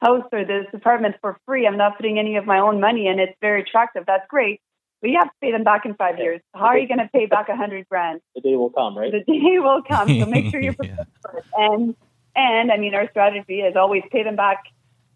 house 0.00 0.24
or 0.32 0.44
this 0.44 0.66
apartment 0.72 1.16
for 1.20 1.38
free. 1.46 1.66
I'm 1.66 1.76
not 1.76 1.96
putting 1.96 2.18
any 2.18 2.36
of 2.36 2.46
my 2.46 2.58
own 2.58 2.80
money 2.80 3.08
in. 3.08 3.18
It's 3.18 3.36
very 3.40 3.62
attractive. 3.62 4.04
That's 4.06 4.26
great. 4.28 4.60
But 5.00 5.10
you 5.10 5.18
have 5.18 5.28
to 5.28 5.34
pay 5.40 5.52
them 5.52 5.64
back 5.64 5.84
in 5.84 5.94
five 5.94 6.16
yeah. 6.18 6.24
years. 6.24 6.40
How 6.54 6.66
are 6.66 6.78
you 6.78 6.88
going 6.88 6.98
to 6.98 7.08
pay 7.12 7.26
back 7.26 7.48
a 7.48 7.56
hundred 7.56 7.88
grand? 7.88 8.20
The 8.34 8.40
day 8.40 8.56
will 8.56 8.70
come, 8.70 8.98
right? 8.98 9.12
The 9.12 9.20
day 9.20 9.58
will 9.58 9.82
come. 9.82 10.08
So 10.08 10.26
make 10.26 10.50
sure 10.50 10.60
you're 10.60 10.72
prepared 10.74 10.98
yeah. 10.98 11.30
for 11.30 11.38
it. 11.38 11.44
And 11.56 11.96
and 12.34 12.72
I 12.72 12.76
mean, 12.76 12.94
our 12.94 13.08
strategy 13.10 13.60
is 13.60 13.76
always 13.76 14.02
pay 14.10 14.22
them 14.22 14.36
back 14.36 14.64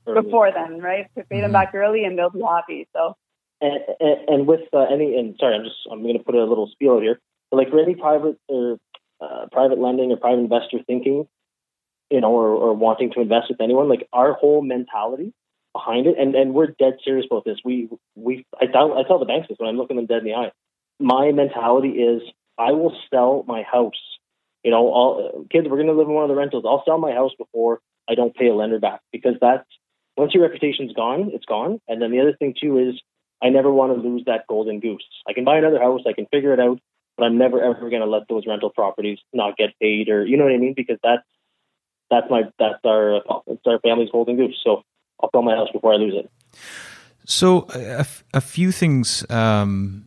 early. 0.07 0.23
before 0.23 0.53
then, 0.53 0.81
right? 0.81 1.07
To 1.17 1.25
pay 1.25 1.41
them 1.41 1.47
mm-hmm. 1.47 1.53
back 1.53 1.75
early, 1.75 2.05
and 2.05 2.19
they'll 2.19 2.31
be 2.31 2.43
happy. 2.43 2.89
So. 2.93 3.17
And, 3.61 3.79
and, 4.01 4.29
and 4.29 4.47
with 4.49 4.63
uh, 4.73 4.87
any, 4.93 5.17
and 5.17 5.37
sorry, 5.39 5.55
I'm 5.55 5.63
just 5.63 5.77
I'm 5.91 6.03
going 6.03 6.19
to 6.19 6.25
put 6.25 6.35
a 6.35 6.45
little 6.45 6.69
spiel 6.73 7.01
here. 7.01 7.21
But 7.51 7.59
like 7.59 7.71
for 7.71 7.81
any 7.81 7.95
private 7.95 8.37
or 8.49 8.79
uh, 9.21 9.47
private 9.53 9.79
lending 9.79 10.11
or 10.11 10.17
private 10.17 10.41
investor 10.41 10.79
thinking, 10.87 11.29
you 12.13 12.21
know, 12.21 12.31
or, 12.31 12.49
or 12.49 12.75
wanting 12.75 13.11
to 13.13 13.21
invest 13.21 13.47
with 13.49 13.61
anyone, 13.61 13.89
like 13.89 14.07
our 14.13 14.35
whole 14.35 14.61
mentality 14.61 15.33
behind 15.73 16.07
it, 16.07 16.17
and, 16.19 16.35
and 16.35 16.53
we're 16.53 16.67
dead 16.67 16.99
serious 17.03 17.27
about 17.31 17.47
this. 17.47 17.57
We 17.65 17.89
we 18.15 18.45
I 18.61 18.67
tell 18.67 18.99
I 18.99 19.03
tell 19.05 19.19
the 19.19 19.25
banks 19.25 19.49
this 19.49 19.59
when 19.59 19.71
I'm 19.71 19.79
looking 19.79 19.97
them 19.97 20.07
dead 20.07 20.19
in 20.19 20.25
the 20.25 20.35
eye. 20.35 20.53
My 21.01 21.33
mentality 21.33 21.89
is 21.89 22.23
I 22.59 22.73
will 22.73 22.95
sell 23.11 23.45
my 23.49 23.63
house. 23.63 24.01
You 24.63 24.71
know, 24.71 24.89
all 24.89 25.47
kids, 25.51 25.67
we're 25.69 25.79
going 25.79 25.89
to 25.89 25.95
live 25.95 26.07
in 26.07 26.15
one 26.15 26.23
of 26.25 26.29
the 26.29 26.37
rentals. 26.37 26.65
I'll 26.67 26.85
sell 26.85 26.99
my 26.99 27.13
house 27.13 27.33
before 27.37 27.81
I 28.09 28.15
don't 28.15 28.35
pay 28.35 28.49
a 28.49 28.55
lender 28.55 28.79
back 28.79 29.01
because 29.11 29.35
that's 29.41 29.67
once 30.17 30.35
your 30.35 30.43
reputation's 30.43 30.93
gone, 30.93 31.31
it's 31.33 31.47
gone. 31.47 31.81
And 31.89 32.01
then 32.01 32.11
the 32.11 32.21
other 32.21 32.37
thing 32.39 32.55
too 32.61 32.79
is 32.79 33.01
I 33.43 33.49
never 33.49 33.73
want 33.73 33.97
to 33.97 34.07
lose 34.07 34.25
that 34.27 34.47
golden 34.47 34.81
goose. 34.81 35.05
I 35.27 35.33
can 35.33 35.45
buy 35.45 35.57
another 35.57 35.81
house, 35.81 36.03
I 36.07 36.13
can 36.13 36.27
figure 36.27 36.53
it 36.53 36.61
out, 36.61 36.79
but 37.17 37.25
I'm 37.25 37.39
never 37.39 37.63
ever 37.63 37.89
going 37.89 38.03
to 38.03 38.07
let 38.07 38.29
those 38.29 38.47
rental 38.47 38.71
properties 38.71 39.19
not 39.33 39.57
get 39.57 39.71
paid 39.81 40.11
or 40.11 40.27
you 40.27 40.37
know 40.37 40.45
what 40.45 40.53
I 40.53 40.59
mean 40.59 40.75
because 40.77 40.99
that's 41.03 41.23
that's 42.13 42.31
my 42.31 42.43
that's 42.59 42.85
our 42.85 43.23
it's 43.47 43.67
our 43.67 43.81
family's 43.81 44.11
golden 44.11 44.37
goose. 44.37 44.61
So 44.63 44.85
I'll 45.21 45.31
sell 45.33 45.43
my 45.43 45.57
house 45.57 45.69
before 45.73 45.95
I 45.95 45.97
lose 45.97 46.15
it. 46.15 46.31
So 47.25 47.67
a, 47.75 48.07
a 48.35 48.41
few 48.41 48.71
things, 48.71 49.25
um, 49.31 50.07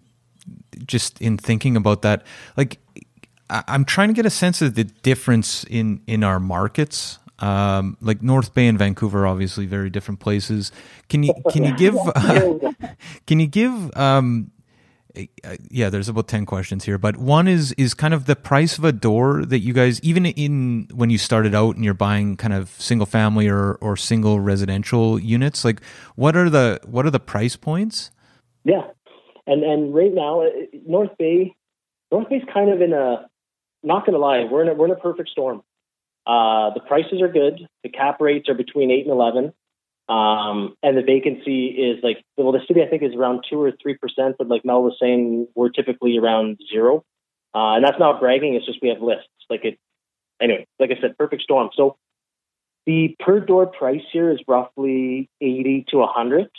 just 0.86 1.20
in 1.22 1.38
thinking 1.38 1.76
about 1.76 2.04
that, 2.04 2.24
like 2.56 2.78
I'm 3.50 3.86
trying 3.86 4.10
to 4.10 4.14
get 4.14 4.26
a 4.26 4.30
sense 4.30 4.62
of 4.62 4.76
the 4.76 4.84
difference 4.84 5.64
in 5.66 6.02
in 6.08 6.24
our 6.24 6.40
markets. 6.40 7.20
Um, 7.40 7.98
like 8.00 8.22
North 8.22 8.54
Bay 8.54 8.66
and 8.66 8.80
Vancouver, 8.80 9.28
obviously 9.28 9.66
very 9.66 9.90
different 9.90 10.22
places. 10.22 10.72
Can 11.10 11.24
you 11.24 11.34
can 11.52 11.66
you 11.66 11.76
give 11.78 11.96
uh, 11.98 12.72
can 13.28 13.40
you 13.40 13.48
give 13.48 13.98
um, 13.98 14.52
yeah, 15.70 15.90
there's 15.90 16.10
about 16.10 16.28
10 16.28 16.46
questions 16.46 16.86
here, 16.86 16.98
but 16.98 17.18
one 17.18 17.48
is 17.48 17.72
is 17.74 17.94
kind 17.94 18.14
of 18.14 18.26
the 18.26 18.36
price 18.36 18.78
of 18.78 18.84
a 18.84 18.92
door 18.92 19.46
that 19.46 19.60
you 19.60 19.74
guys 19.74 20.00
even 20.02 20.26
in 20.26 20.88
when 20.94 21.10
you 21.10 21.18
started 21.18 21.54
out 21.56 21.76
and 21.76 21.84
you're 21.84 21.94
buying 21.94 22.38
kind 22.38 22.54
of 22.54 22.70
single 22.70 23.06
family 23.06 23.48
or 23.48 23.76
or 23.76 23.96
single 23.98 24.40
residential 24.40 25.20
units, 25.20 25.66
like 25.66 25.82
what 26.16 26.36
are 26.36 26.50
the 26.50 26.80
what 26.86 27.06
are 27.06 27.12
the 27.12 27.20
price 27.20 27.56
points? 27.56 28.12
Yeah. 28.64 28.88
And 29.48 29.64
and 29.64 29.94
right 29.94 30.14
now 30.14 30.42
uh, 30.42 30.50
North 30.86 31.18
Bay 31.18 31.56
North 32.12 32.30
Bay's 32.30 32.44
kind 32.54 32.72
of 32.72 32.82
in 32.82 32.94
a 32.94 33.28
not 33.84 34.06
going 34.06 34.14
to 34.14 34.20
lie, 34.20 34.46
we're 34.50 34.64
in 34.64 34.70
a, 34.70 34.74
we're 34.74 34.86
in 34.86 34.92
a 34.92 34.96
perfect 34.96 35.30
storm. 35.30 35.62
Uh, 36.26 36.74
the 36.74 36.80
prices 36.80 37.22
are 37.22 37.28
good. 37.28 37.68
The 37.84 37.90
cap 37.90 38.20
rates 38.20 38.50
are 38.50 38.56
between 38.56 38.90
8 38.90 39.06
and 39.06 39.12
11. 39.12 39.54
Um, 40.08 40.76
and 40.84 40.96
the 40.96 41.02
vacancy 41.02 41.68
is 41.68 42.04
like, 42.04 42.24
well, 42.38 42.52
the 42.52 42.60
city 42.68 42.84
I 42.84 42.88
think 42.88 43.02
is 43.02 43.16
around 43.16 43.44
two 43.50 43.60
or 43.60 43.72
three 43.82 43.96
percent, 43.96 44.36
but 44.38 44.48
like 44.48 44.64
Mel 44.64 44.84
was 44.84 44.98
saying, 45.02 45.48
we're 45.56 45.70
typically 45.70 46.18
around 46.18 46.60
zero. 46.72 47.04
Uh, 47.56 47.76
and 47.76 47.86
that's 47.86 48.00
not 48.00 48.20
bragging; 48.20 48.54
it's 48.54 48.66
just 48.66 48.80
we 48.82 48.90
have 48.90 49.02
lists. 49.02 49.30
Like 49.50 49.66
it, 49.66 49.80
anyway. 50.42 50.68
Like 50.80 50.92
I 50.92 51.02
said, 51.02 51.18
perfect 51.18 51.42
storm. 51.42 51.70
So 51.74 51.98
the 52.86 53.16
per 53.20 53.40
door 53.40 53.66
price 53.66 54.04
here 54.12 54.32
is 54.32 54.40
roughly 54.48 55.30
eighty 55.42 55.86
to 55.90 56.02
a 56.02 56.08
hundred 56.08 56.50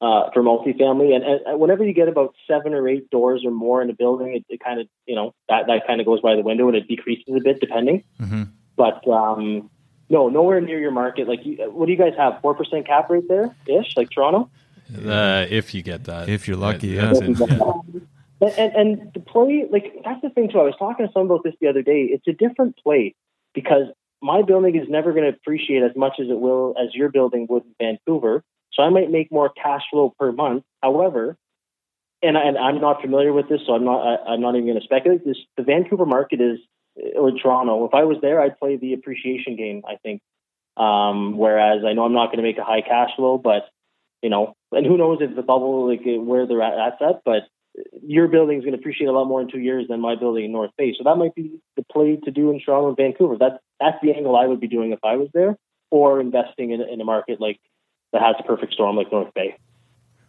uh, 0.00 0.30
for 0.34 0.42
multifamily, 0.42 1.14
and, 1.14 1.24
and 1.24 1.58
whenever 1.58 1.84
you 1.84 1.94
get 1.94 2.08
about 2.08 2.34
seven 2.46 2.74
or 2.74 2.86
eight 2.86 3.08
doors 3.08 3.42
or 3.44 3.50
more 3.50 3.80
in 3.80 3.88
a 3.88 3.94
building, 3.94 4.34
it, 4.34 4.44
it 4.48 4.60
kind 4.62 4.80
of 4.80 4.86
you 5.06 5.14
know 5.14 5.32
that 5.48 5.66
that 5.68 5.86
kind 5.86 6.00
of 6.00 6.06
goes 6.06 6.20
by 6.20 6.34
the 6.36 6.42
window 6.42 6.68
and 6.68 6.76
it 6.76 6.86
decreases 6.86 7.34
a 7.34 7.40
bit 7.42 7.60
depending. 7.60 8.04
Mm-hmm. 8.20 8.42
But 8.76 9.06
um, 9.08 9.70
no, 10.08 10.28
nowhere 10.28 10.60
near 10.60 10.78
your 10.78 10.90
market. 10.90 11.28
Like, 11.28 11.40
what 11.44 11.86
do 11.86 11.92
you 11.92 11.98
guys 11.98 12.14
have? 12.16 12.40
Four 12.40 12.54
percent 12.54 12.86
cap 12.86 13.10
rate 13.10 13.28
there, 13.28 13.54
ish, 13.66 13.96
like 13.96 14.10
Toronto. 14.10 14.50
Uh, 15.04 15.46
if 15.48 15.74
you 15.74 15.82
get 15.82 16.04
that, 16.04 16.28
if 16.28 16.46
you're 16.46 16.56
lucky, 16.56 16.88
yeah. 16.88 17.12
yeah. 17.12 17.72
And, 18.40 18.58
and, 18.58 18.74
and 18.74 19.12
the 19.14 19.20
play, 19.20 19.64
like 19.70 19.94
that's 20.04 20.20
the 20.20 20.28
thing 20.28 20.50
too. 20.50 20.58
I 20.58 20.64
was 20.64 20.74
talking 20.78 21.06
to 21.06 21.12
someone 21.12 21.30
about 21.30 21.44
this 21.44 21.54
the 21.60 21.68
other 21.68 21.82
day. 21.82 22.08
It's 22.10 22.26
a 22.26 22.32
different 22.32 22.76
play 22.76 23.14
because 23.54 23.86
my 24.20 24.42
building 24.42 24.74
is 24.76 24.88
never 24.88 25.12
going 25.12 25.24
to 25.24 25.30
appreciate 25.30 25.82
as 25.82 25.92
much 25.96 26.14
as 26.20 26.28
it 26.28 26.38
will 26.38 26.74
as 26.78 26.94
your 26.94 27.10
building 27.10 27.46
would 27.48 27.62
in 27.80 27.98
Vancouver. 28.06 28.42
So 28.72 28.82
I 28.82 28.90
might 28.90 29.10
make 29.10 29.30
more 29.30 29.50
cash 29.50 29.82
flow 29.90 30.14
per 30.18 30.32
month. 30.32 30.64
However, 30.82 31.36
and, 32.22 32.36
and 32.36 32.58
I'm 32.58 32.80
not 32.80 33.00
familiar 33.00 33.32
with 33.32 33.48
this, 33.48 33.60
so 33.66 33.74
I'm 33.74 33.84
not 33.84 34.00
I, 34.00 34.34
am 34.34 34.40
not 34.40 34.56
even 34.56 34.66
going 34.66 34.80
to 34.80 34.84
speculate. 34.84 35.24
This 35.24 35.38
the 35.56 35.62
Vancouver 35.62 36.06
market 36.06 36.40
is 36.40 36.58
or 37.16 37.32
Toronto. 37.32 37.84
If 37.86 37.94
I 37.94 38.04
was 38.04 38.18
there, 38.20 38.40
I'd 38.40 38.58
play 38.58 38.76
the 38.76 38.94
appreciation 38.94 39.56
game. 39.56 39.82
I 39.88 39.96
think. 39.96 40.20
Um, 40.76 41.38
whereas 41.38 41.84
I 41.86 41.92
know 41.92 42.04
I'm 42.04 42.12
not 42.12 42.26
going 42.26 42.38
to 42.38 42.42
make 42.42 42.58
a 42.58 42.64
high 42.64 42.80
cash 42.80 43.10
flow, 43.16 43.38
but 43.38 43.68
you 44.22 44.30
know, 44.30 44.56
and 44.72 44.84
who 44.84 44.96
knows 44.96 45.18
if 45.20 45.36
the 45.36 45.42
bubble 45.42 45.88
like 45.88 46.02
where 46.04 46.46
they're 46.46 46.62
at, 46.62 46.78
at 46.78 46.98
that, 47.00 47.20
but 47.24 47.42
your 48.02 48.28
building 48.28 48.58
is 48.58 48.64
going 48.64 48.72
to 48.72 48.78
appreciate 48.78 49.06
a 49.06 49.12
lot 49.12 49.26
more 49.26 49.40
in 49.40 49.50
two 49.50 49.58
years 49.58 49.86
than 49.88 50.00
my 50.00 50.14
building 50.14 50.44
in 50.44 50.52
North 50.52 50.70
Bay. 50.78 50.94
So 50.96 51.04
that 51.04 51.16
might 51.16 51.34
be 51.34 51.60
the 51.76 51.84
play 51.92 52.16
to 52.24 52.30
do 52.30 52.50
in 52.50 52.60
Toronto 52.60 52.88
and 52.88 52.96
Vancouver. 52.96 53.36
That's 53.38 53.58
that's 53.80 53.98
the 54.02 54.12
angle 54.12 54.36
I 54.36 54.46
would 54.46 54.60
be 54.60 54.68
doing 54.68 54.92
if 54.92 55.00
I 55.04 55.16
was 55.16 55.28
there, 55.34 55.56
or 55.90 56.20
investing 56.20 56.70
in, 56.70 56.80
in 56.80 57.00
a 57.00 57.04
market 57.04 57.40
like 57.40 57.60
that 58.12 58.22
has 58.22 58.36
a 58.38 58.42
perfect 58.44 58.72
storm 58.72 58.96
like 58.96 59.10
North 59.12 59.32
Bay. 59.34 59.56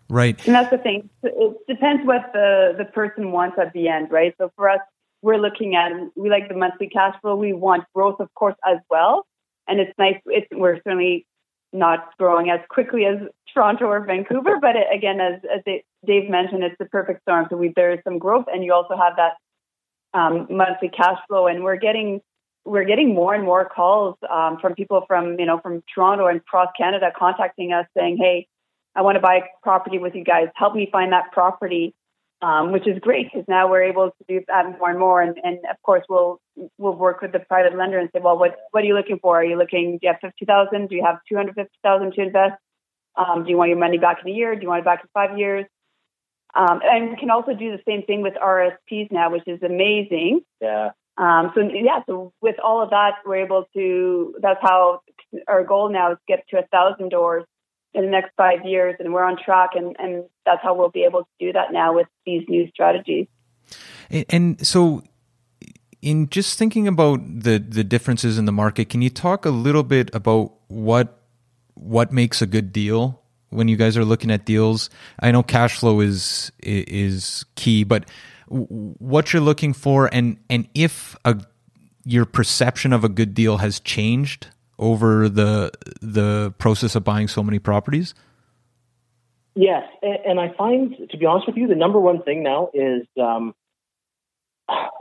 Right. 0.10 0.46
And 0.46 0.54
that's 0.54 0.70
the 0.70 0.78
thing. 0.78 1.10
It 1.24 1.58
depends 1.68 2.06
what 2.06 2.32
the 2.34 2.76
the 2.78 2.86
person 2.86 3.32
wants 3.32 3.58
at 3.60 3.74
the 3.74 3.88
end, 3.88 4.12
right? 4.12 4.36
So 4.38 4.52
for 4.56 4.70
us, 4.70 4.82
we're 5.26 5.38
looking 5.38 5.76
at 5.76 5.92
we 6.16 6.30
like 6.30 6.48
the 6.50 6.56
monthly 6.56 6.88
cash 6.88 7.16
flow. 7.20 7.36
We 7.36 7.52
want 7.52 7.86
growth, 7.96 8.20
of 8.20 8.32
course, 8.36 8.54
as 8.64 8.78
well. 8.92 9.26
And 9.68 9.80
it's 9.80 9.92
nice. 9.98 10.22
It's 10.28 10.46
we're 10.52 10.76
certainly 10.76 11.26
not 11.74 12.12
growing 12.20 12.52
as 12.52 12.60
quickly 12.70 13.06
as 13.06 13.18
Toronto 13.52 13.86
or 13.86 14.06
Vancouver, 14.06 14.60
but 14.62 14.76
it, 14.76 14.86
again, 14.96 15.20
as, 15.20 15.42
as 15.52 15.62
Dave 16.06 16.30
mentioned, 16.30 16.64
it's 16.64 16.76
the 16.78 16.86
perfect 16.86 17.24
storm. 17.24 17.48
So 17.50 17.58
we 17.58 17.74
there's 17.76 18.00
some 18.04 18.20
growth, 18.20 18.46
and 18.54 18.64
you 18.64 18.72
also 18.72 18.96
have 18.96 19.14
that 19.18 19.34
um, 20.14 20.46
monthly 20.52 20.90
cash 20.90 21.18
flow, 21.28 21.48
and 21.48 21.64
we're 21.64 21.78
getting 21.78 22.22
we're 22.64 22.86
getting 22.86 23.16
more 23.16 23.34
and 23.34 23.44
more 23.44 23.68
calls 23.68 24.16
um, 24.30 24.60
from 24.62 24.76
people 24.76 25.06
from 25.08 25.40
you 25.40 25.48
know 25.48 25.60
from 25.60 25.82
Toronto 25.92 26.28
and 26.28 26.38
across 26.38 26.70
Canada 26.78 27.12
contacting 27.18 27.74
us 27.74 27.88
saying, 27.98 28.18
"Hey, 28.18 28.48
I 28.96 29.02
want 29.02 29.16
to 29.16 29.22
buy 29.22 29.38
a 29.38 29.42
property 29.64 29.98
with 29.98 30.14
you 30.14 30.24
guys. 30.24 30.50
Help 30.56 30.76
me 30.76 30.88
find 30.92 31.12
that 31.14 31.32
property." 31.32 31.96
Um, 32.46 32.72
which 32.72 32.88
is 32.88 33.00
great 33.00 33.28
because 33.32 33.46
now 33.48 33.68
we're 33.68 33.84
able 33.84 34.12
to 34.12 34.24
do 34.28 34.42
that 34.48 34.78
more 34.78 34.92
and 34.92 35.00
more. 35.00 35.20
And, 35.20 35.36
and 35.44 35.58
of 35.70 35.82
course, 35.82 36.04
we'll 36.08 36.40
we'll 36.78 36.96
work 36.96 37.22
with 37.22 37.32
the 37.32 37.40
private 37.40 37.76
lender 37.76 37.98
and 37.98 38.10
say, 38.14 38.20
well, 38.22 38.38
what 38.38 38.56
what 38.70 38.84
are 38.84 38.88
you 38.88 38.96
looking 38.96 39.18
for? 39.20 39.40
Are 39.40 39.44
you 39.44 39.58
looking? 39.58 39.94
Do 39.94 40.00
you 40.04 40.12
have 40.14 40.22
fifty 40.22 40.46
thousand? 40.46 40.90
Do 40.90 40.96
you 40.96 41.04
have 41.04 41.18
two 41.28 41.36
hundred 41.36 41.56
fifty 41.56 41.78
thousand 41.82 42.14
to 42.14 42.22
invest? 42.22 42.62
Um, 43.16 43.46
do 43.46 43.50
you 43.50 43.58
want 43.58 43.70
your 43.70 43.80
money 43.80 43.98
back 43.98 44.18
in 44.24 44.32
a 44.32 44.36
year? 44.36 44.56
Do 44.56 44.62
you 44.62 44.68
want 44.68 44.82
it 44.82 44.86
back 44.86 45.02
in 45.02 45.10
five 45.12 45.40
years? 45.40 45.66
Um, 46.54 46.82
and 46.84 47.10
we 47.10 47.16
can 47.18 47.32
also 47.32 47.54
do 47.54 47.72
the 47.72 47.82
same 47.88 48.04
thing 48.04 48.22
with 48.22 48.36
RSPs 48.36 49.12
now, 49.12 49.32
which 49.32 49.48
is 49.48 49.64
amazing. 49.64 50.42
Yeah. 50.62 50.92
Um, 51.18 51.52
so 51.56 51.62
yeah, 51.62 52.02
so 52.06 52.32
with 52.42 52.58
all 52.64 52.84
of 52.84 52.92
that, 52.92 53.14
we're 53.26 53.44
able 53.44 53.66
to. 53.74 54.36
That's 54.40 54.62
how 54.62 55.02
our 55.48 55.64
goal 55.64 55.90
now 55.92 56.12
is 56.12 56.18
to 56.20 56.24
get 56.28 56.48
to 56.50 56.60
a 56.60 56.68
thousand 56.68 57.10
doors 57.10 57.46
in 57.96 58.04
the 58.04 58.12
next 58.12 58.32
five 58.36 58.66
years, 58.66 58.96
and 59.00 59.14
we're 59.14 59.24
on 59.24 59.38
track, 59.44 59.72
and, 59.74 59.96
and 59.98 60.26
that's 60.46 60.62
how 60.62 60.76
we'll 60.76 60.90
be 60.90 61.06
able 61.06 61.22
to 61.22 61.30
do 61.40 61.54
that 61.54 61.72
now 61.72 61.96
with 61.96 62.08
these 62.26 62.44
new 62.50 62.68
strategies. 62.70 63.28
And, 64.10 64.26
and 64.30 64.68
so, 64.68 65.02
in 66.02 66.30
just 66.30 66.60
thinking 66.60 66.88
about 66.88 67.20
the 67.26 67.58
the 67.58 67.84
differences 67.84 68.38
in 68.38 68.46
the 68.46 68.52
market, 68.52 68.90
can 68.90 69.02
you 69.02 69.10
talk 69.10 69.46
a 69.46 69.50
little 69.50 69.84
bit 69.84 70.14
about 70.14 70.54
what 70.68 71.22
what 71.74 72.12
makes 72.12 72.42
a 72.42 72.46
good 72.46 72.72
deal 72.74 73.22
when 73.50 73.68
you 73.70 73.78
guys 73.78 73.98
are 73.98 74.06
looking 74.06 74.30
at 74.30 74.46
deals? 74.46 74.90
I 75.20 75.32
know 75.32 75.42
cash 75.42 75.80
flow 75.80 76.02
is 76.02 76.52
is 76.62 77.46
key, 77.56 77.86
but 77.86 78.10
what 78.48 79.32
you're 79.32 79.42
looking 79.42 79.74
for, 79.74 80.14
and 80.14 80.38
and 80.50 80.68
if 80.76 81.16
a 81.24 81.40
your 82.04 82.26
perception 82.26 82.94
of 82.94 83.04
a 83.04 83.10
good 83.10 83.34
deal 83.34 83.58
has 83.58 83.80
changed 83.80 84.48
over 84.78 85.30
the 85.30 85.72
the 86.02 86.54
process 86.58 86.96
of 86.96 87.04
buying 87.04 87.28
so 87.28 87.44
many 87.44 87.60
properties? 87.60 88.14
Yes, 89.56 89.84
and 90.02 90.38
I 90.38 90.54
find, 90.58 90.96
to 91.12 91.18
be 91.18 91.26
honest 91.26 91.48
with 91.48 91.56
you, 91.56 91.68
the 91.68 91.76
number 91.76 92.00
one 92.00 92.22
thing 92.24 92.44
now 92.44 92.70
is 92.74 93.08
um, 93.22 93.56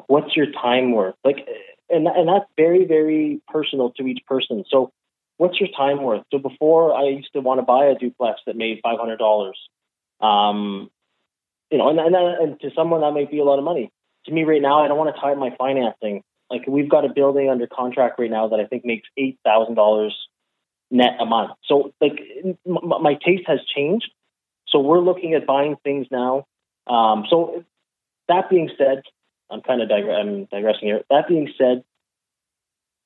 what's 0.06 0.36
your 0.36 0.46
time 0.52 0.92
worth? 0.92 1.16
Like, 1.24 1.48
and 1.90 2.06
and 2.06 2.28
that's 2.28 2.46
very 2.56 2.84
very 2.84 3.40
personal 3.48 3.90
to 3.92 4.06
each 4.06 4.24
person. 4.26 4.64
So, 4.70 4.92
what's 5.38 5.58
your 5.58 5.70
time 5.76 6.02
worth? 6.02 6.22
So 6.30 6.38
before 6.38 6.94
I 6.94 7.08
used 7.08 7.32
to 7.32 7.40
want 7.40 7.58
to 7.58 7.62
buy 7.62 7.86
a 7.86 7.98
duplex 7.98 8.40
that 8.46 8.56
made 8.56 8.80
five 8.82 8.98
hundred 8.98 9.18
dollars. 9.18 9.58
Um, 10.20 10.90
you 11.70 11.78
know, 11.78 11.88
and, 11.90 11.98
and 11.98 12.14
and 12.14 12.60
to 12.60 12.70
someone 12.76 13.00
that 13.00 13.10
might 13.10 13.32
be 13.32 13.40
a 13.40 13.44
lot 13.44 13.58
of 13.58 13.64
money. 13.64 13.90
To 14.26 14.32
me, 14.32 14.44
right 14.44 14.62
now, 14.62 14.84
I 14.84 14.88
don't 14.88 14.96
want 14.96 15.14
to 15.14 15.20
tie 15.20 15.34
my 15.34 15.54
financing 15.58 16.22
like 16.54 16.66
we've 16.68 16.88
got 16.88 17.04
a 17.04 17.08
building 17.08 17.50
under 17.50 17.66
contract 17.66 18.18
right 18.18 18.30
now 18.30 18.48
that 18.48 18.60
I 18.60 18.66
think 18.66 18.84
makes 18.84 19.08
eight 19.16 19.38
thousand 19.44 19.74
dollars 19.74 20.14
net 20.90 21.16
a 21.20 21.26
month. 21.26 21.52
So 21.64 21.92
like 22.00 22.20
m- 22.46 23.02
my 23.02 23.14
taste 23.14 23.44
has 23.46 23.58
changed. 23.74 24.10
So 24.68 24.78
we're 24.80 25.00
looking 25.00 25.34
at 25.34 25.46
buying 25.46 25.76
things 25.82 26.06
now. 26.10 26.46
Um, 26.86 27.24
so 27.28 27.64
that 28.28 28.48
being 28.50 28.70
said, 28.78 29.02
I'm 29.50 29.62
kind 29.62 29.82
of 29.82 29.88
dig- 29.88 30.08
I'm 30.08 30.44
digressing 30.46 30.88
here. 30.88 31.02
That 31.10 31.28
being 31.28 31.52
said, 31.58 31.82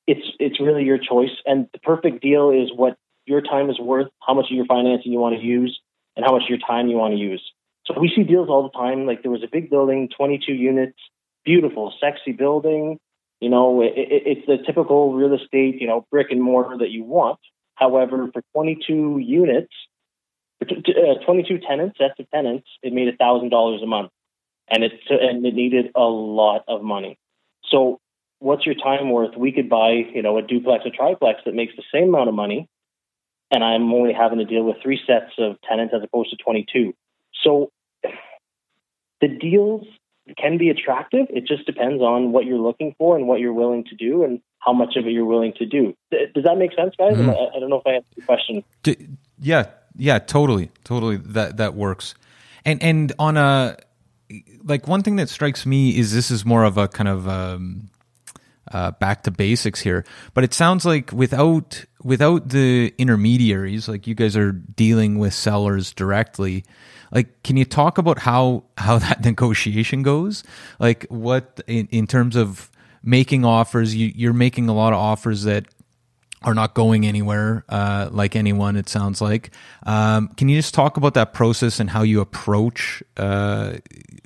it's 0.05 0.25
it's 0.39 0.59
really 0.59 0.83
your 0.83 0.99
choice, 0.99 1.35
and 1.45 1.67
the 1.73 1.79
perfect 1.79 2.21
deal 2.21 2.51
is 2.51 2.71
what 2.73 2.97
your 3.25 3.41
time 3.41 3.69
is 3.69 3.79
worth, 3.79 4.07
how 4.25 4.33
much 4.33 4.45
of 4.49 4.55
your 4.55 4.65
financing 4.65 5.11
you 5.11 5.19
want 5.19 5.35
to 5.35 5.41
use, 5.41 5.79
and 6.15 6.25
how 6.25 6.31
much 6.33 6.43
of 6.43 6.49
your 6.49 6.59
time 6.59 6.87
you 6.87 6.97
want 6.97 7.13
to 7.13 7.19
use. 7.19 7.43
So 7.85 7.99
we 7.99 8.11
see 8.15 8.23
deals 8.23 8.49
all 8.49 8.63
the 8.63 8.77
time. 8.77 9.05
Like 9.07 9.23
there 9.23 9.31
was 9.31 9.43
a 9.43 9.49
big 9.51 9.69
building, 9.69 10.09
22 10.15 10.53
units, 10.53 10.97
beautiful, 11.43 11.93
sexy 11.99 12.31
building. 12.31 12.99
You 13.39 13.49
know, 13.49 13.81
it, 13.81 13.93
it, 13.95 14.23
it's 14.25 14.47
the 14.47 14.57
typical 14.65 15.13
real 15.13 15.33
estate, 15.33 15.81
you 15.81 15.87
know, 15.87 16.05
brick 16.11 16.27
and 16.31 16.41
mortar 16.41 16.77
that 16.79 16.89
you 16.89 17.03
want. 17.03 17.39
However, 17.75 18.29
for 18.33 18.43
22 18.53 19.19
units, 19.19 19.73
for 20.59 20.65
t- 20.65 20.93
uh, 20.93 21.23
22 21.23 21.59
tenants, 21.59 21.97
sets 21.97 22.19
of 22.19 22.29
tenants, 22.31 22.67
it 22.83 22.91
made 22.91 23.07
$1,000 23.17 23.83
a 23.83 23.85
month. 23.85 24.11
And 24.69 24.83
it, 24.83 24.91
and 25.09 25.45
it 25.45 25.55
needed 25.55 25.91
a 25.95 26.01
lot 26.01 26.63
of 26.67 26.83
money. 26.83 27.17
So 27.69 27.99
what's 28.39 28.65
your 28.65 28.75
time 28.75 29.09
worth? 29.09 29.35
We 29.37 29.51
could 29.51 29.69
buy, 29.69 29.91
you 30.13 30.21
know, 30.21 30.37
a 30.37 30.41
duplex, 30.41 30.85
a 30.85 30.89
triplex 30.89 31.41
that 31.45 31.55
makes 31.55 31.73
the 31.75 31.83
same 31.93 32.09
amount 32.09 32.29
of 32.29 32.35
money. 32.35 32.67
And 33.51 33.63
I'm 33.63 33.91
only 33.93 34.13
having 34.13 34.39
to 34.39 34.45
deal 34.45 34.63
with 34.63 34.77
three 34.83 34.99
sets 35.07 35.31
of 35.37 35.59
tenants 35.61 35.93
as 35.95 36.03
opposed 36.03 36.29
to 36.31 36.37
22. 36.37 36.93
So 37.43 37.71
the 39.21 39.27
deals 39.27 39.85
can 40.37 40.57
be 40.57 40.69
attractive. 40.69 41.27
It 41.29 41.47
just 41.47 41.65
depends 41.65 42.01
on 42.01 42.31
what 42.31 42.45
you're 42.45 42.59
looking 42.59 42.95
for 42.97 43.17
and 43.17 43.27
what 43.27 43.39
you're 43.39 43.53
willing 43.53 43.83
to 43.85 43.95
do. 43.95 44.23
And 44.23 44.41
how 44.59 44.73
much 44.73 44.95
of 44.95 45.07
it 45.07 45.11
you're 45.11 45.25
willing 45.25 45.53
to 45.53 45.65
do. 45.65 45.95
Does 46.11 46.43
that 46.43 46.57
make 46.57 46.73
sense, 46.75 46.93
guys? 46.97 47.13
Mm-hmm. 47.13 47.29
I, 47.29 47.55
I, 47.55 47.59
don't 47.59 47.69
know 47.69 47.81
if 47.83 47.87
I 47.87 47.91
answered 47.91 48.15
the 48.15 48.21
question. 48.21 48.63
yeah, 49.39 49.67
yeah, 49.95 50.19
totally, 50.19 50.69
totally. 50.83 51.17
That 51.17 51.57
that 51.57 51.75
works. 51.75 52.13
And 52.65 52.81
and 52.83 53.13
on 53.17 53.37
a 53.37 53.77
like 54.63 54.87
one 54.87 55.01
thing 55.01 55.15
that 55.15 55.29
strikes 55.29 55.65
me 55.65 55.97
is 55.97 56.13
this 56.13 56.29
is 56.29 56.45
more 56.45 56.63
of 56.63 56.77
a 56.77 56.87
kind 56.87 57.07
of 57.07 57.27
um, 57.27 57.89
uh, 58.71 58.91
back 58.91 59.23
to 59.23 59.31
basics 59.31 59.81
here, 59.81 60.05
but 60.33 60.43
it 60.43 60.53
sounds 60.53 60.85
like 60.85 61.11
without 61.11 61.85
without 62.03 62.49
the 62.49 62.93
intermediaries, 62.97 63.87
like 63.87 64.07
you 64.07 64.15
guys 64.15 64.37
are 64.37 64.51
dealing 64.51 65.19
with 65.19 65.33
sellers 65.33 65.93
directly. 65.93 66.63
Like, 67.11 67.41
can 67.43 67.57
you 67.57 67.65
talk 67.65 67.97
about 67.97 68.19
how 68.19 68.63
how 68.77 68.99
that 68.99 69.23
negotiation 69.25 70.03
goes? 70.03 70.43
Like, 70.79 71.05
what 71.09 71.61
in, 71.67 71.87
in 71.91 72.07
terms 72.07 72.35
of 72.35 72.69
making 73.03 73.45
offers, 73.45 73.95
you, 73.95 74.11
you're 74.13 74.33
making 74.33 74.69
a 74.69 74.73
lot 74.73 74.93
of 74.93 74.99
offers 74.99 75.43
that 75.43 75.65
are 76.43 76.53
not 76.53 76.73
going 76.73 77.05
anywhere, 77.05 77.65
uh, 77.69 78.09
like 78.11 78.35
anyone. 78.35 78.75
It 78.75 78.87
sounds 78.87 79.21
like. 79.21 79.51
Um, 79.85 80.29
can 80.29 80.49
you 80.49 80.57
just 80.57 80.73
talk 80.73 80.97
about 80.97 81.13
that 81.15 81.33
process 81.33 81.79
and 81.79 81.89
how 81.89 82.01
you 82.01 82.21
approach 82.21 83.03
uh, 83.17 83.77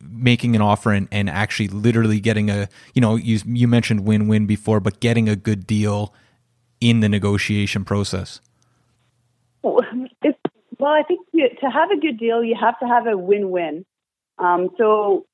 making 0.01 0.55
an 0.55 0.61
offer 0.61 0.91
and, 0.91 1.07
and 1.11 1.30
actually 1.30 1.70
literally 1.70 2.20
getting 2.20 2.49
a, 2.49 2.70
you 2.93 3.01
know, 3.01 3.16
you 3.16 3.39
you 3.45 3.68
mentioned 3.68 4.05
win 4.05 4.28
win 4.28 4.45
before, 4.45 4.80
but 4.80 4.99
getting 4.99 5.28
a 5.28 5.36
good 5.36 5.66
deal 5.66 6.14
in 6.80 6.99
the 6.99 7.09
negotiation 7.09 7.84
process. 7.84 8.41
Well, 9.64 9.82
I 10.86 11.03
think 11.03 11.22
to 11.32 11.70
have 11.70 11.91
a 11.91 11.99
good 11.99 12.20
deal, 12.20 12.43
you 12.43 12.55
have 12.59 12.78
to 12.80 12.86
have 12.86 13.07
a 13.07 13.18
win 13.18 13.49
win. 13.49 13.86
Um, 14.38 14.70
so 14.78 15.26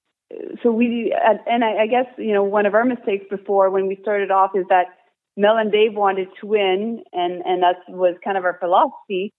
so 0.61 0.71
we 0.71 1.15
and 1.47 1.63
I, 1.63 1.83
I 1.83 1.87
guess 1.87 2.05
you 2.17 2.33
know 2.33 2.43
one 2.43 2.65
of 2.65 2.73
our 2.73 2.85
mistakes 2.85 3.25
before 3.29 3.69
when 3.69 3.87
we 3.87 3.97
started 4.01 4.31
off 4.31 4.51
is 4.55 4.65
that 4.69 4.85
Mel 5.39 5.55
and 5.55 5.71
Dave 5.71 5.93
wanted 5.93 6.27
to 6.41 6.47
win, 6.47 7.01
and 7.13 7.41
and 7.45 7.63
that 7.63 7.77
was 7.87 8.15
kind 8.23 8.37
of 8.37 8.43
our 8.43 8.57
philosophy. 8.59 9.31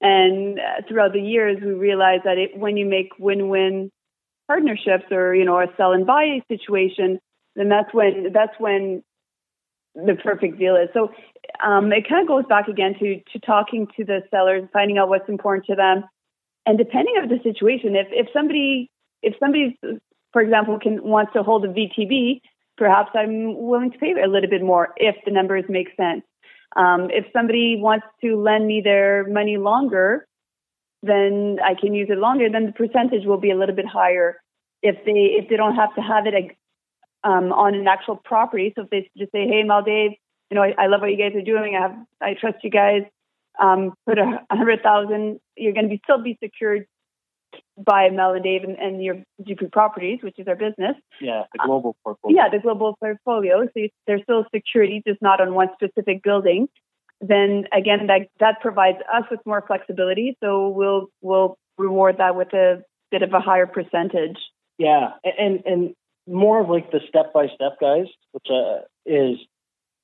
And 0.00 0.58
uh, 0.58 0.82
throughout 0.88 1.12
the 1.12 1.20
years, 1.20 1.58
we 1.62 1.70
realized 1.70 2.24
that 2.24 2.38
it, 2.38 2.58
when 2.58 2.76
you 2.76 2.84
make 2.84 3.10
win-win 3.20 3.90
partnerships 4.48 5.04
or 5.12 5.32
you 5.32 5.44
know 5.44 5.60
a 5.60 5.66
sell 5.76 5.92
and 5.92 6.06
buy 6.06 6.40
situation, 6.48 7.20
then 7.54 7.68
that's 7.68 7.94
when 7.94 8.32
that's 8.32 8.58
when 8.58 9.04
the 9.94 10.16
perfect 10.20 10.58
deal 10.58 10.74
is. 10.74 10.88
So 10.92 11.12
um, 11.64 11.92
it 11.92 12.08
kind 12.08 12.22
of 12.22 12.26
goes 12.28 12.44
back 12.48 12.66
again 12.66 12.94
to 12.98 13.20
to 13.32 13.38
talking 13.38 13.86
to 13.96 14.04
the 14.04 14.22
sellers, 14.32 14.68
finding 14.72 14.98
out 14.98 15.08
what's 15.08 15.28
important 15.28 15.66
to 15.66 15.76
them, 15.76 16.02
and 16.66 16.76
depending 16.76 17.14
on 17.14 17.28
the 17.28 17.38
situation, 17.44 17.94
if 17.94 18.08
if 18.10 18.26
somebody 18.32 18.90
if 19.22 19.34
somebody's 19.38 19.74
for 20.32 20.42
example, 20.42 20.80
can 20.80 21.00
wants 21.04 21.32
to 21.34 21.44
hold 21.44 21.64
a 21.64 21.68
VTB, 21.68 22.40
perhaps 22.76 23.10
I'm 23.14 23.60
willing 23.62 23.92
to 23.92 23.98
pay 23.98 24.12
a 24.12 24.28
little 24.28 24.50
bit 24.50 24.62
more 24.62 24.94
if 24.96 25.16
the 25.24 25.30
numbers 25.30 25.64
make 25.68 25.88
sense. 25.96 26.22
Um, 26.76 27.08
if 27.10 27.26
somebody 27.32 27.76
wants 27.78 28.06
to 28.22 28.36
lend 28.36 28.66
me 28.66 28.80
their 28.82 29.26
money 29.28 29.56
longer, 29.56 30.26
then 31.02 31.58
I 31.64 31.74
can 31.74 31.94
use 31.94 32.08
it 32.10 32.18
longer. 32.18 32.48
Then 32.50 32.66
the 32.66 32.72
percentage 32.72 33.26
will 33.26 33.38
be 33.38 33.50
a 33.50 33.56
little 33.56 33.74
bit 33.74 33.86
higher. 33.86 34.40
If 34.82 34.96
they 35.04 35.38
if 35.38 35.48
they 35.48 35.56
don't 35.56 35.76
have 35.76 35.94
to 35.94 36.00
have 36.00 36.26
it 36.26 36.34
um, 37.22 37.52
on 37.52 37.74
an 37.74 37.86
actual 37.86 38.16
property, 38.16 38.72
so 38.74 38.82
if 38.82 38.90
they 38.90 39.10
just 39.16 39.32
say, 39.32 39.46
"Hey, 39.46 39.62
Dave, 39.84 40.12
you 40.50 40.54
know, 40.54 40.62
I, 40.62 40.74
I 40.78 40.86
love 40.88 41.00
what 41.00 41.10
you 41.10 41.16
guys 41.16 41.34
are 41.36 41.42
doing. 41.42 41.76
I 41.76 41.82
have 41.82 41.96
I 42.20 42.34
trust 42.34 42.58
you 42.62 42.70
guys. 42.70 43.02
Um, 43.60 43.94
put 44.06 44.18
a, 44.18 44.40
a 44.50 44.56
hundred 44.56 44.82
thousand. 44.82 45.40
You're 45.56 45.72
going 45.72 45.84
to 45.84 45.90
be 45.90 46.00
still 46.04 46.22
be 46.22 46.36
secured 46.42 46.86
by 47.76 48.08
Mel 48.10 48.32
and 48.32 48.44
Dave 48.44 48.62
and, 48.64 49.02
your 49.02 49.16
GP 49.42 49.72
Properties, 49.72 50.20
which 50.22 50.38
is 50.38 50.46
our 50.48 50.56
business. 50.56 50.96
Yeah, 51.20 51.44
the 51.52 51.60
global 51.64 51.96
portfolio. 52.04 52.36
Yeah, 52.36 52.48
the 52.50 52.60
global 52.60 52.96
portfolio. 52.98 53.66
So 53.74 53.88
there's 54.06 54.22
still 54.22 54.44
security, 54.54 55.02
just 55.06 55.20
not 55.22 55.40
on 55.40 55.54
one 55.54 55.68
specific 55.74 56.22
building. 56.22 56.68
Then 57.20 57.64
again, 57.72 58.06
that 58.08 58.28
that 58.40 58.60
provides 58.60 58.98
us 59.12 59.24
with 59.30 59.40
more 59.46 59.62
flexibility. 59.66 60.36
So 60.42 60.68
we'll 60.68 61.08
we'll 61.20 61.56
reward 61.78 62.16
that 62.18 62.36
with 62.36 62.52
a 62.52 62.82
bit 63.10 63.22
of 63.22 63.32
a 63.32 63.40
higher 63.40 63.66
percentage. 63.66 64.36
Yeah, 64.78 65.10
and 65.24 65.62
and 65.64 65.94
more 66.26 66.60
of 66.60 66.68
like 66.68 66.90
the 66.90 67.00
step 67.08 67.32
by 67.32 67.46
step 67.46 67.78
guys, 67.80 68.06
which 68.32 68.46
uh, 68.50 68.80
is 69.06 69.38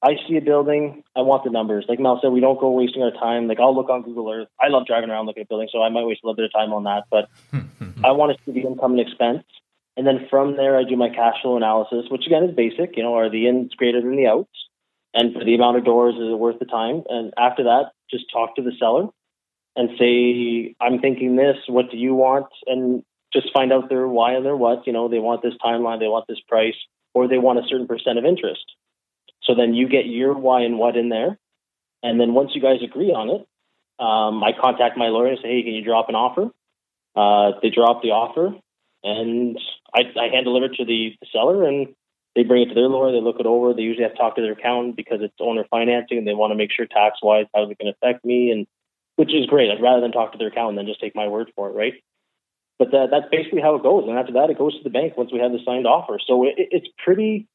I 0.02 0.16
see 0.26 0.36
a 0.36 0.40
building, 0.40 1.04
I 1.14 1.20
want 1.20 1.44
the 1.44 1.50
numbers. 1.50 1.84
Like 1.88 2.00
Mel 2.00 2.18
said, 2.22 2.32
we 2.32 2.40
don't 2.40 2.58
go 2.58 2.70
wasting 2.70 3.02
our 3.02 3.10
time. 3.10 3.48
Like 3.48 3.60
I'll 3.60 3.74
look 3.74 3.90
on 3.90 4.02
Google 4.02 4.32
Earth. 4.32 4.48
I 4.58 4.68
love 4.68 4.86
driving 4.86 5.10
around 5.10 5.26
looking 5.26 5.42
at 5.42 5.48
buildings, 5.48 5.72
so 5.72 5.82
I 5.82 5.90
might 5.90 6.04
waste 6.04 6.20
a 6.24 6.26
little 6.26 6.36
bit 6.36 6.46
of 6.46 6.52
time 6.52 6.72
on 6.72 6.84
that. 6.84 7.04
But 7.10 7.28
I 8.04 8.12
want 8.12 8.36
to 8.36 8.44
see 8.44 8.52
the 8.52 8.66
income 8.66 8.92
and 8.92 9.00
expense. 9.00 9.44
And 9.96 10.06
then 10.06 10.26
from 10.30 10.56
there, 10.56 10.78
I 10.78 10.84
do 10.84 10.96
my 10.96 11.10
cash 11.10 11.42
flow 11.42 11.56
analysis, 11.56 12.06
which 12.10 12.26
again 12.26 12.44
is 12.44 12.56
basic. 12.56 12.96
You 12.96 13.02
know, 13.02 13.14
are 13.16 13.28
the 13.28 13.46
ins 13.46 13.74
greater 13.74 14.00
than 14.00 14.16
the 14.16 14.26
outs? 14.26 14.48
And 15.12 15.34
for 15.34 15.44
the 15.44 15.54
amount 15.54 15.76
of 15.76 15.84
doors, 15.84 16.14
is 16.14 16.32
it 16.32 16.38
worth 16.38 16.58
the 16.58 16.64
time? 16.64 17.02
And 17.08 17.34
after 17.36 17.64
that, 17.64 17.92
just 18.10 18.24
talk 18.32 18.56
to 18.56 18.62
the 18.62 18.72
seller 18.78 19.08
and 19.76 19.90
say, 19.98 20.74
I'm 20.80 21.00
thinking 21.00 21.36
this. 21.36 21.56
What 21.66 21.90
do 21.90 21.98
you 21.98 22.14
want? 22.14 22.46
And 22.66 23.02
just 23.32 23.52
find 23.52 23.72
out 23.72 23.88
their 23.88 24.08
why 24.08 24.32
and 24.32 24.46
their 24.46 24.56
what. 24.56 24.86
You 24.86 24.92
know, 24.92 25.08
they 25.08 25.18
want 25.18 25.42
this 25.42 25.54
timeline, 25.62 25.98
they 25.98 26.08
want 26.08 26.26
this 26.28 26.40
price, 26.48 26.76
or 27.12 27.28
they 27.28 27.38
want 27.38 27.58
a 27.58 27.68
certain 27.68 27.86
percent 27.86 28.18
of 28.18 28.24
interest. 28.24 28.64
So 29.42 29.54
then 29.54 29.74
you 29.74 29.88
get 29.88 30.06
your 30.06 30.34
why 30.34 30.62
and 30.62 30.78
what 30.78 30.96
in 30.96 31.08
there. 31.08 31.38
And 32.02 32.20
then 32.20 32.34
once 32.34 32.52
you 32.54 32.60
guys 32.60 32.82
agree 32.82 33.12
on 33.12 33.28
it, 33.28 33.46
um, 34.02 34.42
I 34.42 34.52
contact 34.58 34.96
my 34.96 35.08
lawyer 35.08 35.28
and 35.28 35.38
say, 35.42 35.48
hey, 35.48 35.62
can 35.62 35.74
you 35.74 35.84
drop 35.84 36.08
an 36.08 36.14
offer? 36.14 36.50
Uh, 37.14 37.58
they 37.60 37.70
drop 37.70 38.02
the 38.02 38.10
offer, 38.10 38.54
and 39.02 39.58
I, 39.92 40.02
I 40.18 40.28
hand 40.32 40.44
deliver 40.44 40.66
it 40.66 40.76
to 40.76 40.84
the, 40.84 41.16
seller, 41.32 41.66
and 41.66 41.88
they 42.36 42.44
bring 42.44 42.62
it 42.62 42.68
to 42.68 42.74
their 42.74 42.88
lawyer. 42.88 43.12
They 43.12 43.20
look 43.20 43.40
it 43.40 43.46
over. 43.46 43.74
They 43.74 43.82
usually 43.82 44.04
have 44.04 44.12
to 44.12 44.18
talk 44.18 44.36
to 44.36 44.42
their 44.42 44.52
accountant 44.52 44.96
because 44.96 45.18
it's 45.20 45.34
owner 45.40 45.64
financing, 45.68 46.18
and 46.18 46.26
they 46.26 46.34
want 46.34 46.52
to 46.52 46.56
make 46.56 46.70
sure 46.72 46.86
tax 46.86 47.18
wise 47.22 47.46
how 47.54 47.64
is 47.64 47.70
it 47.70 47.78
going 47.78 47.92
to 47.92 47.98
affect 47.98 48.24
me, 48.24 48.52
and 48.52 48.66
which 49.16 49.34
is 49.34 49.46
great. 49.46 49.70
I'd 49.70 49.82
rather 49.82 50.00
than 50.00 50.12
talk 50.12 50.32
to 50.32 50.38
their 50.38 50.48
accountant 50.48 50.78
than 50.78 50.86
just 50.86 51.00
take 51.00 51.16
my 51.16 51.28
word 51.28 51.50
for 51.56 51.68
it, 51.68 51.74
right? 51.74 51.94
But 52.78 52.92
that, 52.92 53.08
that's 53.10 53.26
basically 53.30 53.60
how 53.60 53.74
it 53.74 53.82
goes. 53.82 54.08
And 54.08 54.16
after 54.16 54.32
that, 54.34 54.48
it 54.48 54.56
goes 54.56 54.74
to 54.78 54.82
the 54.82 54.88
bank 54.88 55.16
once 55.16 55.30
we 55.32 55.40
have 55.40 55.52
the 55.52 55.58
signed 55.66 55.86
offer. 55.86 56.18
So 56.24 56.44
it, 56.44 56.54
it's 56.56 56.88
pretty 57.04 57.46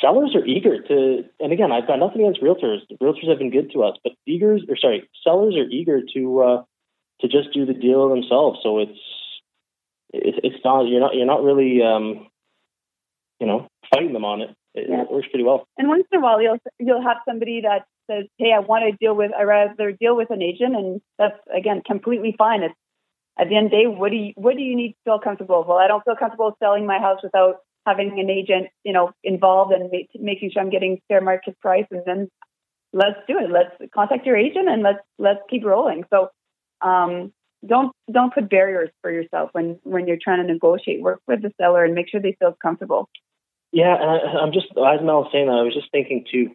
sellers 0.00 0.34
are 0.34 0.44
eager 0.44 0.80
to, 0.82 1.24
and 1.40 1.52
again, 1.52 1.72
I've 1.72 1.86
got 1.86 1.98
nothing 1.98 2.22
against 2.22 2.42
realtors. 2.42 2.80
Realtors 3.02 3.28
have 3.28 3.38
been 3.38 3.50
good 3.50 3.70
to 3.72 3.82
us, 3.82 3.96
but 4.02 4.12
eager, 4.26 4.58
or 4.68 4.76
sorry, 4.76 5.08
sellers 5.24 5.56
are 5.56 5.68
eager 5.68 6.00
to 6.14 6.40
uh, 6.40 6.62
to 7.20 7.28
just 7.28 7.52
do 7.52 7.66
the 7.66 7.74
deal 7.74 8.08
themselves. 8.08 8.60
So 8.62 8.78
it's 8.78 8.98
it's 10.12 10.38
it's 10.42 10.64
not 10.64 10.82
you're 10.82 11.00
not 11.00 11.14
you're 11.14 11.26
not 11.26 11.42
really 11.42 11.82
um, 11.82 12.28
you 13.38 13.46
know 13.46 13.68
fighting 13.90 14.12
them 14.12 14.24
on 14.24 14.42
it. 14.42 14.50
It, 14.74 14.86
yeah. 14.88 15.02
it 15.02 15.10
works 15.10 15.26
pretty 15.30 15.44
well. 15.44 15.66
And 15.76 15.88
once 15.88 16.04
in 16.12 16.18
a 16.18 16.22
while, 16.22 16.40
you'll 16.40 16.58
you'll 16.78 17.02
have 17.02 17.18
somebody 17.28 17.62
that 17.62 17.86
says, 18.10 18.26
"Hey, 18.38 18.52
I 18.54 18.60
want 18.60 18.84
to 18.90 18.96
deal 18.96 19.14
with. 19.14 19.32
I 19.38 19.42
rather 19.42 19.92
deal 19.92 20.16
with 20.16 20.30
an 20.30 20.42
agent," 20.42 20.76
and 20.76 21.00
that's 21.18 21.38
again 21.54 21.82
completely 21.84 22.34
fine. 22.38 22.62
It's 22.62 22.74
at 23.38 23.48
the 23.48 23.56
end 23.56 23.66
of 23.66 23.70
the 23.72 23.76
day, 23.78 23.86
what 23.86 24.10
do 24.10 24.16
you 24.16 24.32
what 24.36 24.56
do 24.56 24.62
you 24.62 24.76
need 24.76 24.92
to 24.92 24.98
feel 25.04 25.18
comfortable? 25.18 25.64
Well, 25.66 25.78
I 25.78 25.88
don't 25.88 26.04
feel 26.04 26.16
comfortable 26.16 26.56
selling 26.62 26.86
my 26.86 26.98
house 26.98 27.20
without 27.22 27.56
having 27.86 28.18
an 28.18 28.30
agent, 28.30 28.68
you 28.84 28.92
know, 28.92 29.12
involved 29.24 29.72
and 29.72 29.90
making 30.18 30.50
sure 30.52 30.62
I'm 30.62 30.70
getting 30.70 31.00
fair 31.08 31.20
market 31.20 31.58
price, 31.60 31.86
and 31.90 32.02
then 32.06 32.28
let's 32.92 33.18
do 33.28 33.38
it. 33.38 33.50
Let's 33.50 33.92
contact 33.94 34.26
your 34.26 34.36
agent 34.36 34.68
and 34.68 34.82
let's 34.82 35.00
let's 35.18 35.40
keep 35.48 35.64
rolling. 35.64 36.04
So 36.10 36.28
um, 36.80 37.32
don't 37.66 37.92
don't 38.10 38.32
put 38.32 38.48
barriers 38.48 38.90
for 39.02 39.10
yourself 39.10 39.50
when 39.52 39.78
when 39.82 40.06
you're 40.06 40.18
trying 40.22 40.46
to 40.46 40.52
negotiate. 40.52 41.00
Work 41.00 41.20
with 41.26 41.42
the 41.42 41.52
seller 41.60 41.84
and 41.84 41.94
make 41.94 42.08
sure 42.08 42.20
they 42.20 42.36
feel 42.38 42.56
comfortable. 42.60 43.08
Yeah, 43.72 43.94
and 43.94 44.10
I, 44.10 44.42
I'm 44.42 44.52
just 44.52 44.66
as 44.70 45.00
Mel 45.02 45.22
was 45.22 45.30
saying 45.32 45.46
that, 45.46 45.52
I 45.52 45.62
was 45.62 45.74
just 45.74 45.90
thinking 45.92 46.24
too. 46.30 46.50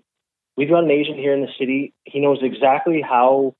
We've 0.57 0.69
got 0.69 0.83
an 0.83 0.91
agent 0.91 1.17
here 1.17 1.33
in 1.33 1.41
the 1.41 1.51
city. 1.59 1.93
He 2.05 2.19
knows 2.19 2.39
exactly 2.41 3.01
how 3.01 3.55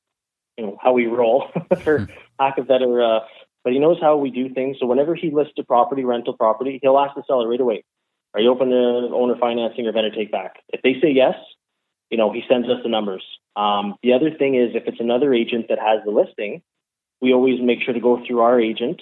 you 0.57 0.65
know 0.65 0.77
how 0.81 0.93
we 0.93 1.05
roll, 1.05 1.47
for 1.81 2.07
lack 2.39 2.57
of 2.57 2.67
better 2.67 3.01
uh, 3.01 3.19
but 3.65 3.73
he 3.73 3.79
knows 3.79 3.97
how 3.99 4.15
we 4.15 4.29
do 4.29 4.53
things. 4.53 4.77
So 4.79 4.85
whenever 4.85 5.15
he 5.15 5.31
lists 5.31 5.55
a 5.57 5.63
property, 5.63 6.05
rental 6.05 6.37
property, 6.37 6.79
he'll 6.83 6.99
ask 6.99 7.15
the 7.15 7.23
seller 7.27 7.49
right 7.49 7.59
away, 7.59 7.83
are 8.35 8.39
you 8.39 8.51
open 8.51 8.69
to 8.69 9.09
owner 9.11 9.35
financing 9.39 9.87
or 9.87 9.91
vendor 9.91 10.15
take 10.15 10.31
back? 10.31 10.61
If 10.69 10.83
they 10.83 10.93
say 11.01 11.11
yes, 11.11 11.33
you 12.11 12.17
know, 12.17 12.31
he 12.31 12.43
sends 12.47 12.67
us 12.69 12.77
the 12.83 12.89
numbers. 12.89 13.23
Um, 13.55 13.95
the 14.03 14.13
other 14.13 14.29
thing 14.29 14.53
is 14.53 14.75
if 14.75 14.83
it's 14.85 14.99
another 14.99 15.33
agent 15.33 15.65
that 15.69 15.79
has 15.79 16.01
the 16.05 16.11
listing, 16.11 16.61
we 17.21 17.33
always 17.33 17.59
make 17.59 17.81
sure 17.81 17.93
to 17.93 17.99
go 17.99 18.23
through 18.25 18.41
our 18.41 18.61
agent 18.61 19.01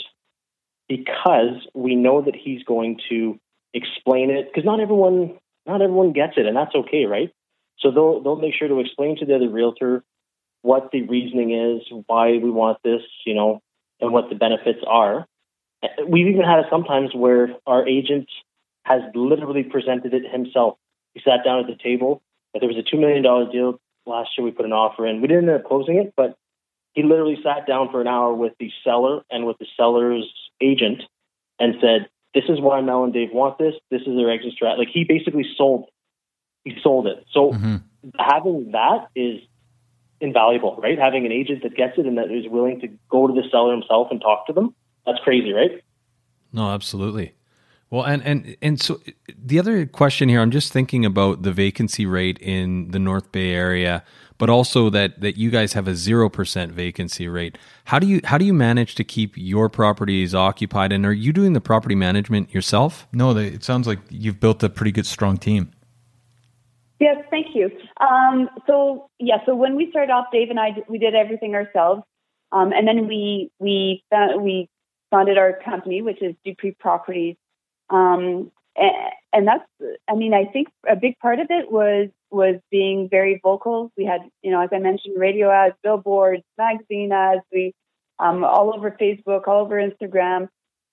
because 0.88 1.68
we 1.74 1.96
know 1.96 2.22
that 2.22 2.36
he's 2.36 2.64
going 2.64 3.00
to 3.10 3.38
explain 3.74 4.30
it 4.30 4.48
because 4.48 4.66
not 4.66 4.80
everyone 4.80 5.38
not 5.66 5.82
everyone 5.82 6.14
gets 6.14 6.34
it 6.38 6.46
and 6.46 6.56
that's 6.56 6.76
okay, 6.76 7.06
right? 7.06 7.32
So 7.80 7.92
they'll 7.92 8.22
they'll 8.22 8.36
make 8.38 8.54
sure 8.54 8.68
to 8.68 8.80
explain 8.80 9.18
to 9.18 9.26
the 9.26 9.36
other 9.36 9.50
realtor 9.50 10.04
what 10.62 10.92
the 10.92 11.02
reasoning 11.02 11.52
is, 11.52 11.82
why 12.08 12.38
we 12.38 12.50
want 12.50 12.78
this, 12.84 13.02
you 13.26 13.34
know, 13.34 13.62
and 14.04 14.14
what 14.14 14.30
the 14.30 14.36
benefits 14.36 14.80
are. 14.86 15.26
We've 16.08 16.28
even 16.28 16.44
had 16.44 16.60
it 16.60 16.66
sometimes 16.70 17.14
where 17.16 17.56
our 17.66 17.88
agent 17.88 18.30
has 18.84 19.02
literally 19.16 19.64
presented 19.64 20.14
it 20.14 20.30
himself. 20.30 20.78
He 21.14 21.22
sat 21.22 21.44
down 21.44 21.60
at 21.60 21.68
the 21.68 21.82
table. 21.82 22.22
There 22.54 22.68
was 22.68 22.78
a 22.78 22.96
$2 22.96 23.00
million 23.00 23.24
deal 23.52 23.80
last 24.06 24.32
year. 24.38 24.46
We 24.46 24.52
put 24.52 24.66
an 24.66 24.74
offer 24.74 25.08
in. 25.08 25.22
We 25.22 25.28
didn't 25.28 25.50
end 25.50 25.62
up 25.62 25.66
closing 25.66 25.98
it, 25.98 26.14
but 26.16 26.38
he 26.94 27.04
literally 27.04 27.38
sat 27.44 27.66
down 27.66 27.90
for 27.92 28.02
an 28.02 28.08
hour 28.08 28.34
with 28.34 28.54
the 28.60 28.72
seller 28.84 29.22
and 29.32 29.46
with 29.46 29.58
the 29.58 29.66
seller's 29.76 30.32
agent 30.62 31.02
and 31.60 31.76
said, 31.82 32.10
This 32.34 32.44
is 32.50 32.62
why 32.62 32.82
Mel 32.82 33.04
and 33.04 33.14
Dave 33.14 33.30
want 33.32 33.58
this. 33.58 33.74
This 33.90 34.02
is 34.02 34.16
their 34.16 34.30
exit 34.30 34.54
strategy. 34.54 34.80
Like 34.86 34.94
he 34.94 35.04
basically 35.06 35.46
sold 35.58 35.90
he 36.64 36.76
sold 36.82 37.08
it. 37.08 37.26
So 37.32 37.52
Mm-hmm. 37.54 37.76
having 38.18 38.72
that 38.72 39.08
is 39.16 39.42
invaluable, 40.24 40.80
right? 40.82 40.98
Having 40.98 41.26
an 41.26 41.32
agent 41.32 41.64
that 41.64 41.76
gets 41.76 41.98
it 41.98 42.06
and 42.06 42.18
that 42.18 42.32
is 42.32 42.50
willing 42.50 42.80
to 42.82 42.88
go 43.10 43.28
to 43.28 43.34
the 43.34 43.48
seller 43.52 43.74
himself 43.74 44.08
and 44.10 44.22
talk 44.22 44.48
to 44.48 44.54
them. 44.54 44.74
That's 45.06 45.20
crazy, 45.20 45.52
right? 45.52 45.84
No, 46.52 46.70
absolutely. 46.70 47.34
Well, 47.90 48.06
and 48.06 48.24
and 48.24 48.58
and 48.60 48.82
so 48.82 49.00
the 49.28 49.60
other 49.60 49.86
question 49.86 50.28
here, 50.28 50.42
I'm 50.42 50.50
just 50.50 50.74
thinking 50.74 51.06
about 51.06 51.44
the 51.44 51.52
vacancy 51.52 52.08
rate 52.08 52.40
in 52.40 52.90
the 52.90 52.98
North 52.98 53.32
Bay 53.32 53.52
area, 53.52 54.04
but 54.40 54.50
also 54.50 54.90
that 54.90 55.22
that 55.22 55.38
you 55.38 55.52
guys 55.52 55.74
have 55.74 55.88
a 55.88 55.94
zero 55.94 56.28
percent 56.28 56.72
vacancy 56.72 57.28
rate. 57.28 57.56
How 57.86 58.00
do 58.00 58.08
you 58.08 58.20
how 58.24 58.40
do 58.40 58.46
you 58.46 58.54
manage 58.54 58.96
to 58.96 59.04
keep 59.04 59.34
your 59.36 59.70
properties 59.70 60.34
occupied? 60.34 60.92
And 60.92 61.06
are 61.06 61.14
you 61.14 61.32
doing 61.32 61.54
the 61.54 61.62
property 61.62 61.94
management 61.94 62.52
yourself? 62.52 63.08
No, 63.14 63.32
they, 63.32 63.50
it 63.50 63.64
sounds 63.64 63.86
like 63.86 64.00
you've 64.10 64.40
built 64.40 64.64
a 64.64 64.70
pretty 64.70 64.92
good, 64.92 65.06
strong 65.06 65.38
team. 65.38 65.70
Yes, 67.04 67.18
thank 67.30 67.48
you. 67.54 67.70
Um, 68.00 68.50
so 68.66 69.10
yeah, 69.20 69.40
so 69.46 69.56
when 69.56 69.76
we 69.76 69.90
started 69.90 70.10
off, 70.10 70.28
Dave 70.32 70.50
and 70.50 70.58
I 70.58 70.70
we 70.88 71.00
did 71.00 71.16
everything 71.16 71.54
ourselves, 71.54 72.02
um, 72.54 72.72
and 72.72 72.88
then 72.88 73.10
we 73.10 73.52
we 73.60 74.02
we 74.40 74.70
founded 75.12 75.38
our 75.38 75.60
company, 75.66 76.02
which 76.02 76.22
is 76.22 76.34
Dupuis 76.46 76.76
Properties, 76.80 77.36
um, 77.90 78.52
and, 78.78 78.96
and 79.34 79.46
that's 79.46 79.66
I 80.10 80.16
mean 80.16 80.34
I 80.34 80.46
think 80.46 80.70
a 80.90 80.96
big 80.96 81.20
part 81.20 81.40
of 81.40 81.48
it 81.50 81.70
was 81.70 82.08
was 82.32 82.56
being 82.72 83.10
very 83.10 83.38
vocal. 83.44 83.92
We 83.98 84.06
had 84.06 84.22
you 84.42 84.52
know 84.52 84.62
as 84.62 84.70
I 84.72 84.80
mentioned 84.80 85.20
radio 85.20 85.52
ads, 85.52 85.76
billboards, 85.84 86.44
magazine 86.58 87.12
ads, 87.12 87.42
we 87.52 87.74
um, 88.18 88.46
all 88.46 88.74
over 88.74 88.92
Facebook, 88.92 89.46
all 89.50 89.66
over 89.66 89.76
Instagram. 89.76 90.48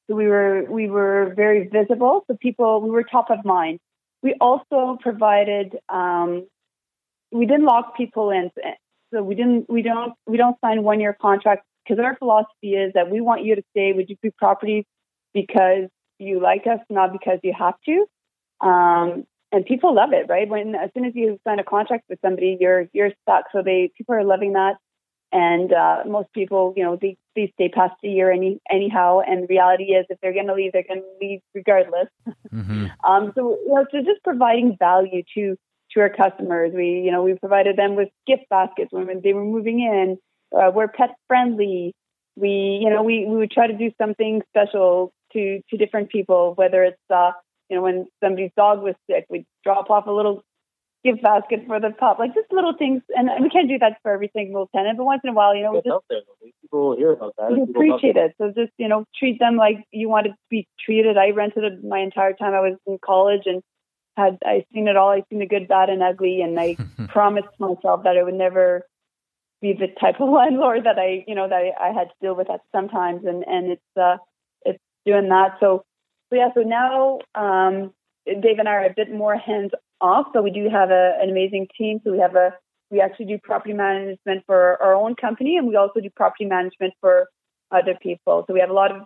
So 0.09 0.17
we 0.17 0.27
were 0.27 0.65
we 0.69 0.89
were 0.91 1.35
very 1.37 1.69
visible. 1.69 2.25
So 2.27 2.37
people 2.37 2.83
we 2.83 2.91
were 2.91 3.05
top 3.05 3.31
of 3.31 3.45
mind. 3.45 3.79
We 4.23 4.35
also 4.41 4.99
provided. 5.01 5.77
Um, 5.89 6.47
we 7.33 7.47
didn't 7.47 7.65
lock 7.65 7.97
people 7.97 8.31
in, 8.31 8.51
so 9.13 9.23
we 9.23 9.35
didn't. 9.35 9.69
We 9.69 9.83
don't. 9.83 10.15
We 10.27 10.37
don't 10.37 10.57
sign 10.65 10.83
one 10.83 11.01
year 11.01 11.17
contracts 11.21 11.67
because 11.85 12.03
our 12.03 12.17
philosophy 12.17 12.75
is 12.75 12.93
that 12.95 13.11
we 13.11 13.21
want 13.21 13.45
you 13.45 13.57
to 13.57 13.63
stay 13.71 13.93
with 13.93 14.09
Dupuis 14.09 14.33
Properties 14.37 14.85
because 15.33 15.89
you 16.19 16.41
like 16.41 16.67
us, 16.67 16.81
not 16.91 17.13
because 17.13 17.39
you 17.43 17.55
have 17.59 17.75
to. 17.87 18.67
Um, 18.67 19.25
and 19.53 19.65
people 19.65 19.95
love 19.95 20.13
it, 20.13 20.27
right? 20.29 20.49
When 20.49 20.75
as 20.75 20.91
soon 20.95 21.05
as 21.05 21.13
you 21.15 21.39
sign 21.47 21.59
a 21.59 21.65
contract 21.65 22.05
with 22.09 22.19
somebody, 22.25 22.57
you're 22.61 22.87
you're 22.93 23.11
stuck. 23.23 23.45
So 23.53 23.63
they 23.65 23.91
people 23.97 24.15
are 24.15 24.25
loving 24.25 24.53
that, 24.53 24.77
and 25.33 25.73
uh, 25.73 25.99
most 26.07 26.33
people, 26.33 26.75
you 26.77 26.85
know, 26.85 26.99
they 27.01 27.17
they 27.37 27.53
stay 27.55 27.69
past 27.69 27.95
a 28.05 28.09
year 28.09 28.31
any 28.33 28.61
anyhow. 28.71 29.21
And 29.21 29.45
the 29.45 29.47
reality 29.47 29.93
is, 29.93 30.07
if 30.09 30.19
they're 30.21 30.33
going 30.33 30.49
to 30.49 30.55
leave, 30.55 30.73
they're 30.73 30.85
going 30.87 31.03
to 31.03 31.27
leave 31.27 31.41
regardless. 31.55 32.09
Mm-hmm. 32.53 32.87
Um, 33.09 33.33
so 33.35 33.57
you 33.67 33.75
know, 33.75 33.87
so 33.91 33.99
just 33.99 34.23
providing 34.25 34.77
value 34.79 35.23
to 35.35 35.57
to 35.93 36.01
our 36.01 36.11
customers. 36.11 36.73
We 36.75 37.03
you 37.05 37.11
know 37.11 37.23
we 37.23 37.35
provided 37.35 37.77
them 37.77 37.97
with 37.97 38.09
gift 38.27 38.45
baskets 38.51 38.93
when 38.93 39.21
they 39.23 39.33
were 39.33 39.45
moving 39.45 39.81
in. 39.81 40.19
Uh, 40.57 40.71
we're 40.75 40.89
pet 40.89 41.15
friendly. 41.29 41.95
We 42.37 42.81
you 42.83 42.91
know 42.91 43.03
we 43.03 43.25
we 43.27 43.37
would 43.37 43.51
try 43.51 43.69
to 43.69 43.77
do 43.77 43.91
something 44.01 44.43
special 44.49 45.13
to 45.33 45.61
to 45.71 45.77
different 45.77 46.11
people, 46.11 46.55
whether 46.57 46.83
it's 46.83 46.99
uh, 47.09 47.33
you 47.69 47.77
know 47.77 47.83
when 47.83 48.07
somebody's 48.23 48.53
dog 48.57 48.83
was 48.83 48.95
sick, 49.09 49.27
we'd 49.31 49.47
drop 49.65 49.91
off 49.91 50.07
a 50.07 50.13
little 50.13 50.43
gift 51.05 51.23
basket 51.23 51.61
for 51.67 51.81
the 51.81 51.91
pup, 51.91 52.19
like 52.19 52.35
just 52.35 52.53
little 52.53 52.75
things. 52.77 53.03
And 53.11 53.31
we 53.43 53.49
can't 53.49 53.69
do 53.69 53.79
that 53.79 53.99
for 54.03 54.13
every 54.13 54.31
single 54.35 54.69
tenant, 54.75 54.99
but 54.99 55.05
once 55.05 55.23
in 55.25 55.31
a 55.31 55.33
while, 55.33 55.55
you 55.55 55.63
know, 55.63 55.73
we 55.73 55.79
It's 55.79 55.87
just 55.87 55.95
out 55.95 56.05
there. 56.11 56.21
People 56.63 56.89
will 56.89 56.97
hear 56.97 57.13
about 57.13 57.35
that. 57.39 57.53
we 57.53 57.63
appreciate 57.63 58.17
it. 58.17 58.35
So 58.39 58.53
just 58.55 58.73
you 58.79 58.89
know, 58.89 59.05
treat 59.19 59.39
them 59.39 59.57
like 59.57 59.85
you 59.91 60.09
wanted 60.09 60.31
to 60.31 60.37
be 60.51 60.69
treated. 60.85 61.17
I 61.17 61.31
rented 61.31 61.65
it 61.65 61.85
my 61.85 62.01
entire 62.01 62.33
time 62.33 62.55
I 62.55 62.61
was 62.61 62.77
in 62.87 62.99
college 63.05 63.43
and 63.47 63.63
had 64.17 64.39
I 64.45 64.65
seen 64.73 64.89
it 64.89 64.97
all. 64.97 65.11
I 65.11 65.23
seen 65.31 65.39
the 65.39 65.47
good, 65.47 65.69
bad, 65.69 65.89
and 65.89 66.03
ugly, 66.03 66.43
and 66.43 66.59
I 66.59 66.77
promised 67.09 67.49
myself 67.59 68.05
that 68.05 68.17
I 68.19 68.23
would 68.23 68.35
never 68.35 68.87
be 69.63 69.73
the 69.73 69.89
type 70.01 70.21
of 70.21 70.29
landlord 70.41 70.85
that 70.85 70.99
I 70.99 71.25
you 71.27 71.35
know 71.35 71.49
that 71.49 71.55
I, 71.55 71.89
I 71.89 71.93
had 71.93 72.09
to 72.09 72.15
deal 72.21 72.35
with 72.35 72.49
that 72.49 72.61
sometimes. 72.73 73.25
And 73.25 73.45
and 73.47 73.73
it's 73.73 73.97
uh 74.01 74.17
it's 74.65 74.83
doing 75.07 75.29
that. 75.31 75.57
So 75.61 75.85
so 76.29 76.37
yeah. 76.37 76.49
So 76.55 76.61
now 76.61 77.21
um, 77.35 77.93
Dave 78.27 78.59
and 78.59 78.69
I 78.69 78.73
are 78.73 78.87
a 78.87 78.95
bit 78.95 79.11
more 79.11 79.37
hands 79.37 79.71
off. 80.01 80.27
So 80.33 80.43
we 80.43 80.51
do 80.51 80.69
have 80.71 80.91
a, 80.91 81.19
an 81.21 81.31
amazing 81.31 81.69
team. 81.77 82.01
So 82.05 82.13
we 82.13 82.19
have 82.19 82.35
a 82.35 82.53
we 82.91 83.01
actually 83.01 83.27
do 83.27 83.39
property 83.43 83.73
management 83.73 84.43
for 84.47 84.83
our 84.83 84.95
own 84.95 85.15
company, 85.15 85.57
and 85.57 85.69
we 85.69 85.77
also 85.77 86.01
do 86.01 86.11
property 86.15 86.45
management 86.45 86.93
for 87.01 87.29
other 87.71 87.97
people. 88.03 88.45
So 88.47 88.55
we 88.55 88.61
have 88.61 88.71
a 88.71 88.75
lot 88.75 88.91
of 88.91 89.03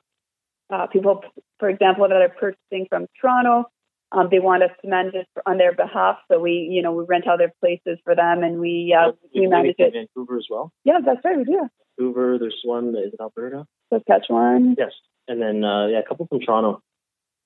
uh, 0.72 0.86
people, 0.86 1.22
for 1.58 1.68
example, 1.68 2.08
that 2.08 2.16
are 2.16 2.28
purchasing 2.30 2.86
from 2.88 3.06
Toronto. 3.20 3.64
Um, 4.12 4.28
they 4.30 4.38
want 4.38 4.62
us 4.62 4.70
to 4.82 4.88
manage 4.88 5.14
it 5.14 5.26
on 5.44 5.58
their 5.58 5.74
behalf, 5.74 6.18
so 6.30 6.38
we, 6.38 6.68
you 6.70 6.82
know, 6.82 6.92
we 6.92 7.04
rent 7.06 7.26
out 7.26 7.38
their 7.38 7.52
places 7.60 7.98
for 8.04 8.14
them, 8.14 8.42
and 8.42 8.60
we 8.60 8.96
uh, 8.98 9.12
we 9.34 9.46
manage 9.46 9.74
in 9.78 9.86
it. 9.86 9.92
Vancouver 9.92 10.38
as 10.38 10.46
well. 10.48 10.72
Yeah, 10.84 11.00
that's 11.04 11.20
right, 11.24 11.36
we 11.36 11.44
do. 11.44 11.68
Vancouver. 11.98 12.38
There's 12.38 12.60
one 12.64 12.92
that 12.92 13.00
is 13.00 13.12
in 13.12 13.20
Alberta. 13.20 13.66
Saskatchewan. 13.92 14.76
Yes, 14.78 14.92
and 15.26 15.42
then 15.42 15.64
uh, 15.64 15.88
yeah, 15.88 15.98
a 15.98 16.02
couple 16.04 16.26
from 16.26 16.40
Toronto. 16.40 16.80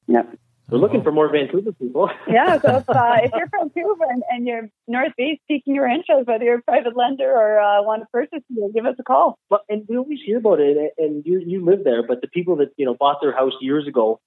Yep. 0.09 0.37
We're 0.71 0.79
looking 0.79 1.03
for 1.03 1.11
more 1.11 1.31
Vancouver 1.33 1.73
people. 1.73 2.11
Yeah, 2.29 2.61
so 2.61 2.77
if, 2.77 2.91
uh, 2.91 3.17
if 3.23 3.33
you're 3.35 3.49
from 3.51 3.71
Vancouver 3.71 4.05
and, 4.09 4.23
and 4.31 4.47
you're 4.47 4.69
Northeast 4.87 5.41
seeking 5.49 5.75
your 5.75 5.89
interest, 5.89 6.27
whether 6.27 6.45
you're 6.45 6.59
a 6.59 6.63
private 6.63 6.95
lender 6.95 7.31
or 7.31 7.59
uh, 7.59 7.83
want 7.83 8.03
to 8.03 8.07
purchase, 8.13 8.43
you 8.51 8.71
give 8.75 8.85
us 8.85 8.97
a 8.99 9.03
call. 9.03 9.39
But 9.49 9.63
and 9.69 9.87
we 9.89 9.97
always 9.97 10.19
hear 10.25 10.39
about 10.39 10.61
it, 10.61 10.93
and 10.99 11.25
you 11.25 11.43
you 11.45 11.65
live 11.65 11.85
there, 11.85 12.07
but 12.07 12.21
the 12.21 12.29
people 12.29 12.57
that 12.57 12.69
you 12.77 12.85
know 12.85 12.95
bought 12.95 13.19
their 13.23 13.35
house 13.35 13.55
years 13.61 13.87
ago, 13.89 14.21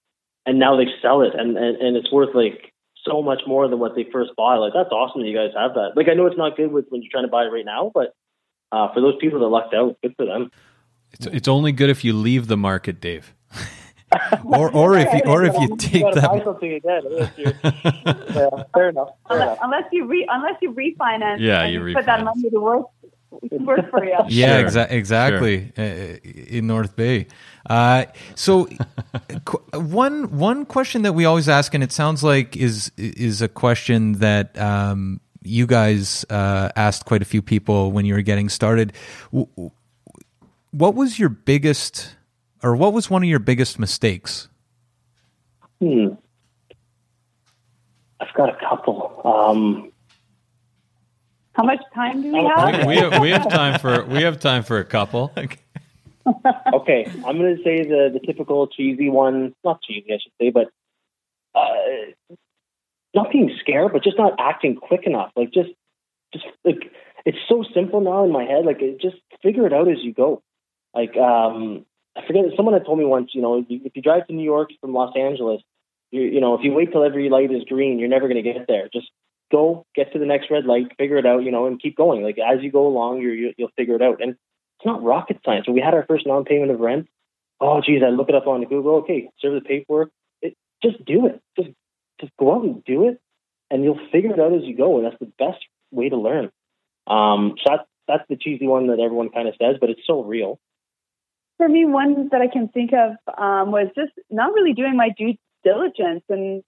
and 0.46 0.58
now 0.58 0.78
they 0.78 0.86
sell 1.02 1.22
it, 1.22 1.34
and 1.38 1.58
and, 1.58 1.78
and 1.78 1.96
it's 1.96 2.12
worth 2.12 2.34
like 2.34 2.74
so 3.06 3.22
much 3.22 3.42
more 3.46 3.68
than 3.68 3.80
what 3.80 3.96
they 3.96 4.06
first 4.12 4.32
bought. 4.36 4.60
Like 4.60 4.74
that's 4.74 4.92
awesome 4.92 5.22
that 5.22 5.28
you 5.28 5.38
guys 5.38 5.52
have 5.56 5.76
that. 5.76 5.92
Like 5.96 6.08
I 6.10 6.16
know 6.16 6.26
it's 6.26 6.38
not 6.38 6.58
good 6.58 6.72
with 6.72 6.86
when 6.90 7.04
you're 7.04 7.12
trying 7.12 7.26
to 7.26 7.32
buy 7.32 7.44
it 7.44 7.50
right 7.54 7.66
now, 7.66 7.92
but 7.94 8.14
uh, 8.72 8.92
for 8.94 9.02
those 9.02 9.16
people 9.22 9.40
that 9.40 9.48
lucked 9.48 9.76
out, 9.76 9.98
good 10.02 10.16
for 10.18 10.26
them. 10.26 10.50
It's 11.12 11.28
it's 11.28 11.48
only 11.48 11.72
good 11.72 11.92
if 11.92 12.04
you 12.04 12.14
leave 12.14 12.48
the 12.48 12.58
market, 12.58 13.00
Dave. 13.00 13.36
Or, 14.44 14.70
or 14.72 14.98
if 14.98 15.14
you, 15.14 15.22
or 15.26 15.44
if 15.46 15.58
you 15.60 15.76
take 15.78 16.02
gotta 16.04 16.22
buy 16.22 16.38
that, 16.38 16.44
something 16.46 16.74
again. 16.74 17.02
unless 17.06 17.38
you're- 17.38 17.54
yeah, 17.64 18.64
fair 18.74 18.90
enough. 18.90 19.10
Fair 19.28 19.38
Unless, 19.38 19.48
enough. 19.48 19.58
unless 19.64 19.84
you 19.92 20.06
re, 20.06 20.28
unless 20.30 20.56
you 20.62 20.74
refinance, 20.74 21.40
Yeah, 21.40 21.62
and 21.64 21.74
you 21.74 21.94
put 21.96 22.06
that 22.06 22.24
money 22.24 22.50
to 22.50 22.60
work 22.60 22.86
work 23.52 23.90
for 23.90 24.04
you. 24.04 24.18
yeah, 24.28 24.60
Sure. 24.60 24.70
exa- 24.70 24.92
exactly, 24.92 25.72
uh, 25.78 25.82
in 26.58 26.68
North 26.68 26.96
Bay. 26.98 27.28
Uh, 27.70 28.06
so, 28.36 28.68
qu- 29.46 29.64
one 29.80 30.38
one 30.38 30.66
question 30.66 31.04
that 31.04 31.14
we 31.14 31.24
always 31.26 31.48
ask, 31.48 31.74
and 31.74 31.84
it 31.84 31.92
sounds 31.94 32.24
like 32.24 32.58
is 32.58 32.92
is 32.98 33.42
a 33.42 33.48
question 33.48 34.14
that 34.20 34.58
um, 34.60 35.22
you 35.44 35.66
guys 35.66 36.26
uh, 36.30 36.70
asked 36.76 37.06
quite 37.06 37.22
a 37.22 37.26
few 37.26 37.42
people 37.42 37.92
when 37.94 38.06
you 38.06 38.14
were 38.14 38.22
getting 38.22 38.50
started. 38.50 38.92
W- 39.32 39.48
w- 39.56 39.72
What 40.72 40.96
was 40.96 41.18
your 41.20 41.30
biggest, 41.30 42.16
or 42.64 42.76
what 42.76 42.94
was 42.94 43.10
one 43.10 43.24
of 43.24 43.30
your 43.30 43.40
biggest 43.40 43.80
mistakes? 43.80 44.48
Hmm. 45.80 46.10
I've 48.20 48.34
got 48.36 48.50
a 48.50 48.58
couple. 48.70 49.22
Um, 49.26 49.92
How 51.54 51.64
much 51.64 51.82
time 51.96 52.22
do 52.22 52.32
we 52.32 52.44
have? 52.44 52.86
we, 52.86 52.88
we 52.88 52.96
have, 52.98 53.22
we 53.22 53.30
have 53.32 53.50
time 53.50 53.80
for 53.80 54.06
we 54.06 54.22
have 54.22 54.40
time 54.40 54.64
for 54.64 54.78
a 54.78 54.86
couple. 54.86 55.34
okay, 56.74 57.06
I'm 57.26 57.38
going 57.38 57.58
to 57.58 57.64
say 57.64 57.84
the 57.84 58.10
the 58.14 58.20
typical 58.26 58.68
cheesy 58.68 59.10
one. 59.10 59.56
Not 59.64 59.82
cheesy, 59.82 60.14
I 60.14 60.18
should 60.22 60.34
say, 60.40 60.52
but 60.52 60.68
uh, 61.56 62.36
not 63.14 63.32
being 63.32 63.52
scared, 63.60 63.92
but 63.94 64.04
just 64.04 64.18
not 64.18 64.34
acting 64.40 64.76
quick 64.76 65.06
enough. 65.06 65.32
Like 65.36 65.52
just, 65.52 65.70
just 66.34 66.46
like 66.64 66.92
it's 67.26 67.38
so 67.50 67.64
simple 67.74 68.02
now 68.02 68.24
in 68.24 68.32
my 68.32 68.44
head. 68.44 68.66
Like 68.66 68.82
it, 68.82 69.02
just 69.02 69.18
figure 69.42 69.66
it 69.66 69.74
out 69.74 69.90
as 69.90 69.98
you 70.02 70.14
go. 70.14 70.44
Like 70.94 71.16
um, 71.18 71.86
I 72.16 72.26
forget. 72.26 72.44
Someone 72.56 72.74
had 72.74 72.86
told 72.86 73.00
me 73.00 73.06
once. 73.06 73.32
You 73.34 73.42
know, 73.42 73.66
if 73.68 73.92
you 73.96 74.02
drive 74.02 74.28
to 74.28 74.34
New 74.34 74.44
York 74.44 74.70
from 74.82 74.94
Los 74.94 75.16
Angeles, 75.16 75.62
you 76.12 76.22
you 76.22 76.42
know, 76.42 76.56
if 76.56 76.62
you 76.64 76.74
wait 76.74 76.92
till 76.92 77.04
every 77.04 77.30
light 77.30 77.52
is 77.52 77.64
green, 77.64 78.00
you're 78.00 78.10
never 78.10 78.28
going 78.28 78.44
to 78.44 78.54
get 78.54 78.68
there. 78.68 78.90
Just 78.92 79.10
go, 79.52 79.86
get 79.96 80.12
to 80.14 80.20
the 80.20 80.26
next 80.26 80.52
red 80.52 80.66
light, 80.66 80.92
figure 80.98 81.18
it 81.18 81.26
out. 81.26 81.44
You 81.44 81.52
know, 81.52 81.68
and 81.68 81.82
keep 81.82 81.96
going. 81.96 82.24
Like 82.24 82.38
as 82.38 82.62
you 82.62 82.72
go 82.72 82.88
along, 82.88 83.22
you, 83.22 83.54
you'll 83.58 83.72
figure 83.78 83.96
it 83.96 84.02
out. 84.02 84.22
And 84.22 84.32
it's 84.32 84.86
not 84.86 85.04
rocket 85.04 85.40
science. 85.46 85.68
When 85.68 85.76
we 85.76 85.82
had 85.82 85.94
our 85.94 86.06
first 86.06 86.28
non-payment 86.28 86.72
of 86.72 86.80
rent, 86.80 87.08
oh 87.60 87.82
geez, 87.82 88.02
I 88.06 88.10
look 88.10 88.30
it 88.30 88.36
up 88.36 88.48
on 88.48 88.64
Google. 88.66 88.96
Okay, 88.98 89.30
serve 89.40 89.54
the 89.54 89.62
paperwork. 89.62 90.10
It, 90.42 90.56
just 90.84 91.04
do 91.06 91.28
it. 91.28 91.42
Just 91.58 91.70
just 92.20 92.34
go 92.38 92.56
out 92.56 92.64
and 92.64 92.84
do 92.84 93.08
it, 93.08 93.22
and 93.70 93.84
you'll 93.84 94.00
figure 94.12 94.34
it 94.34 94.40
out 94.40 94.54
as 94.54 94.64
you 94.64 94.76
go. 94.76 94.98
And 94.98 95.06
that's 95.06 95.20
the 95.20 95.32
best 95.40 95.64
way 95.92 96.10
to 96.10 96.18
learn. 96.18 96.52
Um, 97.08 97.56
so 97.58 97.70
that's 97.70 97.88
that's 98.08 98.24
the 98.28 98.36
cheesy 98.36 98.68
one 98.68 98.88
that 98.88 99.00
everyone 99.00 99.30
kind 99.30 99.48
of 99.48 99.56
says, 99.62 99.78
but 99.80 99.90
it's 99.90 100.06
so 100.06 100.24
real. 100.24 100.60
For 101.62 101.70
me, 101.70 101.86
one 101.86 102.30
that 102.32 102.42
I 102.42 102.48
can 102.48 102.70
think 102.70 102.90
of 102.92 103.12
um, 103.38 103.72
was 103.72 103.88
just 103.96 104.14
not 104.32 104.52
really 104.52 104.74
doing 104.74 104.98
my 104.98 105.10
due 105.16 105.36
diligence 105.64 106.24
and 106.28 106.64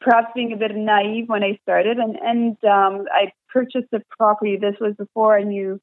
perhaps 0.00 0.28
being 0.36 0.52
a 0.52 0.56
bit 0.56 0.70
naive 0.76 1.28
when 1.28 1.42
I 1.42 1.58
started. 1.62 1.98
And 1.98 2.14
and 2.14 2.52
um, 2.64 3.06
I 3.12 3.32
purchased 3.52 3.88
a 3.92 4.00
property. 4.16 4.56
This 4.56 4.76
was 4.80 4.94
before 4.96 5.36
I 5.36 5.42
knew 5.42 5.80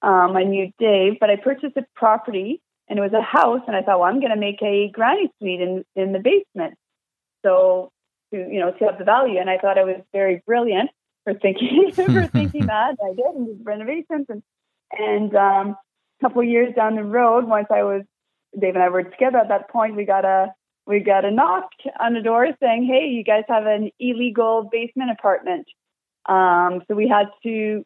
um, 0.00 0.34
I 0.34 0.44
knew 0.44 0.72
Dave, 0.78 1.18
but 1.20 1.28
I 1.28 1.36
purchased 1.36 1.76
a 1.76 1.84
property 1.94 2.62
and 2.88 2.98
it 2.98 3.02
was 3.02 3.12
a 3.12 3.20
house. 3.20 3.60
And 3.66 3.76
I 3.76 3.82
thought, 3.82 4.00
well, 4.00 4.08
I'm 4.08 4.18
going 4.20 4.32
to 4.32 4.40
make 4.40 4.62
a 4.62 4.88
granny 4.88 5.30
suite 5.38 5.60
in 5.60 5.84
in 5.94 6.12
the 6.12 6.20
basement. 6.20 6.78
So 7.44 7.90
to 8.32 8.38
you 8.38 8.60
know 8.60 8.70
to 8.70 8.84
have 8.86 8.96
the 8.96 9.04
value, 9.04 9.40
and 9.40 9.50
I 9.50 9.58
thought 9.58 9.76
I 9.76 9.84
was 9.84 10.00
very 10.10 10.42
brilliant. 10.46 10.88
for 11.24 11.34
thinking 11.34 11.92
for 11.94 12.26
thinking 12.28 12.64
that 12.72 12.96
I 13.04 13.14
did 13.14 13.34
and 13.36 13.46
did 13.46 13.60
renovations 13.62 14.24
and 14.30 14.42
and 14.90 15.36
um, 15.36 15.76
couple 16.20 16.42
of 16.42 16.48
years 16.48 16.74
down 16.74 16.96
the 16.96 17.04
road, 17.04 17.46
once 17.46 17.66
I 17.70 17.82
was 17.82 18.02
Dave 18.58 18.74
and 18.74 18.82
I 18.82 18.88
were 18.88 19.04
together 19.04 19.38
at 19.38 19.48
that 19.48 19.70
point, 19.70 19.96
we 19.96 20.04
got 20.04 20.24
a 20.24 20.52
we 20.86 21.00
got 21.00 21.24
a 21.24 21.30
knock 21.30 21.70
on 22.00 22.14
the 22.14 22.20
door 22.20 22.48
saying, 22.60 22.84
"Hey, 22.84 23.08
you 23.08 23.22
guys 23.24 23.44
have 23.48 23.66
an 23.66 23.90
illegal 24.00 24.68
basement 24.70 25.10
apartment." 25.10 25.66
Um, 26.26 26.82
so 26.88 26.94
we 26.94 27.08
had 27.08 27.28
to 27.44 27.84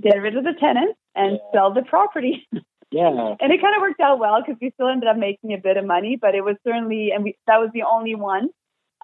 get 0.00 0.20
rid 0.20 0.36
of 0.36 0.44
the 0.44 0.54
tenants 0.58 0.98
and 1.14 1.32
yeah. 1.32 1.38
sell 1.52 1.72
the 1.72 1.82
property. 1.82 2.46
Yeah. 2.90 3.34
and 3.38 3.52
it 3.52 3.60
kind 3.60 3.76
of 3.76 3.82
worked 3.82 4.00
out 4.00 4.18
well 4.18 4.40
because 4.40 4.58
we 4.62 4.70
still 4.70 4.88
ended 4.88 5.10
up 5.10 5.18
making 5.18 5.52
a 5.52 5.58
bit 5.58 5.76
of 5.76 5.84
money, 5.84 6.16
but 6.18 6.34
it 6.34 6.42
was 6.42 6.56
certainly, 6.66 7.10
and 7.14 7.22
we, 7.22 7.36
that 7.46 7.58
was 7.58 7.68
the 7.74 7.82
only 7.82 8.14
one. 8.14 8.48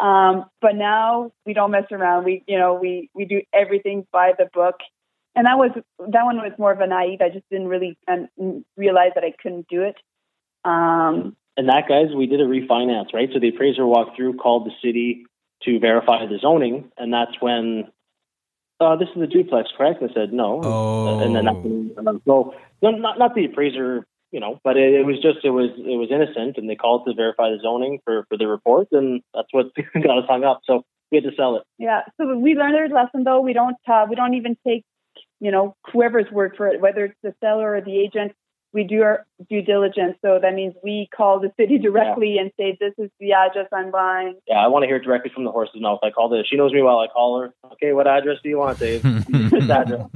Um, 0.01 0.47
but 0.63 0.75
now 0.75 1.33
we 1.45 1.53
don't 1.53 1.71
mess 1.71 1.85
around. 1.93 2.25
We, 2.25 2.43
you 2.47 2.59
know, 2.59 2.75
we, 2.75 3.11
we 3.15 3.27
do 3.27 3.43
everything 3.53 4.07
by 4.11 4.33
the 4.39 4.49
book. 4.55 4.77
And 5.37 5.47
that 5.47 5.59
was, 5.59 5.70
that 5.99 6.24
one 6.24 6.37
was 6.37 6.53
more 6.59 6.72
of 6.72 6.80
a 6.80 6.87
naive. 6.87 7.20
I 7.20 7.28
just 7.28 7.49
didn't 7.51 7.68
really 7.68 7.99
um, 8.09 8.64
realize 8.76 9.11
that 9.14 9.24
I 9.24 9.32
couldn't 9.43 9.66
do 9.68 9.82
it. 9.82 9.97
Um, 10.64 11.37
and 11.57 11.68
that, 11.68 11.89
guys, 11.89 12.14
we 12.16 12.26
did 12.26 12.41
a 12.41 12.45
refinance, 12.45 13.12
right? 13.12 13.28
So 13.32 13.41
the 13.41 13.49
appraiser 13.49 13.87
walked 13.87 14.16
through, 14.16 14.35
called 14.35 14.66
the 14.66 14.72
city 14.82 15.26
to 15.64 15.78
verify 15.78 16.26
the 16.26 16.39
zoning, 16.39 16.91
and 16.97 17.12
that's 17.12 17.32
when 17.41 17.85
uh, 18.80 18.97
this 18.97 19.09
is 19.14 19.22
a 19.22 19.26
duplex, 19.26 19.70
correct? 19.76 20.03
I 20.03 20.12
said 20.12 20.32
no. 20.32 20.61
Oh. 20.62 21.20
And 21.20 21.35
then 21.35 21.45
that's 21.45 22.18
so 22.26 22.55
not 22.82 23.18
not 23.18 23.35
the 23.35 23.45
appraiser, 23.45 24.05
you 24.32 24.41
know, 24.41 24.61
but 24.64 24.76
it, 24.76 24.95
it, 24.95 25.07
was 25.07 25.16
just 25.16 25.45
it 25.45 25.51
was 25.51 25.70
it 25.78 25.97
was 25.97 26.09
innocent, 26.11 26.59
and 26.59 26.68
they 26.68 26.74
called 26.74 27.05
to 27.07 27.14
verify 27.14 27.51
the 27.51 27.59
zoning 27.62 28.01
for 28.05 28.24
for 28.28 28.37
the 28.37 28.47
report, 28.47 28.89
and 28.93 29.22
that's 29.32 29.49
what 29.53 29.66
got 29.95 30.18
us 30.18 30.24
hung 30.28 30.45
up. 30.45 30.61
So 30.64 30.82
we 31.11 31.16
had 31.18 31.24
to 31.24 31.37
sell 31.37 31.57
it. 31.57 31.62
Yeah. 31.78 32.03
So 32.16 32.37
we 32.37 32.55
learned 32.55 32.76
our 32.76 32.89
lesson, 32.89 33.24
though. 33.24 33.41
We 33.41 33.53
don't 33.53 33.76
uh, 33.87 34.07
we 34.09 34.16
don't 34.16 34.35
even 34.35 34.57
take 34.66 34.85
you 35.41 35.51
know 35.51 35.76
whoever's 35.93 36.30
word 36.30 36.55
for 36.57 36.68
it, 36.68 36.80
whether 36.80 37.05
it's 37.05 37.18
the 37.22 37.35
seller 37.41 37.74
or 37.74 37.80
the 37.80 37.99
agent 37.99 38.32
we 38.74 38.82
do 38.82 39.03
our 39.03 39.24
due 39.49 39.62
diligence. 39.62 40.16
So 40.20 40.39
that 40.43 40.53
means 40.53 40.74
we 40.82 41.09
call 41.16 41.41
the 41.41 41.53
city 41.59 41.78
directly 41.82 42.35
yeah. 42.35 42.43
and 42.43 42.51
say, 42.59 42.76
this 42.78 42.93
is 42.99 43.11
the 43.20 43.32
address 43.32 43.68
I'm 43.72 43.91
buying. 43.91 44.35
Yeah, 44.49 44.57
I 44.57 44.66
want 44.66 44.82
to 44.82 44.89
hear 44.89 44.97
it 44.97 45.05
directly 45.05 45.30
from 45.32 45.45
the 45.45 45.53
horse's 45.53 45.80
mouth. 45.80 46.01
I 46.03 46.11
call 46.11 46.28
this. 46.28 46.47
She 46.51 46.57
knows 46.57 46.72
me 46.72 46.82
well. 46.82 46.99
I 46.99 47.07
call 47.07 47.41
her. 47.41 47.55
Okay, 47.74 47.93
what 47.93 48.07
address 48.07 48.39
do 48.43 48.49
you 48.49 48.59
want, 48.59 48.78
Dave? 48.80 49.03
this 49.28 49.70
address. 49.70 50.09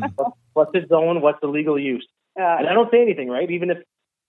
What's 0.52 0.72
its 0.74 0.88
zone? 0.88 1.22
What's 1.22 1.40
the 1.40 1.46
legal 1.46 1.78
use? 1.78 2.06
Yeah. 2.36 2.58
And 2.58 2.68
I 2.68 2.74
don't 2.74 2.90
say 2.90 3.00
anything, 3.00 3.28
right? 3.28 3.48
Even 3.48 3.70
if 3.70 3.78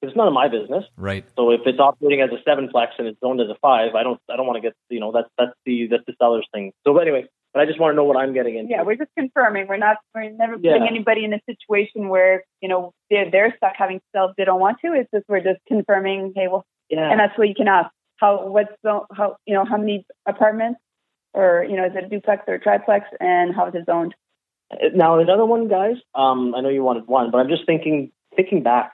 it's 0.02 0.16
none 0.16 0.28
of 0.28 0.34
my 0.34 0.48
business. 0.48 0.86
Right. 0.96 1.26
So 1.36 1.52
if 1.52 1.62
it's 1.66 1.80
operating 1.80 2.22
as 2.22 2.30
a 2.30 2.42
seven 2.44 2.70
plex 2.74 2.90
and 3.00 3.08
it's 3.08 3.20
zoned 3.20 3.42
as 3.42 3.50
a 3.50 3.58
five, 3.62 3.96
I 3.96 4.04
don't 4.04 4.20
I 4.30 4.38
don't 4.38 4.48
want 4.48 4.58
to 4.58 4.62
get 4.62 4.74
you 4.90 5.00
know 5.00 5.12
that's 5.12 5.28
that's 5.38 5.52
the 5.66 5.88
that's 5.88 6.06
the 6.08 6.14
seller's 6.20 6.48
thing. 6.54 6.72
So 6.86 6.94
but 6.94 7.02
anyway, 7.02 7.26
but 7.54 7.62
I 7.62 7.66
just 7.66 7.80
want 7.80 7.94
to 7.94 7.96
know 7.96 8.04
what 8.04 8.18
I'm 8.18 8.34
getting 8.34 8.58
into. 8.58 8.72
Yeah, 8.72 8.84
we're 8.84 8.96
just 8.96 9.12
confirming. 9.18 9.68
We're 9.68 9.78
not. 9.78 9.98
We're 10.14 10.30
never 10.30 10.54
putting 10.58 10.84
yeah. 10.84 10.90
anybody 10.90 11.26
in 11.26 11.34
a 11.34 11.40
situation 11.46 12.10
where 12.10 12.44
you 12.62 12.70
know 12.70 12.94
they're 13.10 13.30
they're 13.32 13.54
stuck 13.58 13.74
having 13.76 14.02
sales 14.14 14.32
they 14.38 14.46
don't 14.46 14.60
want 14.60 14.78
to. 14.86 14.94
It's 14.94 15.10
just 15.14 15.26
we're 15.28 15.42
just 15.42 15.60
confirming. 15.68 16.34
Hey, 16.36 16.48
well, 16.48 16.66
yeah. 16.90 17.10
And 17.10 17.20
that's 17.20 17.38
what 17.38 17.48
you 17.48 17.56
can 17.56 17.68
ask. 17.68 17.90
How 18.18 18.48
what's 18.48 18.72
the 18.84 19.02
how 19.12 19.38
you 19.46 19.56
know 19.56 19.66
how 19.66 19.78
many 19.78 20.06
apartments 20.28 20.80
or 21.34 21.66
you 21.68 21.76
know 21.76 21.86
is 21.86 21.92
it 21.96 22.06
a 22.06 22.10
duplex 22.10 22.44
or 22.48 22.56
a 22.56 22.60
triplex 22.60 23.06
and 23.20 23.56
how 23.56 23.68
is 23.68 23.76
it 23.76 23.86
zoned? 23.86 24.14
Now 24.94 25.18
another 25.20 25.46
one, 25.46 25.68
guys. 25.68 25.96
Um, 26.14 26.54
I 26.56 26.62
know 26.62 26.70
you 26.70 26.84
wanted 26.84 27.08
one, 27.08 27.32
but 27.32 27.40
I'm 27.40 27.50
just 27.50 27.66
thinking 27.66 28.12
thinking 28.36 28.62
back. 28.62 28.94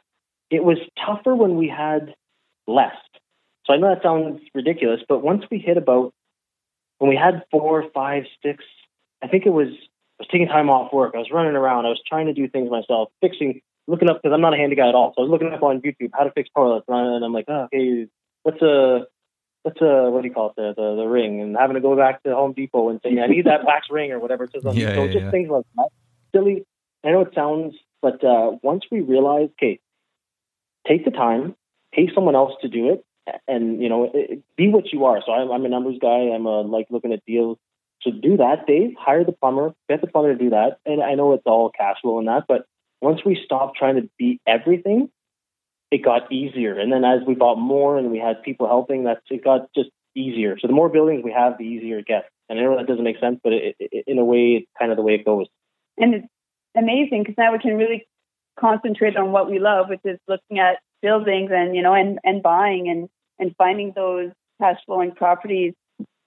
It 0.49 0.63
was 0.63 0.77
tougher 1.05 1.35
when 1.35 1.57
we 1.57 1.67
had 1.67 2.13
less. 2.67 2.95
So 3.65 3.73
I 3.73 3.77
know 3.77 3.93
that 3.93 4.03
sounds 4.03 4.41
ridiculous, 4.53 5.01
but 5.09 5.23
once 5.23 5.43
we 5.49 5.57
hit 5.57 5.75
about 5.75 6.13
when 6.99 7.09
we 7.09 7.15
had 7.15 7.43
four, 7.51 7.85
five, 7.93 8.23
six, 8.43 8.63
I 9.21 9.27
think 9.27 9.45
it 9.45 9.51
was, 9.51 9.67
I 9.69 10.23
was 10.23 10.27
taking 10.31 10.47
time 10.47 10.69
off 10.69 10.93
work. 10.93 11.13
I 11.15 11.19
was 11.19 11.31
running 11.31 11.55
around. 11.55 11.85
I 11.85 11.89
was 11.89 12.01
trying 12.07 12.27
to 12.27 12.33
do 12.33 12.47
things 12.47 12.69
myself, 12.69 13.09
fixing, 13.21 13.61
looking 13.87 14.09
up, 14.09 14.21
because 14.21 14.33
I'm 14.33 14.41
not 14.41 14.53
a 14.53 14.57
handy 14.57 14.75
guy 14.75 14.87
at 14.87 14.95
all. 14.95 15.13
So 15.15 15.21
I 15.21 15.27
was 15.27 15.31
looking 15.31 15.51
up 15.51 15.63
on 15.63 15.81
YouTube 15.81 16.11
how 16.13 16.23
to 16.23 16.31
fix 16.31 16.49
toilets. 16.55 16.85
And 16.87 17.23
I'm 17.23 17.33
like, 17.33 17.45
oh, 17.47 17.67
okay, 17.73 18.07
what's 18.43 18.61
a, 18.61 19.07
what's 19.63 19.81
a, 19.81 20.09
what 20.09 20.21
do 20.21 20.27
you 20.27 20.33
call 20.33 20.49
it, 20.49 20.55
the, 20.55 20.73
the, 20.75 20.95
the 20.95 21.07
ring? 21.07 21.41
And 21.41 21.57
having 21.57 21.75
to 21.75 21.81
go 21.81 21.95
back 21.95 22.23
to 22.23 22.33
Home 22.33 22.53
Depot 22.53 22.89
and 22.89 22.99
say, 23.03 23.19
I 23.19 23.27
need 23.27 23.45
that 23.45 23.63
wax 23.65 23.87
ring 23.89 24.11
or 24.11 24.19
whatever 24.19 24.45
it 24.45 24.51
says 24.53 24.65
on 24.65 24.75
yeah, 24.75 24.95
So 24.95 25.03
yeah, 25.03 25.11
just 25.11 25.25
yeah. 25.25 25.31
things 25.31 25.49
like 25.49 25.65
that. 25.75 25.89
Silly. 26.33 26.65
I 27.03 27.11
know 27.11 27.21
it 27.21 27.33
sounds, 27.35 27.75
but 28.01 28.23
uh, 28.23 28.51
once 28.63 28.83
we 28.89 29.01
realize, 29.01 29.49
okay, 29.59 29.79
take 30.87 31.05
the 31.05 31.11
time, 31.11 31.55
pay 31.93 32.09
someone 32.13 32.35
else 32.35 32.53
to 32.61 32.67
do 32.67 32.91
it, 32.91 33.05
and 33.47 33.81
you 33.81 33.89
know, 33.89 34.11
be 34.57 34.69
what 34.69 34.91
you 34.91 35.05
are. 35.05 35.21
So 35.25 35.31
I'm, 35.31 35.51
I'm 35.51 35.65
a 35.65 35.69
numbers 35.69 35.97
guy. 36.01 36.29
I'm 36.33 36.45
a, 36.45 36.61
like 36.61 36.87
looking 36.89 37.13
at 37.13 37.25
deals. 37.25 37.57
So 38.01 38.11
do 38.11 38.37
that, 38.37 38.67
Dave. 38.67 38.93
Hire 38.99 39.23
the 39.23 39.31
plumber. 39.31 39.73
Get 39.89 40.01
the 40.01 40.07
plumber 40.07 40.33
to 40.33 40.43
do 40.43 40.51
that. 40.51 40.77
And 40.85 41.01
I 41.01 41.15
know 41.15 41.33
it's 41.33 41.43
all 41.45 41.71
cash 41.75 41.97
flow 42.01 42.19
and 42.19 42.27
that, 42.27 42.43
but 42.47 42.65
once 43.01 43.21
we 43.25 43.39
stopped 43.43 43.77
trying 43.77 43.95
to 43.95 44.09
be 44.17 44.39
everything, 44.47 45.09
it 45.91 46.03
got 46.03 46.31
easier. 46.31 46.79
And 46.79 46.91
then 46.91 47.03
as 47.03 47.21
we 47.27 47.35
bought 47.35 47.57
more 47.57 47.97
and 47.97 48.11
we 48.11 48.19
had 48.19 48.43
people 48.43 48.67
helping, 48.67 49.03
that's 49.03 49.21
it 49.29 49.43
got 49.43 49.69
just 49.75 49.89
easier. 50.15 50.57
So 50.59 50.67
the 50.67 50.73
more 50.73 50.89
buildings 50.89 51.23
we 51.23 51.31
have, 51.31 51.57
the 51.57 51.65
easier 51.65 51.99
it 51.99 52.07
gets. 52.07 52.27
And 52.49 52.59
I 52.59 52.63
know 52.63 52.77
that 52.77 52.87
doesn't 52.87 53.03
make 53.03 53.19
sense, 53.19 53.39
but 53.43 53.53
it, 53.53 53.75
it, 53.79 54.03
in 54.07 54.19
a 54.19 54.25
way, 54.25 54.59
it's 54.59 54.67
kind 54.77 54.91
of 54.91 54.97
the 54.97 55.03
way 55.03 55.15
it 55.15 55.25
goes. 55.25 55.47
And 55.97 56.15
it's 56.15 56.27
amazing 56.75 57.23
because 57.23 57.35
now 57.37 57.51
we 57.51 57.59
can 57.59 57.77
really 57.77 58.07
concentrate 58.59 59.17
on 59.17 59.31
what 59.31 59.49
we 59.49 59.59
love, 59.59 59.87
which 59.89 60.01
is 60.05 60.19
looking 60.27 60.59
at 60.59 60.77
buildings 61.01 61.51
and 61.53 61.75
you 61.75 61.83
know 61.83 61.93
and 61.93 62.19
and 62.23 62.41
buying 62.41 62.89
and 62.89 63.09
and 63.39 63.55
finding 63.57 63.93
those 63.95 64.31
cash 64.61 64.77
flowing 64.85 65.11
properties. 65.11 65.73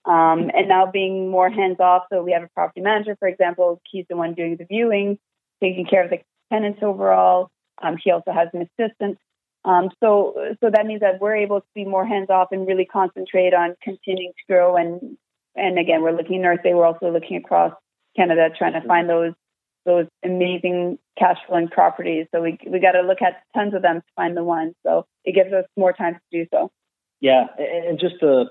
Um, 0.05 0.49
and 0.55 0.67
now 0.67 0.89
being 0.91 1.29
more 1.29 1.49
hands 1.49 1.77
off. 1.79 2.03
So 2.11 2.23
we 2.23 2.31
have 2.31 2.43
a 2.43 2.49
property 2.55 2.81
manager, 2.81 3.15
for 3.19 3.27
example. 3.27 3.81
He's 3.91 4.05
the 4.09 4.15
one 4.15 4.33
doing 4.33 4.55
the 4.57 4.65
viewing, 4.65 5.19
taking 5.61 5.85
care 5.85 6.03
of 6.03 6.09
the 6.09 6.19
tenants 6.51 6.79
overall. 6.81 7.49
Um, 7.81 7.97
he 8.01 8.11
also 8.11 8.31
has 8.31 8.47
an 8.53 8.67
assistant. 8.79 9.17
Um, 9.65 9.89
so, 10.01 10.55
so 10.61 10.69
that 10.73 10.85
means 10.85 11.01
that 11.01 11.19
we're 11.19 11.35
able 11.35 11.59
to 11.59 11.67
be 11.75 11.85
more 11.85 12.05
hands 12.05 12.29
off 12.29 12.47
and 12.51 12.65
really 12.65 12.85
concentrate 12.85 13.53
on 13.53 13.75
continuing 13.83 14.31
to 14.31 14.53
grow. 14.53 14.77
And 14.77 15.17
and 15.55 15.77
again, 15.77 16.01
we're 16.01 16.15
looking 16.15 16.41
North 16.41 16.63
Bay. 16.63 16.73
We're 16.73 16.85
also 16.85 17.11
looking 17.11 17.37
across 17.37 17.73
Canada, 18.15 18.49
trying 18.57 18.73
to 18.73 18.87
find 18.87 19.09
those 19.09 19.33
those 19.85 20.07
amazing 20.23 20.99
cash 21.17 21.37
flowing 21.47 21.67
properties. 21.67 22.27
So 22.33 22.41
we 22.41 22.57
we 22.67 22.79
got 22.79 22.93
to 22.93 23.01
look 23.01 23.21
at 23.21 23.43
tons 23.55 23.73
of 23.73 23.81
them 23.81 23.97
to 23.97 24.07
find 24.15 24.35
the 24.37 24.43
one. 24.43 24.73
So 24.85 25.05
it 25.25 25.35
gives 25.35 25.51
us 25.51 25.65
more 25.75 25.93
time 25.93 26.15
to 26.15 26.19
do 26.31 26.47
so. 26.53 26.71
Yeah, 27.21 27.45
and 27.57 27.99
just 27.99 28.19
to 28.21 28.45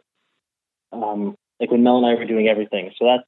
um, 0.92 1.36
like 1.60 1.70
when 1.70 1.82
Mel 1.82 1.98
and 1.98 2.06
I 2.06 2.14
were 2.14 2.26
doing 2.26 2.48
everything. 2.48 2.90
So 2.98 3.06
that's 3.06 3.24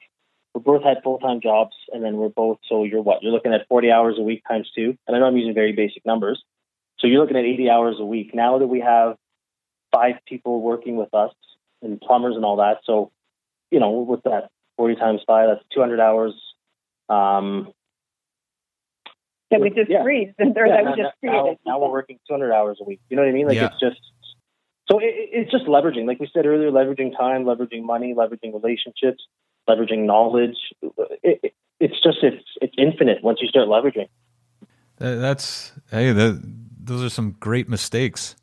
we 0.55 0.61
both 0.61 0.82
had 0.82 1.03
full 1.03 1.18
time 1.18 1.41
jobs, 1.41 1.74
and 1.93 2.05
then 2.05 2.16
we're 2.16 2.28
both. 2.28 2.59
So 2.68 2.84
you're 2.84 3.03
what? 3.03 3.22
You're 3.22 3.32
looking 3.32 3.53
at 3.53 3.66
40 3.68 3.91
hours 3.91 4.16
a 4.18 4.22
week 4.22 4.43
times 4.49 4.70
two, 4.74 4.97
and 5.07 5.16
I 5.16 5.20
know 5.20 5.26
I'm 5.26 5.36
using 5.36 5.55
very 5.55 5.72
basic 5.72 6.05
numbers. 6.05 6.43
So 6.99 7.07
you're 7.07 7.20
looking 7.20 7.36
at 7.36 7.45
80 7.45 7.70
hours 7.70 7.97
a 7.99 8.05
week. 8.05 8.34
Now 8.34 8.59
that 8.59 8.66
we 8.66 8.80
have 8.80 9.16
five 9.93 10.16
people 10.26 10.61
working 10.61 10.97
with 10.97 11.12
us 11.14 11.32
and 11.82 12.01
plumbers 12.01 12.36
and 12.36 12.45
all 12.45 12.57
that, 12.57 12.78
so 12.84 13.11
you 13.70 13.80
know, 13.80 13.91
with 13.91 14.22
that 14.24 14.51
40 14.76 14.97
times 14.97 15.20
five, 15.26 15.49
that's 15.49 15.64
200 15.72 16.01
hours. 16.01 16.34
Um, 17.09 17.72
that 19.51 19.61
we 19.61 19.70
just 19.70 19.91
yeah. 19.91 20.03
created, 20.03 20.34
or 20.38 20.66
yeah, 20.66 20.82
that 20.82 20.84
we 20.84 21.03
just 21.03 21.14
now, 21.22 21.30
created. 21.30 21.59
Now, 21.64 21.72
now 21.72 21.78
we're 21.80 21.91
working 21.91 22.18
200 22.28 22.53
hours 22.53 22.78
a 22.80 22.84
week. 22.84 23.01
You 23.09 23.16
know 23.16 23.22
what 23.22 23.28
I 23.28 23.32
mean? 23.32 23.47
Like 23.47 23.57
yeah. 23.57 23.66
it's 23.66 23.80
just 23.80 24.01
so 24.91 24.99
it, 24.99 25.14
it's 25.32 25.51
just 25.51 25.66
leveraging, 25.66 26.07
like 26.07 26.18
we 26.18 26.28
said 26.32 26.47
earlier, 26.47 26.70
leveraging 26.70 27.16
time, 27.16 27.45
leveraging 27.45 27.82
money, 27.82 28.14
leveraging 28.14 28.53
relationships, 28.53 29.24
leveraging 29.68 30.05
knowledge. 30.05 30.57
It, 30.82 31.41
it, 31.43 31.55
it's 31.78 32.03
just 32.03 32.18
it's 32.22 32.45
it's 32.61 32.74
infinite 32.76 33.22
once 33.22 33.38
you 33.41 33.49
start 33.49 33.68
leveraging. 33.68 34.09
That's 34.99 35.72
hey, 35.91 36.12
that, 36.12 36.43
those 36.78 37.05
are 37.05 37.09
some 37.09 37.36
great 37.38 37.68
mistakes. 37.68 38.36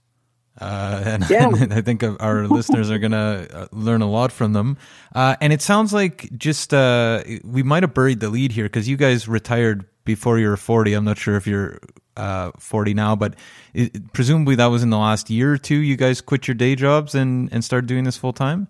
Uh, 0.59 1.01
and, 1.05 1.29
yeah. 1.29 1.49
and, 1.49 1.73
I 1.73 1.81
think 1.81 2.03
our 2.03 2.47
listeners 2.47 2.89
are 2.89 2.99
going 2.99 3.11
to 3.11 3.47
uh, 3.53 3.67
learn 3.71 4.01
a 4.01 4.09
lot 4.09 4.31
from 4.31 4.53
them. 4.53 4.77
Uh, 5.13 5.35
and 5.41 5.53
it 5.53 5.61
sounds 5.61 5.93
like 5.93 6.29
just 6.37 6.73
uh, 6.73 7.23
we 7.43 7.61
might 7.61 7.83
have 7.83 7.93
buried 7.93 8.19
the 8.19 8.29
lead 8.29 8.53
here 8.53 8.65
because 8.65 8.87
you 8.87 8.97
guys 8.97 9.27
retired 9.27 9.85
before 10.05 10.39
you 10.39 10.47
were 10.47 10.57
40. 10.57 10.93
I'm 10.93 11.05
not 11.05 11.17
sure 11.17 11.35
if 11.35 11.45
you're 11.45 11.79
uh, 12.17 12.51
40 12.59 12.93
now, 12.93 13.15
but 13.15 13.35
it, 13.73 14.11
presumably 14.11 14.55
that 14.55 14.67
was 14.67 14.83
in 14.83 14.89
the 14.89 14.97
last 14.97 15.29
year 15.29 15.53
or 15.53 15.57
two. 15.57 15.77
You 15.77 15.95
guys 15.95 16.19
quit 16.19 16.47
your 16.47 16.55
day 16.55 16.75
jobs 16.75 17.15
and, 17.15 17.51
and 17.53 17.63
started 17.63 17.87
doing 17.87 18.03
this 18.03 18.17
full 18.17 18.33
time? 18.33 18.67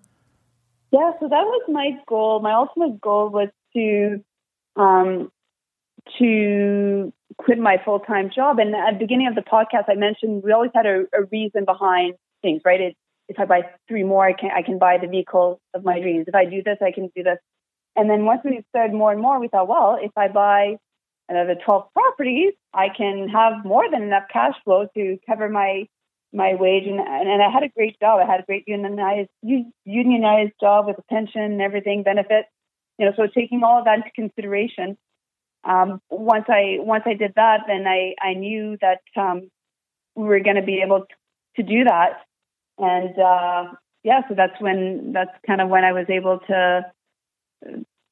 Yeah, 0.90 1.12
so 1.20 1.28
that 1.28 1.44
was 1.44 1.62
my 1.68 1.90
goal. 2.06 2.40
My 2.40 2.52
ultimate 2.52 3.00
goal 3.00 3.28
was 3.28 3.48
to 3.74 4.24
um, 4.76 5.30
to 6.18 7.12
quit 7.36 7.58
my 7.58 7.76
full 7.84 8.00
time 8.00 8.30
job. 8.34 8.58
And 8.58 8.74
at 8.74 8.94
the 8.94 8.98
beginning 8.98 9.26
of 9.26 9.34
the 9.34 9.42
podcast, 9.42 9.84
I 9.88 9.94
mentioned 9.94 10.42
we 10.44 10.52
always 10.52 10.70
had 10.74 10.86
a, 10.86 11.04
a 11.12 11.24
reason 11.30 11.64
behind 11.64 12.14
things, 12.42 12.62
right? 12.64 12.80
It, 12.80 12.96
if 13.28 13.38
I 13.38 13.44
buy 13.44 13.62
three 13.88 14.04
more, 14.04 14.26
I 14.26 14.32
can 14.32 14.50
I 14.50 14.62
can 14.62 14.78
buy 14.78 14.96
the 14.98 15.06
vehicle 15.06 15.60
of 15.74 15.84
my 15.84 16.00
dreams. 16.00 16.24
If 16.28 16.34
I 16.34 16.46
do 16.46 16.62
this, 16.62 16.78
I 16.80 16.92
can 16.92 17.10
do 17.14 17.22
this. 17.22 17.38
And 17.94 18.08
then 18.08 18.24
once 18.24 18.40
we 18.44 18.62
started 18.70 18.94
more 18.94 19.12
and 19.12 19.20
more, 19.20 19.38
we 19.40 19.48
thought, 19.48 19.68
well, 19.68 19.98
if 20.00 20.12
I 20.16 20.28
buy 20.28 20.76
another 21.28 21.54
12 21.64 21.92
properties, 21.92 22.54
I 22.72 22.88
can 22.88 23.28
have 23.28 23.64
more 23.64 23.90
than 23.90 24.02
enough 24.02 24.24
cash 24.32 24.54
flow 24.64 24.86
to 24.94 25.18
cover 25.26 25.48
my 25.48 25.88
my 26.32 26.54
wage. 26.54 26.84
And, 26.86 27.00
and 27.00 27.42
I 27.42 27.50
had 27.50 27.62
a 27.62 27.68
great 27.70 27.98
job. 28.00 28.20
I 28.20 28.30
had 28.30 28.40
a 28.40 28.44
great 28.44 28.64
unionized 28.66 29.30
unionized 29.84 30.52
job 30.60 30.86
with 30.86 30.98
a 30.98 31.02
pension 31.02 31.42
and 31.42 31.62
everything, 31.62 32.02
benefits. 32.02 32.48
you 32.98 33.06
know, 33.06 33.12
so 33.16 33.26
taking 33.26 33.62
all 33.62 33.78
of 33.78 33.84
that 33.86 33.98
into 33.98 34.10
consideration, 34.14 34.96
um, 35.64 36.00
once 36.10 36.46
I 36.48 36.76
once 36.80 37.04
I 37.06 37.14
did 37.14 37.32
that, 37.36 37.60
then 37.66 37.86
I 37.86 38.14
I 38.20 38.34
knew 38.34 38.76
that 38.80 39.00
um, 39.16 39.50
we 40.14 40.24
were 40.24 40.40
going 40.40 40.56
to 40.56 40.62
be 40.62 40.82
able 40.84 41.00
to, 41.00 41.62
to 41.62 41.62
do 41.62 41.84
that, 41.84 42.20
and 42.78 43.18
uh, 43.18 43.72
yeah, 44.04 44.20
so 44.28 44.34
that's 44.34 44.60
when 44.60 45.12
that's 45.12 45.36
kind 45.46 45.60
of 45.60 45.68
when 45.68 45.84
I 45.84 45.92
was 45.92 46.06
able 46.08 46.38
to 46.48 46.92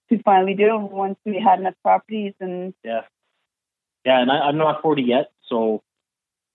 to 0.09 0.23
finally 0.23 0.55
do 0.55 0.75
it 0.75 0.93
once 0.93 1.19
we 1.25 1.41
had 1.41 1.61
enough 1.61 1.75
properties 1.83 2.35
and 2.41 2.75
Yeah. 2.85 3.03
Yeah, 4.05 4.21
and 4.21 4.31
I, 4.31 4.37
I'm 4.37 4.57
not 4.57 4.83
40 4.83 5.03
yet, 5.03 5.33
so 5.49 5.83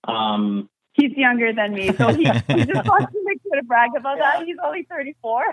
um, 0.05 0.69
he's 0.93 1.11
younger 1.17 1.51
than 1.53 1.73
me, 1.73 1.91
so 1.93 2.07
he, 2.13 2.23
he 2.47 2.65
just 2.65 2.87
wants 2.87 3.11
to 3.11 3.21
make 3.25 3.41
sure 3.43 3.59
to 3.59 3.63
brag 3.63 3.91
about 3.97 4.19
that. 4.19 4.45
He's 4.45 4.55
only 4.63 4.83
34. 4.89 5.43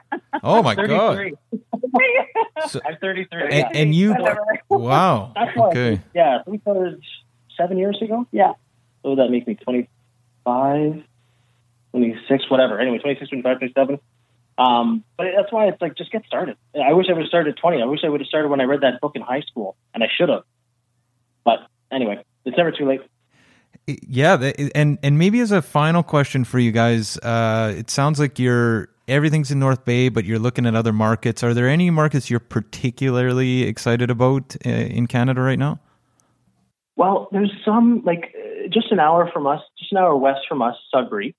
Oh 0.44 0.62
my 0.62 0.76
god! 0.76 1.16
33. 1.16 1.36
So, 2.68 2.80
I'm 2.86 2.96
33. 3.01 3.42
and, 3.42 3.53
yeah. 3.53 3.68
and 3.74 3.94
you, 3.94 4.11
Whatever. 4.11 4.46
wow. 4.68 5.32
That's 5.34 5.57
why. 5.57 5.68
Okay. 5.68 6.01
Yeah, 6.14 6.42
we 6.46 6.59
started 6.59 7.03
seven 7.57 7.78
years 7.78 7.99
ago. 8.03 8.26
Yeah. 8.30 8.53
So 9.03 9.16
that 9.16 9.28
makes 9.30 9.46
me 9.46 9.55
25, 9.55 11.03
26, 11.92 12.51
whatever. 12.51 12.78
Anyway, 12.78 12.99
26, 12.99 13.28
25, 13.30 13.59
27. 13.59 13.99
Um, 14.59 15.04
but 15.16 15.28
that's 15.36 15.52
why 15.52 15.68
it's 15.68 15.80
like, 15.80 15.96
just 15.96 16.11
get 16.11 16.26
started. 16.26 16.56
I 16.74 16.92
wish 16.92 17.06
I 17.09 17.12
would 17.12 17.22
have 17.22 17.28
started 17.28 17.54
at 17.54 17.61
20. 17.61 17.80
I 17.80 17.86
wish 17.86 18.00
I 18.04 18.09
would 18.09 18.20
have 18.20 18.26
started 18.26 18.48
when 18.48 18.61
I 18.61 18.64
read 18.64 18.80
that 18.80 19.00
book 19.00 19.12
in 19.14 19.22
high 19.22 19.42
school, 19.42 19.76
and 19.94 20.02
I 20.02 20.09
should 20.14 20.28
have. 20.28 20.42
But 21.44 21.61
anyway, 21.92 22.24
it's 22.44 22.56
never 22.56 22.72
too 22.72 22.86
late. 22.86 23.00
Yeah, 23.86 24.52
and 24.74 24.98
and 25.02 25.18
maybe 25.18 25.40
as 25.40 25.50
a 25.50 25.62
final 25.62 26.02
question 26.02 26.44
for 26.44 26.59
you 26.59 26.72
guys, 26.72 27.16
uh, 27.18 27.72
it 27.74 27.88
sounds 27.88 28.18
like 28.18 28.38
you're 28.38 28.90
everything's 29.06 29.50
in 29.50 29.59
North 29.59 29.84
Bay, 29.84 30.11
but 30.11 30.26
you're 30.26 30.38
looking 30.38 30.66
at 30.66 30.74
other 30.74 30.92
markets. 30.92 31.42
Are 31.42 31.54
there 31.54 31.68
any 31.68 31.88
markets 31.88 32.28
you're 32.28 32.40
particularly 32.40 33.62
excited 33.62 34.11
about 34.11 34.56
uh, 34.66 34.68
in 34.68 35.06
Canada 35.06 35.40
right 35.40 35.59
now? 35.59 35.80
Well, 36.96 37.28
there's 37.32 37.52
some 37.64 38.02
like 38.04 38.34
just 38.70 38.92
an 38.92 39.00
hour 39.00 39.30
from 39.32 39.46
us, 39.46 39.61
just 39.78 39.92
an 39.92 39.98
hour 39.98 40.16
west 40.16 40.40
from 40.48 40.61
us, 40.61 40.76
Sudbury. 40.92 41.34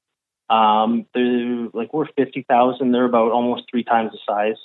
Um, 0.49 1.05
they're 1.13 1.67
like 1.73 1.93
we're 1.93 2.07
fifty 2.17 2.45
thousand. 2.47 2.91
They're 2.91 3.05
about 3.05 3.31
almost 3.31 3.63
three 3.69 3.83
times 3.83 4.11
the 4.11 4.19
size. 4.27 4.57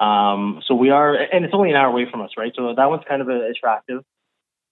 Um, 0.00 0.62
so 0.66 0.74
we 0.74 0.90
are, 0.90 1.14
and 1.14 1.44
it's 1.44 1.54
only 1.54 1.70
an 1.70 1.76
hour 1.76 1.88
away 1.88 2.10
from 2.10 2.22
us, 2.22 2.30
right? 2.36 2.52
So 2.56 2.74
that 2.74 2.88
one's 2.88 3.04
kind 3.06 3.20
of 3.20 3.28
uh, 3.28 3.48
attractive. 3.50 4.02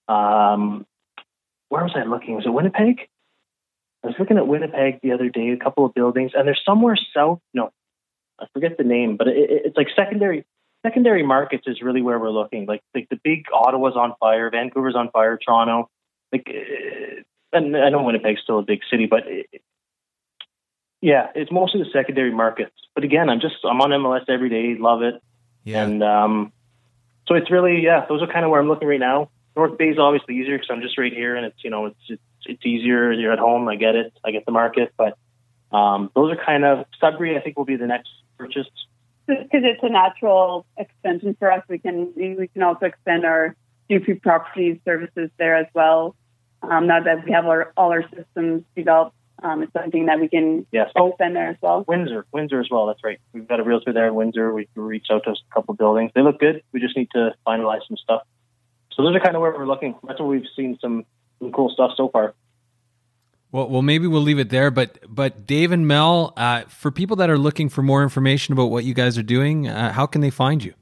Um, 0.09 0.87
where 1.69 1.83
was 1.85 1.93
I 1.95 2.05
looking? 2.05 2.35
Was 2.35 2.47
it 2.47 2.51
Winnipeg? 2.51 3.09
I 4.03 4.07
was 4.07 4.17
looking 4.19 4.39
at 4.39 4.47
Winnipeg 4.47 5.01
the 5.03 5.13
other 5.13 5.29
day, 5.29 5.51
a 5.51 5.57
couple 5.57 5.85
of 5.85 5.93
buildings, 5.93 6.33
and 6.35 6.47
there's 6.47 6.63
somewhere 6.65 6.97
south. 7.15 7.41
No, 7.53 7.71
I 8.41 8.47
forget 8.55 8.79
the 8.79 8.85
name, 8.85 9.17
but 9.17 9.29
it, 9.29 9.37
it, 9.37 9.63
it's 9.67 9.77
like 9.77 9.89
secondary 9.95 10.45
secondary 10.83 11.25
markets 11.25 11.65
is 11.67 11.83
really 11.83 12.01
where 12.01 12.19
we're 12.19 12.31
looking. 12.31 12.67
Like 12.67 12.83
like 12.95 13.09
the 13.11 13.21
big 13.23 13.45
Ottawa's 13.53 13.97
on 13.97 14.15
fire, 14.19 14.51
Vancouver's 14.51 14.97
on 14.97 15.11
fire, 15.11 15.37
Toronto. 15.37 15.91
Like, 16.33 16.49
uh, 16.49 17.23
and 17.53 17.77
I 17.77 17.91
know 17.91 18.03
Winnipeg's 18.03 18.41
still 18.43 18.59
a 18.59 18.63
big 18.63 18.81
city, 18.91 19.07
but 19.07 19.27
it, 19.27 19.47
yeah, 21.01 21.29
it's 21.35 21.51
mostly 21.53 21.83
the 21.83 21.91
secondary 21.93 22.33
markets. 22.33 22.75
But 22.95 23.05
again, 23.05 23.29
I'm 23.29 23.41
just 23.41 23.57
I'm 23.65 23.81
on 23.81 23.91
MLS 23.91 24.29
every 24.29 24.49
day, 24.49 24.81
love 24.81 25.03
it, 25.03 25.15
Yeah, 25.65 25.85
and 25.85 26.03
um, 26.03 26.53
so 27.27 27.35
it's 27.35 27.51
really 27.51 27.83
yeah, 27.83 28.07
those 28.09 28.23
are 28.23 28.27
kind 28.27 28.45
of 28.45 28.51
where 28.51 28.61
I'm 28.61 28.69
looking 28.69 28.89
right 28.89 29.01
now. 29.01 29.31
North 29.57 29.77
Bay 29.77 29.89
is 29.89 29.99
obviously 29.99 30.37
easier 30.37 30.57
because 30.57 30.71
I'm 30.71 30.83
just 30.83 30.99
right 30.99 31.13
here, 31.13 31.37
and 31.37 31.47
it's 31.47 31.63
you 31.63 31.71
know 31.71 31.87
it's 31.87 32.01
it's, 32.09 32.23
it's 32.47 32.67
easier. 32.67 33.13
You're 33.13 33.33
at 33.33 33.39
home. 33.39 33.69
I 33.69 33.77
get 33.77 33.95
it. 33.95 34.13
I 34.25 34.31
get 34.31 34.47
the 34.47 34.53
market, 34.53 34.93
but 34.97 35.17
um, 35.77 36.11
those 36.15 36.33
are 36.33 36.45
kind 36.45 36.65
of 36.65 36.87
Sudbury. 37.01 37.37
I 37.37 37.41
think 37.41 37.57
will 37.57 37.65
be 37.65 37.77
the 37.77 37.87
next 37.87 38.11
purchase. 38.37 38.67
because 39.27 39.47
it's 39.53 39.83
a 39.83 39.89
natural 39.91 40.65
extension 40.77 41.37
for 41.39 41.53
us. 41.53 41.63
We 41.69 41.79
can 41.79 42.13
we 42.17 42.49
can 42.49 42.63
also 42.63 42.87
extend 42.87 43.25
our 43.25 43.55
UP 43.91 44.03
property 44.23 44.81
services 44.85 45.31
there 45.39 45.57
as 45.57 45.67
well. 45.75 46.15
Um, 46.63 46.87
now 46.87 47.03
that 47.03 47.25
we 47.25 47.33
have 47.33 47.47
our, 47.47 47.73
all 47.77 47.93
our 47.93 48.03
systems 48.15 48.65
developed, 48.75 49.15
um, 49.43 49.63
it's 49.63 49.73
something 49.73 50.07
that 50.07 50.21
we 50.21 50.29
can 50.29 50.67
Yes. 50.73 50.91
Oh, 50.97 51.11
extend 51.11 51.37
there 51.37 51.49
as 51.51 51.57
well. 51.61 51.85
Windsor, 51.87 52.27
Windsor 52.33 52.61
as 52.61 52.69
well. 52.71 52.87
That's 52.87 53.03
right. 53.05 53.21
We've 53.33 53.47
got 53.47 53.61
a 53.61 53.63
realtor 53.63 53.93
there 53.93 54.09
in 54.09 54.15
Windsor. 54.15 54.53
We 54.53 54.69
can 54.75 54.83
reach 54.83 55.07
out 55.11 55.25
to 55.25 55.31
a 55.31 55.55
couple 55.55 55.73
of 55.73 55.79
buildings. 55.79 56.13
They 56.15 56.23
look 56.23 56.41
good. 56.41 56.63
We 56.73 56.81
just 56.81 56.97
need 56.97 57.09
to 57.13 57.35
finalize 57.47 57.87
some 57.87 57.97
stuff. 57.97 58.23
So 58.93 59.03
those 59.05 59.15
are 59.15 59.21
kind 59.21 59.37
of 59.37 59.43
where 59.43 59.53
we're 59.53 59.67
looking. 59.67 59.95
That's 60.07 60.19
where 60.19 60.29
we've 60.29 60.47
seen 60.57 60.79
some, 60.81 61.05
some 61.39 61.53
cool 61.53 61.71
stuff 61.71 61.93
so 61.97 62.09
far. 62.09 62.35
Well, 63.53 63.69
well, 63.69 63.83
maybe 63.83 64.07
we'll 64.07 64.23
leave 64.23 64.39
it 64.39 64.51
there. 64.51 64.71
But 64.71 64.99
but 65.09 65.47
Dave 65.47 65.73
and 65.73 65.87
Mel, 65.87 66.35
uh, 66.37 66.63
for 66.63 66.91
people 66.91 67.17
that 67.17 67.31
are 67.31 67.39
looking 67.39 67.69
for 67.69 67.83
more 67.83 68.03
information 68.03 68.53
about 68.53 68.67
what 68.67 68.85
you 68.85 68.93
guys 68.93 69.17
are 69.17 69.23
doing, 69.23 69.69
uh, 69.69 69.93
how 69.93 70.05
can 70.07 70.21
they 70.21 70.31
find 70.31 70.63
you? 70.63 70.75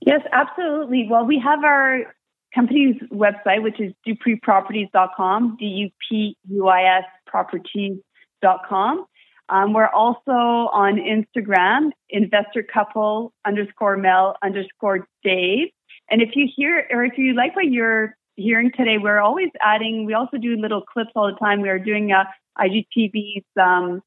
Yes, 0.00 0.20
absolutely. 0.32 1.06
Well, 1.08 1.26
we 1.26 1.38
have 1.38 1.62
our 1.62 2.12
company's 2.54 2.96
website, 3.12 3.62
which 3.62 3.78
is 3.78 3.92
dupuisproperties.com, 4.06 5.56
D-U-P-U-I-S 5.60 7.04
properties.com. 7.30 9.06
Um, 9.48 9.72
we're 9.72 9.88
also 9.88 10.30
on 10.30 10.96
Instagram, 10.96 11.90
investor 12.08 12.62
couple 12.62 13.32
underscore 13.44 13.96
Mel 13.96 14.36
underscore 14.42 15.08
Dave. 15.24 15.68
And 16.08 16.22
if 16.22 16.30
you 16.34 16.48
hear, 16.54 16.86
or 16.90 17.04
if 17.04 17.18
you 17.18 17.34
like 17.34 17.56
what 17.56 17.66
you're 17.66 18.16
hearing 18.36 18.70
today, 18.76 18.96
we're 18.98 19.20
always 19.20 19.50
adding, 19.60 20.06
we 20.06 20.14
also 20.14 20.38
do 20.38 20.56
little 20.56 20.82
clips 20.82 21.10
all 21.16 21.26
the 21.26 21.38
time. 21.38 21.62
We 21.62 21.68
are 21.68 21.78
doing 21.78 22.12
uh, 22.12 22.24
IGTV's, 22.58 23.44
um, 23.60 24.02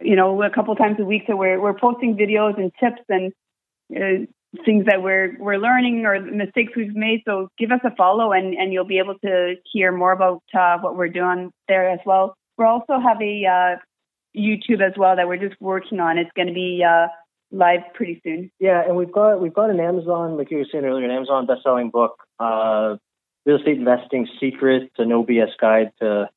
you 0.00 0.16
know, 0.16 0.42
a 0.42 0.50
couple 0.50 0.74
times 0.76 0.96
a 1.00 1.04
week. 1.04 1.22
So 1.26 1.36
we're, 1.36 1.60
we're 1.60 1.78
posting 1.78 2.16
videos 2.16 2.58
and 2.58 2.70
tips 2.78 3.02
and 3.08 3.32
uh, 3.94 4.26
things 4.64 4.86
that 4.86 5.02
we're 5.02 5.36
we're 5.38 5.58
learning 5.58 6.04
or 6.06 6.20
mistakes 6.20 6.72
we've 6.76 6.94
made. 6.94 7.22
So 7.26 7.48
give 7.58 7.72
us 7.72 7.80
a 7.84 7.94
follow, 7.96 8.32
and 8.32 8.54
and 8.54 8.72
you'll 8.72 8.84
be 8.84 8.98
able 8.98 9.18
to 9.24 9.54
hear 9.72 9.92
more 9.92 10.12
about 10.12 10.42
uh, 10.58 10.78
what 10.78 10.96
we're 10.96 11.08
doing 11.08 11.50
there 11.68 11.90
as 11.90 12.00
well. 12.06 12.34
We 12.58 12.64
also 12.64 12.98
have 12.98 13.20
a 13.20 13.44
uh, 13.44 13.76
YouTube 14.36 14.80
as 14.86 14.94
well 14.96 15.16
that 15.16 15.28
we're 15.28 15.36
just 15.36 15.60
working 15.60 16.00
on. 16.00 16.18
It's 16.18 16.30
going 16.36 16.48
to 16.48 16.54
be 16.54 16.84
uh, 16.86 17.08
live 17.50 17.80
pretty 17.94 18.20
soon. 18.22 18.50
Yeah, 18.58 18.82
and 18.86 18.96
we've 18.96 19.12
got 19.12 19.40
we've 19.40 19.54
got 19.54 19.70
an 19.70 19.80
Amazon, 19.80 20.36
like 20.36 20.50
you 20.50 20.58
were 20.58 20.66
saying 20.70 20.84
earlier, 20.84 21.04
an 21.04 21.10
Amazon 21.10 21.46
best-selling 21.46 21.90
book, 21.90 22.16
uh, 22.38 22.96
real 23.44 23.56
estate 23.56 23.78
investing 23.78 24.28
secrets, 24.40 24.92
an 24.98 25.12
OBS 25.12 25.54
guide 25.60 25.92
to, 26.00 26.28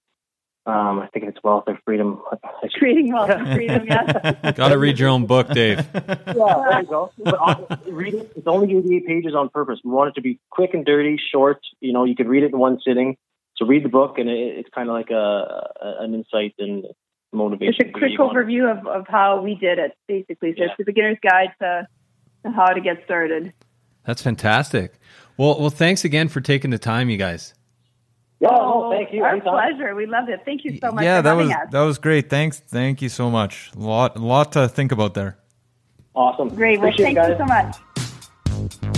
um, 0.65 0.99
I 0.99 1.07
think 1.13 1.25
it's 1.25 1.37
wealth 1.43 1.63
or 1.67 1.79
freedom. 1.85 2.21
Creating 2.77 3.11
wealth 3.11 3.29
and 3.31 3.53
freedom. 3.53 3.85
Yes. 3.87 4.55
Got 4.55 4.69
to 4.69 4.77
read 4.77 4.99
your 4.99 5.09
own 5.09 5.25
book, 5.25 5.49
Dave. 5.49 5.79
Yeah, 5.95 6.63
there 6.69 6.81
you 6.81 6.87
go. 6.87 7.11
But, 7.17 7.35
uh, 7.35 7.77
read 7.87 8.13
it. 8.13 8.31
It's 8.35 8.47
only 8.47 8.77
88 8.77 9.07
pages 9.07 9.35
on 9.35 9.49
purpose. 9.49 9.79
We 9.83 9.91
want 9.91 10.09
it 10.09 10.15
to 10.15 10.21
be 10.21 10.39
quick 10.51 10.73
and 10.73 10.85
dirty, 10.85 11.19
short. 11.31 11.59
You 11.79 11.91
know, 11.93 12.05
you 12.05 12.15
could 12.15 12.27
read 12.27 12.43
it 12.43 12.51
in 12.53 12.59
one 12.59 12.79
sitting. 12.85 13.17
So 13.57 13.65
read 13.65 13.83
the 13.83 13.89
book, 13.89 14.17
and 14.19 14.29
it, 14.29 14.57
it's 14.59 14.69
kind 14.73 14.87
of 14.89 14.93
like 14.93 15.09
a, 15.09 15.15
a 15.81 15.95
an 16.03 16.13
insight 16.13 16.53
and 16.59 16.85
motivation. 17.33 17.87
It's 17.87 17.95
a 17.95 17.99
quick 17.99 18.17
overview 18.17 18.71
of, 18.71 18.85
of 18.87 19.07
how 19.07 19.41
we 19.41 19.55
did 19.55 19.79
it, 19.79 19.93
basically. 20.07 20.53
So 20.57 20.63
Yeah. 20.63 20.71
it's 20.71 20.79
a 20.79 20.85
beginner's 20.85 21.17
guide 21.21 21.49
to, 21.61 21.87
to 22.45 22.51
how 22.51 22.67
to 22.67 22.79
get 22.81 23.03
started. 23.05 23.53
That's 24.05 24.21
fantastic. 24.21 24.93
Well, 25.37 25.59
well, 25.59 25.69
thanks 25.69 26.05
again 26.05 26.29
for 26.29 26.41
taking 26.41 26.69
the 26.71 26.79
time, 26.79 27.09
you 27.09 27.17
guys. 27.17 27.53
Yeah, 28.39 28.49
oh, 28.51 28.89
no, 28.89 28.97
thank 28.97 29.13
you. 29.13 29.23
Our 29.23 29.31
Anytime. 29.31 29.53
pleasure. 29.53 29.95
We 29.95 30.05
loved 30.05 30.29
it. 30.29 30.41
Thank 30.45 30.63
you 30.63 30.77
so 30.77 30.91
much 30.91 31.03
yeah, 31.03 31.17
for 31.17 31.23
that 31.23 31.33
was 31.33 31.49
us. 31.49 31.57
that 31.71 31.81
was 31.81 31.97
great. 31.97 32.29
Thanks, 32.29 32.59
thank 32.59 33.01
you 33.01 33.09
so 33.09 33.29
much. 33.29 33.71
Lot 33.75 34.17
lot 34.17 34.53
to 34.53 34.69
think 34.69 34.91
about 34.91 35.13
there. 35.13 35.37
Awesome. 36.15 36.49
Great. 36.49 36.79
Well, 36.79 36.89
Appreciate 36.89 37.15
thank 37.15 37.27
it, 37.27 37.31
you 37.31 37.37
so 37.37 37.45
much. 37.45 38.95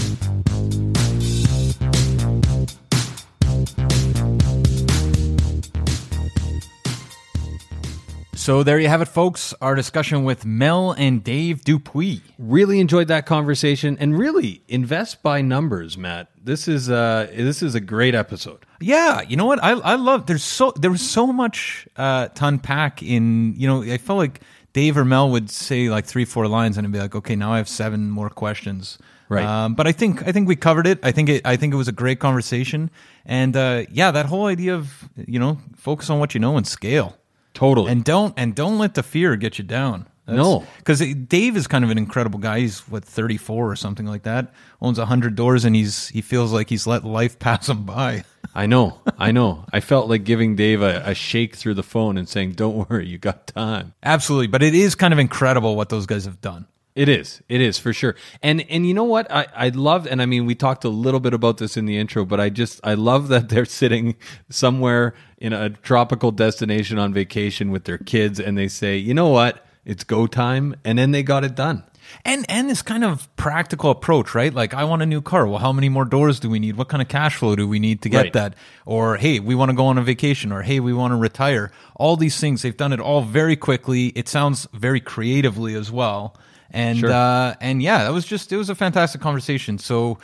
So 8.41 8.63
there 8.63 8.79
you 8.79 8.87
have 8.87 9.03
it, 9.03 9.07
folks. 9.07 9.53
Our 9.61 9.75
discussion 9.75 10.23
with 10.23 10.47
Mel 10.47 10.93
and 10.93 11.23
Dave 11.23 11.63
Dupuis. 11.63 12.21
Really 12.39 12.79
enjoyed 12.79 13.07
that 13.07 13.27
conversation, 13.27 13.97
and 13.99 14.17
really 14.17 14.63
invest 14.67 15.21
by 15.21 15.41
numbers, 15.43 15.95
Matt. 15.95 16.29
This 16.43 16.67
is 16.67 16.89
uh, 16.89 17.27
this 17.31 17.61
is 17.61 17.75
a 17.75 17.79
great 17.79 18.15
episode. 18.15 18.65
Yeah, 18.79 19.21
you 19.21 19.37
know 19.37 19.45
what? 19.45 19.63
I 19.63 19.73
I 19.73 19.93
love. 19.93 20.25
There's 20.25 20.43
so 20.43 20.71
there 20.71 20.89
was 20.89 21.07
so 21.07 21.27
much 21.27 21.87
uh, 21.97 22.29
to 22.29 22.47
unpack 22.47 23.03
in. 23.03 23.53
You 23.55 23.67
know, 23.67 23.83
I 23.83 23.99
felt 23.99 24.17
like 24.17 24.41
Dave 24.73 24.97
or 24.97 25.05
Mel 25.05 25.29
would 25.29 25.51
say 25.51 25.91
like 25.91 26.05
three, 26.05 26.25
four 26.25 26.47
lines, 26.47 26.79
and 26.79 26.87
I'd 26.87 26.91
be 26.91 26.97
like, 26.97 27.13
okay, 27.13 27.35
now 27.35 27.53
I 27.53 27.57
have 27.57 27.69
seven 27.69 28.09
more 28.09 28.31
questions. 28.31 28.97
Right. 29.29 29.45
Um, 29.45 29.75
but 29.75 29.85
I 29.85 29.91
think 29.91 30.27
I 30.27 30.31
think 30.31 30.47
we 30.47 30.55
covered 30.55 30.87
it. 30.87 30.97
I 31.03 31.11
think 31.11 31.29
it 31.29 31.45
I 31.45 31.57
think 31.57 31.75
it 31.75 31.77
was 31.77 31.87
a 31.87 31.93
great 31.93 32.17
conversation, 32.17 32.89
and 33.23 33.55
uh, 33.55 33.83
yeah, 33.91 34.09
that 34.09 34.25
whole 34.25 34.47
idea 34.47 34.73
of 34.73 35.07
you 35.15 35.37
know 35.37 35.59
focus 35.75 36.09
on 36.09 36.17
what 36.17 36.33
you 36.33 36.39
know 36.39 36.57
and 36.57 36.65
scale, 36.65 37.15
Totally. 37.53 37.91
and 37.91 38.03
don't 38.03 38.33
and 38.37 38.55
don't 38.55 38.77
let 38.77 38.93
the 38.95 39.03
fear 39.03 39.35
get 39.35 39.57
you 39.57 39.63
down. 39.63 40.07
No. 40.27 40.65
because 40.77 40.99
Dave 40.99 41.57
is 41.57 41.67
kind 41.67 41.83
of 41.83 41.89
an 41.89 41.97
incredible 41.97 42.39
guy. 42.39 42.59
He's 42.61 42.79
what 42.87 43.03
thirty 43.03 43.35
four 43.35 43.69
or 43.69 43.75
something 43.75 44.05
like 44.05 44.23
that. 44.23 44.53
Owns 44.81 44.97
a 44.97 45.05
hundred 45.05 45.35
doors, 45.35 45.65
and 45.65 45.75
he's 45.75 46.07
he 46.07 46.21
feels 46.21 46.53
like 46.53 46.69
he's 46.69 46.87
let 46.87 47.03
life 47.03 47.37
pass 47.39 47.67
him 47.67 47.83
by. 47.83 48.23
I 48.55 48.65
know, 48.65 48.99
I 49.17 49.31
know. 49.31 49.65
I 49.73 49.79
felt 49.81 50.09
like 50.09 50.23
giving 50.23 50.55
Dave 50.55 50.81
a, 50.81 51.01
a 51.05 51.13
shake 51.15 51.55
through 51.55 51.73
the 51.73 51.83
phone 51.83 52.17
and 52.17 52.29
saying, 52.29 52.53
"Don't 52.53 52.89
worry, 52.89 53.07
you 53.07 53.17
got 53.17 53.47
time." 53.47 53.93
Absolutely, 54.03 54.47
but 54.47 54.63
it 54.63 54.73
is 54.73 54.95
kind 54.95 55.11
of 55.13 55.19
incredible 55.19 55.75
what 55.75 55.89
those 55.89 56.05
guys 56.05 56.23
have 56.25 56.39
done. 56.39 56.65
It 56.93 57.07
is. 57.07 57.41
It 57.47 57.61
is 57.61 57.79
for 57.79 57.93
sure. 57.93 58.15
And 58.43 58.65
and 58.69 58.85
you 58.85 58.93
know 58.93 59.05
what? 59.05 59.31
I 59.31 59.47
I 59.55 59.69
love 59.69 60.05
and 60.07 60.21
I 60.21 60.25
mean 60.25 60.45
we 60.45 60.55
talked 60.55 60.83
a 60.83 60.89
little 60.89 61.21
bit 61.21 61.33
about 61.33 61.57
this 61.57 61.77
in 61.77 61.85
the 61.85 61.97
intro, 61.97 62.25
but 62.25 62.39
I 62.39 62.49
just 62.49 62.81
I 62.83 62.95
love 62.95 63.29
that 63.29 63.47
they're 63.49 63.65
sitting 63.81 64.15
somewhere 64.49 65.13
in 65.37 65.53
a 65.53 65.69
tropical 65.69 66.31
destination 66.31 66.99
on 66.99 67.13
vacation 67.13 67.71
with 67.71 67.85
their 67.85 67.97
kids 67.97 68.39
and 68.39 68.57
they 68.57 68.67
say, 68.67 68.97
"You 68.97 69.13
know 69.13 69.29
what? 69.29 69.65
It's 69.85 70.03
go 70.03 70.27
time." 70.27 70.75
And 70.83 70.97
then 70.99 71.11
they 71.11 71.23
got 71.23 71.43
it 71.45 71.55
done. 71.55 71.83
And 72.25 72.45
and 72.49 72.69
this 72.69 72.81
kind 72.81 73.05
of 73.05 73.33
practical 73.37 73.89
approach, 73.89 74.35
right? 74.35 74.53
Like 74.53 74.73
I 74.73 74.83
want 74.83 75.01
a 75.01 75.05
new 75.05 75.21
car. 75.21 75.47
Well, 75.47 75.59
how 75.59 75.71
many 75.71 75.87
more 75.87 76.03
doors 76.03 76.41
do 76.41 76.49
we 76.49 76.59
need? 76.59 76.75
What 76.75 76.89
kind 76.89 77.01
of 77.01 77.07
cash 77.07 77.35
flow 77.37 77.55
do 77.55 77.65
we 77.69 77.79
need 77.79 78.01
to 78.01 78.09
get 78.09 78.17
Right. 78.23 78.33
that? 78.33 78.55
Or 78.85 79.15
hey, 79.15 79.39
we 79.39 79.55
want 79.55 79.69
to 79.71 79.75
go 79.77 79.85
on 79.85 79.97
a 79.97 80.03
vacation 80.03 80.51
or 80.51 80.61
hey, 80.63 80.81
we 80.81 80.91
want 80.91 81.11
to 81.13 81.15
retire. 81.15 81.71
All 81.95 82.17
these 82.17 82.37
things, 82.37 82.63
they've 82.63 82.75
done 82.75 82.91
it 82.91 82.99
all 82.99 83.21
very 83.21 83.55
quickly. 83.55 84.07
It 84.07 84.27
sounds 84.27 84.67
very 84.73 84.99
creatively 84.99 85.73
as 85.73 85.89
well. 85.89 86.35
And 86.71 86.97
Sure. 86.99 87.11
uh 87.11 87.55
and 87.61 87.81
yeah, 87.81 88.03
that 88.03 88.13
was 88.13 88.25
just 88.25 88.51
it 88.51 88.57
was 88.57 88.69
a 88.69 88.75
fantastic 88.75 89.21
conversation. 89.21 89.77
So 89.77 90.17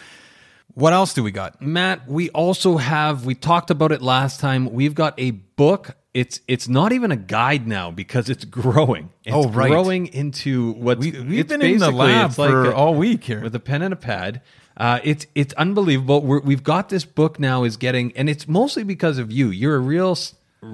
what 0.74 0.94
else 0.94 1.14
do 1.14 1.24
we 1.24 1.32
got? 1.32 1.62
Matt, 1.62 2.08
we 2.08 2.30
also 2.32 2.78
have 2.78 3.26
we 3.26 3.36
talked 3.36 3.70
about 3.72 3.92
it 3.92 4.02
last 4.02 4.40
time. 4.40 4.72
We've 4.72 4.94
got 4.96 5.14
a 5.18 5.32
book. 5.32 5.96
It's 6.14 6.40
it's 6.48 6.68
not 6.68 6.94
even 6.94 7.12
a 7.12 7.16
guide 7.16 7.68
now 7.68 7.92
because 7.92 8.30
it's 8.30 8.46
growing. 8.46 9.10
It's 9.24 9.36
Oh, 9.36 9.50
right. 9.50 9.70
growing 9.70 10.08
into 10.08 10.72
what 10.74 11.00
We- 11.00 11.12
we've 11.12 11.48
been 11.48 11.62
in 11.62 11.78
the 11.80 11.92
lab 11.92 12.34
for 12.34 12.74
all 12.74 12.96
week 12.96 13.24
here. 13.24 13.42
with 13.42 13.54
a 13.56 13.60
pen 13.60 13.82
and 13.82 13.94
a 13.94 13.98
pad. 13.98 14.42
Uh, 14.76 15.00
it's 15.04 15.26
it's 15.36 15.54
unbelievable. 15.56 16.22
We're, 16.22 16.40
we've 16.42 16.64
got 16.64 16.90
this 16.90 17.04
book 17.06 17.40
now 17.40 17.64
is 17.64 17.78
getting, 17.78 18.12
and 18.16 18.30
it's 18.30 18.48
mostly 18.48 18.84
because 18.84 19.18
of 19.18 19.32
you. 19.32 19.50
You're 19.50 19.76
a 19.76 19.80
real 19.80 20.16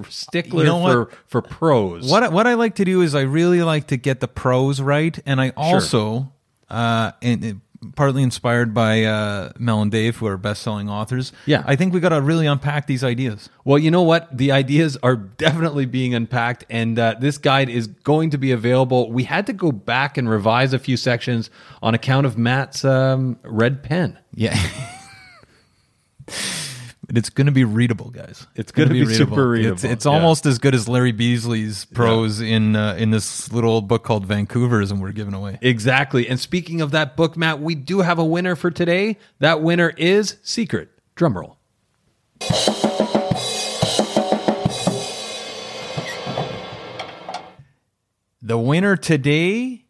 stickler 0.08 0.60
You 0.62 0.66
know 0.66 0.82
for 0.82 1.10
for 1.26 1.42
prose. 1.42 2.10
What 2.10 2.22
I- 2.24 2.28
what 2.28 2.46
I 2.46 2.54
like 2.54 2.76
to 2.76 2.84
do 2.84 3.02
is 3.02 3.14
I 3.14 3.22
really 3.22 3.62
like 3.62 3.88
to 3.88 3.96
get 3.96 4.20
the 4.20 4.28
pros 4.28 4.80
right, 4.80 5.18
and 5.26 5.40
I 5.40 5.50
also, 5.56 6.32
uh, 6.70 7.12
and, 7.22 7.44
and 7.44 7.60
partly 7.96 8.22
inspired 8.22 8.72
by 8.72 9.04
uh, 9.04 9.52
Mel 9.58 9.82
and 9.82 9.92
Dave, 9.92 10.16
who 10.16 10.26
are 10.26 10.38
best-selling 10.38 10.88
authors. 10.88 11.32
Yeah. 11.44 11.62
I 11.66 11.76
think 11.76 11.92
we 11.92 12.00
got 12.00 12.08
to 12.10 12.20
really 12.22 12.46
unpack 12.46 12.86
these 12.86 13.04
ideas. 13.04 13.50
Well, 13.62 13.76
you 13.78 13.90
know 13.90 14.00
what? 14.00 14.34
The 14.34 14.52
ideas 14.52 14.96
are 15.02 15.16
definitely 15.16 15.84
being 15.84 16.14
unpacked, 16.14 16.64
and 16.70 16.98
uh, 16.98 17.16
this 17.20 17.36
guide 17.36 17.68
is 17.68 17.88
going 17.88 18.30
to 18.30 18.38
be 18.38 18.52
available. 18.52 19.12
We 19.12 19.24
had 19.24 19.44
to 19.48 19.52
go 19.52 19.70
back 19.70 20.16
and 20.16 20.30
revise 20.30 20.72
a 20.72 20.78
few 20.78 20.96
sections 20.96 21.50
on 21.82 21.92
account 21.92 22.24
of 22.24 22.38
Matt's 22.38 22.86
um, 22.86 23.36
red 23.44 23.82
pen. 23.82 24.18
Yeah. 24.34 24.56
But 27.14 27.18
it's 27.20 27.30
going 27.30 27.46
to 27.46 27.52
be 27.52 27.62
readable, 27.62 28.10
guys. 28.10 28.48
It's 28.56 28.72
gonna 28.72 28.90
be 28.90 29.06
super 29.06 29.48
readable, 29.50 29.74
It's, 29.74 29.84
it's 29.84 30.04
yeah. 30.04 30.10
almost 30.10 30.46
as 30.46 30.58
good 30.58 30.74
as 30.74 30.88
Larry 30.88 31.12
Beasley's 31.12 31.84
prose 31.84 32.40
in 32.40 32.74
uh, 32.74 32.96
in 32.98 33.10
this 33.10 33.52
little 33.52 33.82
book 33.82 34.02
called 34.02 34.26
Vancouverism 34.26 34.98
we're 34.98 35.12
giving 35.12 35.32
away. 35.32 35.60
Exactly. 35.60 36.28
And 36.28 36.40
speaking 36.40 36.80
of 36.80 36.90
that 36.90 37.16
book, 37.16 37.36
Matt, 37.36 37.60
we 37.60 37.76
do 37.76 38.00
have 38.00 38.18
a 38.18 38.24
winner 38.24 38.56
for 38.56 38.72
today. 38.72 39.16
That 39.38 39.62
winner 39.62 39.90
is 39.96 40.38
Secret. 40.42 40.90
Drumroll. 41.14 41.54
The 48.42 48.58
winner 48.58 48.96
today 48.96 49.84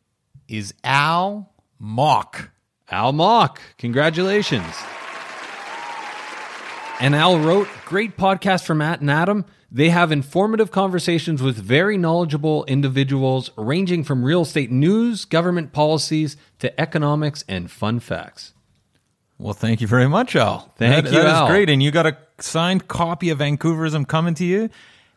is 0.46 0.74
Al 0.84 1.54
Mock. 1.78 2.50
Al 2.90 3.14
Mock. 3.14 3.62
Congratulations. 3.78 4.74
And 7.04 7.14
Al 7.14 7.38
wrote, 7.38 7.68
Great 7.84 8.16
podcast 8.16 8.64
for 8.64 8.74
Matt 8.74 9.02
and 9.02 9.10
Adam. 9.10 9.44
They 9.70 9.90
have 9.90 10.10
informative 10.10 10.70
conversations 10.70 11.42
with 11.42 11.54
very 11.58 11.98
knowledgeable 11.98 12.64
individuals, 12.64 13.50
ranging 13.58 14.04
from 14.04 14.24
real 14.24 14.40
estate 14.40 14.70
news, 14.70 15.26
government 15.26 15.74
policies, 15.74 16.38
to 16.60 16.80
economics 16.80 17.44
and 17.46 17.70
fun 17.70 18.00
facts. 18.00 18.54
Well, 19.36 19.52
thank 19.52 19.82
you 19.82 19.86
very 19.86 20.08
much, 20.08 20.34
Al. 20.34 20.72
Thank 20.78 21.04
That- 21.04 21.12
you, 21.12 21.18
That 21.18 21.26
is 21.26 21.32
Al. 21.34 21.48
great. 21.48 21.68
And 21.68 21.82
you 21.82 21.90
got 21.90 22.06
a 22.06 22.16
signed 22.40 22.88
copy 22.88 23.28
of 23.28 23.36
Vancouverism 23.40 24.08
coming 24.08 24.32
to 24.36 24.44
you. 24.46 24.70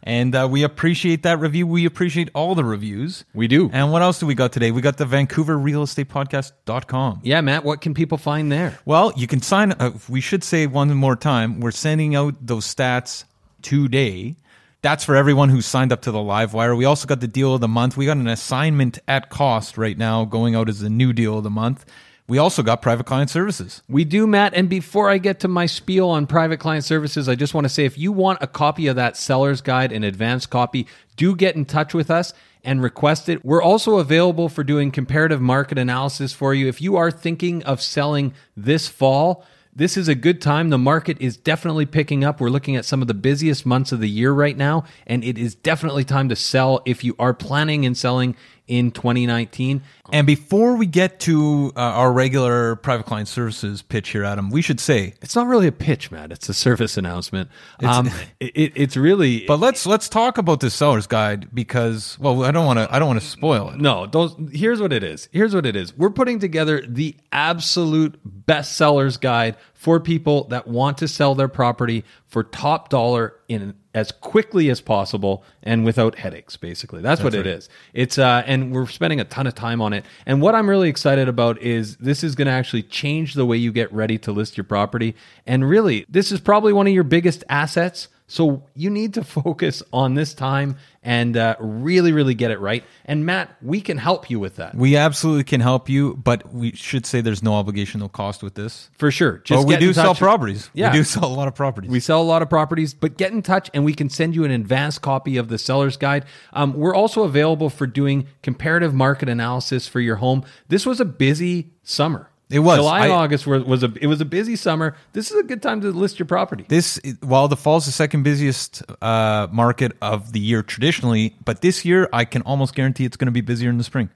And 0.03 0.33
uh, 0.35 0.47
we 0.49 0.63
appreciate 0.63 1.23
that 1.23 1.39
review. 1.39 1.67
We 1.67 1.85
appreciate 1.85 2.29
all 2.33 2.55
the 2.55 2.63
reviews. 2.63 3.25
We 3.33 3.47
do. 3.47 3.69
And 3.73 3.91
what 3.91 4.01
else 4.01 4.19
do 4.19 4.25
we 4.25 4.35
got 4.35 4.53
today? 4.53 4.71
We 4.71 4.81
got 4.81 4.97
the 4.97 5.05
Vancouver 5.05 5.57
Real 5.57 5.83
Estate 5.83 6.07
Podcast.com. 6.09 7.21
Yeah, 7.23 7.41
Matt, 7.41 7.63
what 7.63 7.81
can 7.81 7.93
people 7.93 8.17
find 8.17 8.51
there? 8.51 8.79
Well, 8.85 9.11
you 9.17 9.27
can 9.27 9.41
sign. 9.41 9.73
Uh, 9.73 9.91
we 10.07 10.21
should 10.21 10.43
say 10.43 10.65
one 10.65 10.93
more 10.93 11.15
time. 11.15 11.59
We're 11.59 11.71
sending 11.71 12.15
out 12.15 12.35
those 12.45 12.73
stats 12.73 13.25
today. 13.61 14.37
That's 14.81 15.03
for 15.03 15.15
everyone 15.15 15.49
who 15.49 15.61
signed 15.61 15.91
up 15.91 16.03
to 16.03 16.11
the 16.11 16.21
live 16.21 16.53
wire. 16.53 16.75
We 16.75 16.85
also 16.85 17.07
got 17.07 17.19
the 17.19 17.27
deal 17.27 17.53
of 17.53 17.61
the 17.61 17.67
month. 17.67 17.97
We 17.97 18.05
got 18.05 18.17
an 18.17 18.27
assignment 18.27 18.99
at 19.07 19.29
cost 19.29 19.77
right 19.77 19.97
now 19.97 20.23
going 20.23 20.55
out 20.55 20.69
as 20.69 20.79
the 20.79 20.89
new 20.89 21.11
deal 21.11 21.37
of 21.37 21.43
the 21.43 21.49
month. 21.49 21.85
We 22.27 22.37
also 22.37 22.61
got 22.61 22.81
private 22.81 23.05
client 23.05 23.29
services. 23.29 23.81
We 23.87 24.03
do, 24.03 24.27
Matt. 24.27 24.53
And 24.53 24.67
before 24.67 25.09
I 25.09 25.17
get 25.17 25.39
to 25.41 25.47
my 25.47 25.65
spiel 25.65 26.09
on 26.09 26.27
private 26.27 26.59
client 26.59 26.83
services, 26.83 27.29
I 27.29 27.35
just 27.35 27.53
want 27.53 27.63
to 27.65 27.69
say 27.69 27.85
if 27.85 27.97
you 27.97 28.11
want 28.11 28.39
a 28.41 28.47
copy 28.47 28.87
of 28.87 28.97
that 28.97 29.15
seller's 29.15 29.61
guide, 29.61 29.93
an 29.93 30.03
advanced 30.03 30.49
copy, 30.49 30.87
do 31.15 31.35
get 31.35 31.55
in 31.55 31.63
touch 31.63 31.93
with 31.93 32.11
us 32.11 32.33
and 32.65 32.83
request 32.83 33.29
it. 33.29 33.45
We're 33.45 33.61
also 33.63 33.97
available 33.97 34.49
for 34.49 34.61
doing 34.65 34.91
comparative 34.91 35.39
market 35.39 35.77
analysis 35.77 36.33
for 36.33 36.53
you. 36.53 36.67
If 36.67 36.81
you 36.81 36.97
are 36.97 37.11
thinking 37.11 37.63
of 37.63 37.81
selling 37.81 38.33
this 38.57 38.89
fall, 38.89 39.45
this 39.73 39.95
is 39.95 40.07
a 40.07 40.15
good 40.15 40.41
time. 40.41 40.69
The 40.69 40.77
market 40.77 41.17
is 41.21 41.37
definitely 41.37 41.85
picking 41.85 42.23
up. 42.23 42.41
We're 42.41 42.49
looking 42.49 42.75
at 42.75 42.83
some 42.83 43.01
of 43.01 43.07
the 43.07 43.13
busiest 43.13 43.65
months 43.65 43.91
of 43.91 43.99
the 43.99 44.09
year 44.09 44.33
right 44.33 44.57
now, 44.57 44.83
and 45.05 45.23
it 45.23 45.37
is 45.37 45.53
definitely 45.55 46.03
time 46.03 46.29
to 46.29 46.35
sell 46.35 46.81
if 46.83 47.03
you 47.03 47.15
are 47.19 47.33
planning 47.33 47.85
and 47.85 47.95
selling 47.95 48.35
in 48.67 48.91
2019. 48.91 49.81
And 50.11 50.25
before 50.27 50.75
we 50.75 50.85
get 50.85 51.19
to 51.21 51.71
uh, 51.75 51.79
our 51.79 52.11
regular 52.13 52.75
private 52.77 53.05
client 53.05 53.27
services 53.27 53.81
pitch 53.81 54.09
here, 54.09 54.23
Adam, 54.23 54.49
we 54.49 54.61
should 54.61 54.79
say, 54.79 55.13
It's 55.21 55.35
not 55.35 55.47
really 55.47 55.67
a 55.67 55.71
pitch, 55.71 56.11
Matt. 56.11 56.31
It's 56.31 56.47
a 56.49 56.53
service 56.53 56.97
announcement. 56.97 57.49
um, 57.83 58.07
it, 58.39 58.51
it- 58.55 58.73
it's 58.75 58.95
really, 58.97 59.45
but 59.45 59.59
let's 59.59 59.85
let's 59.85 60.07
talk 60.09 60.37
about 60.37 60.59
the 60.59 60.69
seller's 60.69 61.07
guide 61.07 61.53
because, 61.53 62.17
well, 62.19 62.43
I 62.43 62.51
don't 62.51 62.65
want 62.65 62.79
to 62.79 62.87
I 62.93 62.99
don't 62.99 63.07
want 63.07 63.19
to 63.21 63.25
spoil 63.27 63.69
it. 63.71 63.77
No, 63.79 64.05
those 64.05 64.35
here's 64.51 64.79
what 64.81 64.93
it 64.93 65.03
is. 65.03 65.27
Here's 65.31 65.53
what 65.55 65.65
it 65.65 65.75
is. 65.75 65.95
We're 65.97 66.09
putting 66.09 66.39
together 66.39 66.83
the 66.87 67.15
absolute 67.31 68.19
best 68.23 68.73
sellers 68.77 69.17
guide 69.17 69.57
for 69.87 70.01
people 70.01 70.43
that 70.49 70.67
want 70.67 70.97
to 70.97 71.07
sell 71.07 71.33
their 71.33 71.47
property 71.47 72.03
for 72.25 72.43
top 72.43 72.89
dollar 72.89 73.35
in 73.47 73.73
as 73.93 74.11
quickly 74.11 74.69
as 74.69 74.81
possible 74.81 75.45
and 75.63 75.85
without 75.85 76.15
headaches 76.15 76.57
basically. 76.57 77.01
That's, 77.01 77.23
what 77.23 77.33
it 77.33 77.47
is. 77.47 77.69
It's 77.93 78.17
uh 78.17 78.43
and 78.45 78.73
we're 78.73 78.87
spending 78.87 79.21
a 79.21 79.23
ton 79.23 79.47
of 79.47 79.55
time 79.55 79.79
on 79.79 79.93
it. 79.93 80.03
And 80.25 80.41
what 80.41 80.55
I'm 80.55 80.69
really 80.69 80.89
excited 80.89 81.29
about 81.29 81.61
is 81.61 81.95
this 82.01 82.21
is 82.21 82.35
going 82.35 82.47
to 82.47 82.51
actually 82.51 82.83
change 82.83 83.33
the 83.33 83.45
way 83.45 83.55
you 83.55 83.71
get 83.71 83.89
ready 83.93 84.17
to 84.17 84.33
list 84.33 84.57
your 84.57 84.65
property 84.65 85.15
and 85.45 85.69
really 85.69 86.05
this 86.09 86.33
is 86.33 86.41
probably 86.41 86.73
one 86.73 86.85
of 86.85 86.91
your 86.91 87.05
biggest 87.05 87.45
assets. 87.47 88.09
So 88.27 88.63
you 88.75 88.89
need 88.89 89.13
to 89.15 89.23
focus 89.23 89.81
on 89.93 90.13
this 90.13 90.33
time 90.33 90.77
and 91.01 91.37
uh, 91.37 91.55
really, 91.59 92.11
really 92.11 92.33
get 92.33 92.51
it 92.51 92.59
right. 92.59 92.83
And 93.05 93.25
Matt, 93.25 93.55
we 93.61 93.79
can 93.79 93.97
help 93.97 94.29
you 94.29 94.39
with 94.39 94.57
that 94.57 94.75
We 94.75 94.97
absolutely 94.97 95.45
can 95.45 95.61
help 95.61 95.87
you, 95.87 96.15
but 96.15 96.53
we 96.53 96.73
should 96.73 97.05
say 97.05 97.21
there's 97.21 97.41
no 97.41 97.53
obligation, 97.53 98.01
no 98.01 98.09
cost 98.09 98.43
with 98.43 98.55
this. 98.55 98.89
for 98.97 99.09
sure. 99.09 99.37
Just 99.39 99.65
we 99.65 99.77
do 99.77 99.93
sell 99.93 100.13
properties. 100.13 100.69
Yeah. 100.73 100.91
We 100.91 100.99
do 100.99 101.03
sell 101.05 101.25
a 101.25 101.33
lot 101.33 101.47
of 101.47 101.55
properties. 101.55 101.89
We 101.89 102.01
sell 102.01 102.21
a 102.21 102.23
lot 102.23 102.41
of 102.41 102.49
properties, 102.49 102.93
but 102.93 103.17
get 103.17 103.31
in 103.31 103.41
touch 103.41 103.69
and 103.73 103.85
we 103.85 103.93
can 103.93 104.09
send 104.09 104.35
you 104.35 104.43
an 104.43 104.51
advanced 104.51 105.01
copy 105.01 105.37
of 105.37 105.47
the 105.47 105.57
seller's 105.57 105.95
guide. 105.95 106.25
Um, 106.51 106.73
we're 106.73 106.95
also 106.95 107.23
available 107.23 107.69
for 107.69 107.87
doing 107.87 108.27
comparative 108.43 108.93
market 108.93 109.29
analysis 109.29 109.87
for 109.87 110.01
your 110.01 110.17
home. 110.17 110.43
This 110.67 110.85
was 110.85 110.99
a 110.99 111.05
busy 111.05 111.71
summer. 111.83 112.29
It 112.49 112.59
was. 112.59 112.77
July 112.77 113.03
and 113.03 113.13
I- 113.13 113.15
August 113.15 113.45
were, 113.45 113.59
was 113.59 113.83
a 113.83 113.91
it 113.99 114.07
was 114.07 114.21
a 114.21 114.25
busy 114.25 114.55
summer. 114.55 114.95
This 115.13 115.31
is 115.31 115.37
a 115.37 115.43
good 115.43 115.61
time 115.61 115.81
to 115.81 115.91
list 115.91 116.17
your 116.19 116.25
property. 116.25 116.65
this 116.67 116.99
while 117.21 117.47
the 117.47 117.57
fall 117.57 117.77
is 117.77 117.85
the 117.85 117.91
second 117.91 118.23
busiest 118.23 118.83
uh, 119.01 119.47
market 119.51 119.93
of 120.01 120.31
the 120.31 120.39
year 120.39 120.63
traditionally, 120.63 121.35
but 121.43 121.61
this 121.61 121.83
year 121.83 122.07
I 122.13 122.25
can 122.25 122.41
almost 122.43 122.73
guarantee 122.73 123.05
it's 123.05 123.17
going 123.17 123.27
to 123.27 123.31
be 123.31 123.41
busier 123.41 123.69
in 123.69 123.77
the 123.77 123.83
spring. 123.83 124.09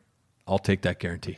I'll 0.48 0.60
take 0.60 0.82
that 0.84 1.00
guarantee. 1.00 1.38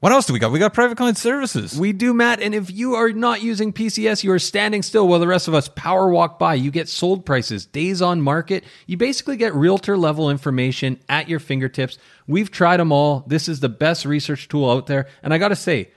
What 0.00 0.12
else 0.12 0.24
do 0.24 0.32
we 0.32 0.38
got? 0.38 0.50
We 0.50 0.58
got 0.58 0.72
private 0.72 0.96
client 0.96 1.18
services. 1.18 1.78
We 1.78 1.92
do, 1.92 2.14
Matt. 2.14 2.40
And 2.40 2.54
if 2.54 2.70
you 2.70 2.94
are 2.94 3.12
not 3.12 3.42
using 3.42 3.70
PCS, 3.70 4.24
you 4.24 4.32
are 4.32 4.38
standing 4.38 4.80
still 4.80 5.06
while 5.06 5.18
the 5.18 5.26
rest 5.26 5.46
of 5.46 5.52
us 5.52 5.68
power 5.68 6.08
walk 6.08 6.38
by. 6.38 6.54
You 6.54 6.70
get 6.70 6.88
sold 6.88 7.26
prices, 7.26 7.66
days 7.66 8.00
on 8.00 8.22
market. 8.22 8.64
You 8.86 8.96
basically 8.96 9.36
get 9.36 9.54
realtor 9.54 9.98
level 9.98 10.30
information 10.30 10.98
at 11.10 11.28
your 11.28 11.38
fingertips. 11.38 11.98
We've 12.26 12.50
tried 12.50 12.78
them 12.78 12.92
all. 12.92 13.24
This 13.26 13.46
is 13.46 13.60
the 13.60 13.68
best 13.68 14.06
research 14.06 14.48
tool 14.48 14.70
out 14.70 14.86
there. 14.86 15.06
And 15.22 15.34
I 15.34 15.38
got 15.38 15.48
to 15.48 15.56
say, 15.56 15.90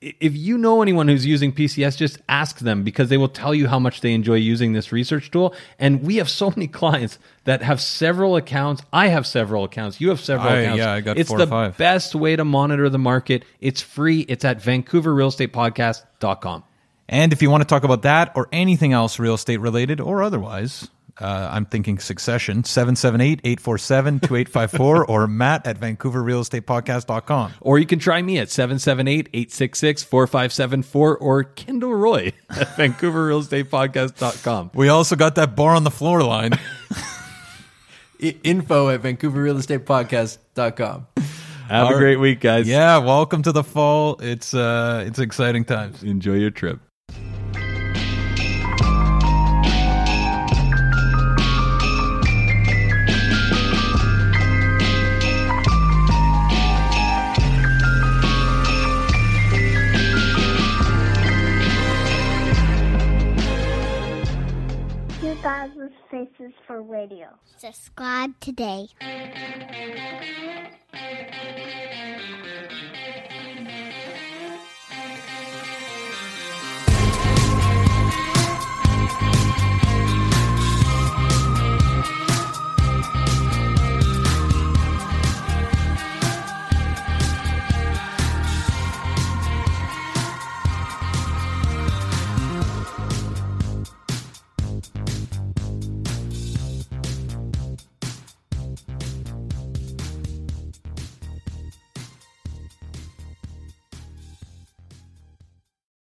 if 0.00 0.36
you 0.36 0.56
know 0.58 0.80
anyone 0.80 1.08
who's 1.08 1.26
using 1.26 1.52
PCS, 1.52 1.96
just 1.96 2.18
ask 2.28 2.58
them 2.60 2.84
because 2.84 3.08
they 3.08 3.16
will 3.16 3.28
tell 3.28 3.52
you 3.54 3.66
how 3.66 3.78
much 3.80 4.00
they 4.00 4.14
enjoy 4.14 4.34
using 4.34 4.72
this 4.72 4.92
research 4.92 5.28
tool. 5.30 5.54
And 5.78 6.02
we 6.04 6.16
have 6.16 6.28
so 6.28 6.50
many 6.50 6.68
clients 6.80 7.18
that 7.44 7.62
have 7.62 7.80
several 7.80 8.36
accounts. 8.36 8.82
I 8.92 9.08
have 9.08 9.26
several 9.26 9.64
accounts. 9.64 10.00
You 10.00 10.10
have 10.10 10.20
several 10.20 10.52
I- 10.52 10.58
accounts. 10.58 10.78
yeah, 10.78 10.92
I 10.92 11.00
got 11.00 11.18
it's 11.18 11.28
four 11.30 11.38
or 11.38 11.44
the 11.44 11.46
five. 11.48 11.76
best 11.76 12.14
way 12.14 12.36
to 12.36 12.44
monitor 12.44 12.88
the 12.88 12.98
market. 12.98 13.44
It's 13.60 13.80
free. 13.82 14.20
It's 14.20 14.44
at 14.44 14.62
VancouverRealEstatePodcast.com. 14.62 16.64
and 17.08 17.32
if 17.32 17.42
you 17.42 17.50
want 17.50 17.62
to 17.62 17.66
talk 17.66 17.82
about 17.84 18.02
that 18.02 18.32
or 18.36 18.48
anything 18.52 18.92
else 18.92 19.18
real 19.18 19.34
estate 19.34 19.58
related 19.58 20.00
or 20.00 20.22
otherwise, 20.22 20.88
uh, 21.20 21.48
I'm 21.52 21.66
thinking 21.66 21.98
Succession, 21.98 22.62
778-847-2854 22.62 25.08
or 25.08 25.26
Matt 25.38 25.66
at 25.66 25.78
vancouverrealestatepodcast.com. 25.80 27.52
Or 27.60 27.78
you 27.78 27.86
can 27.86 27.98
try 27.98 28.22
me 28.22 28.38
at 28.38 28.48
778-866-4574 28.48 31.16
or 31.20 31.44
Kendall 31.44 31.94
Roy 31.94 32.32
at 32.50 32.68
vancouverrealestatepodcast.com. 32.68 34.70
We 34.74 34.88
also 34.88 35.16
got 35.16 35.34
that 35.36 35.56
boar 35.56 35.72
on 35.72 35.84
the 35.84 35.90
floor 35.90 36.22
line. 36.22 36.52
Info 38.20 38.88
at 38.90 39.00
vancouverrealestatepodcast.com. 39.02 41.06
Have 41.68 41.86
All 41.86 41.94
a 41.94 41.98
great 41.98 42.16
week, 42.16 42.40
guys. 42.40 42.66
yeah, 42.66 42.98
welcome 42.98 43.42
to 43.42 43.52
the 43.52 43.62
fall. 43.62 44.18
It's 44.22 44.54
uh 44.54 45.04
it's 45.06 45.18
exciting 45.18 45.66
times. 45.66 46.02
Enjoy 46.02 46.32
your 46.34 46.50
trip. 46.50 46.80
Faces 66.18 66.52
for 66.66 66.82
radio. 66.82 67.28
Subscribe 67.56 68.38
today. 68.40 68.88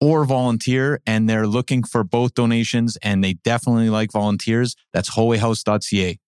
or 0.00 0.24
volunteer. 0.24 1.00
And 1.06 1.28
they're 1.28 1.46
looking 1.46 1.82
for 1.82 2.04
both 2.04 2.34
donations 2.34 2.96
and 3.02 3.22
they 3.22 3.34
definitely 3.34 3.90
like 3.90 4.12
volunteers. 4.12 4.74
That's 4.92 5.14
holyhouse.ca. 5.14 6.18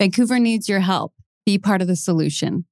Vancouver 0.00 0.38
needs 0.38 0.68
your 0.68 0.80
help. 0.80 1.12
Be 1.44 1.58
part 1.58 1.82
of 1.82 1.88
the 1.88 1.96
solution. 1.96 2.66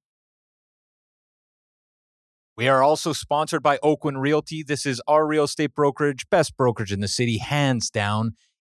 We 2.55 2.67
are 2.67 2.81
also 2.81 3.13
sponsored 3.13 3.61
by 3.61 3.77
Oakwyn 3.83 4.19
Realty. 4.19 4.63
This 4.63 4.85
is 4.85 4.99
our 5.07 5.27
real 5.27 5.43
estate 5.43 5.75
brokerage, 5.75 6.27
best 6.31 6.57
brokerage 6.57 6.91
in 6.91 7.01
the 7.01 7.07
city, 7.07 7.37
hands 7.37 7.91
down. 7.91 8.31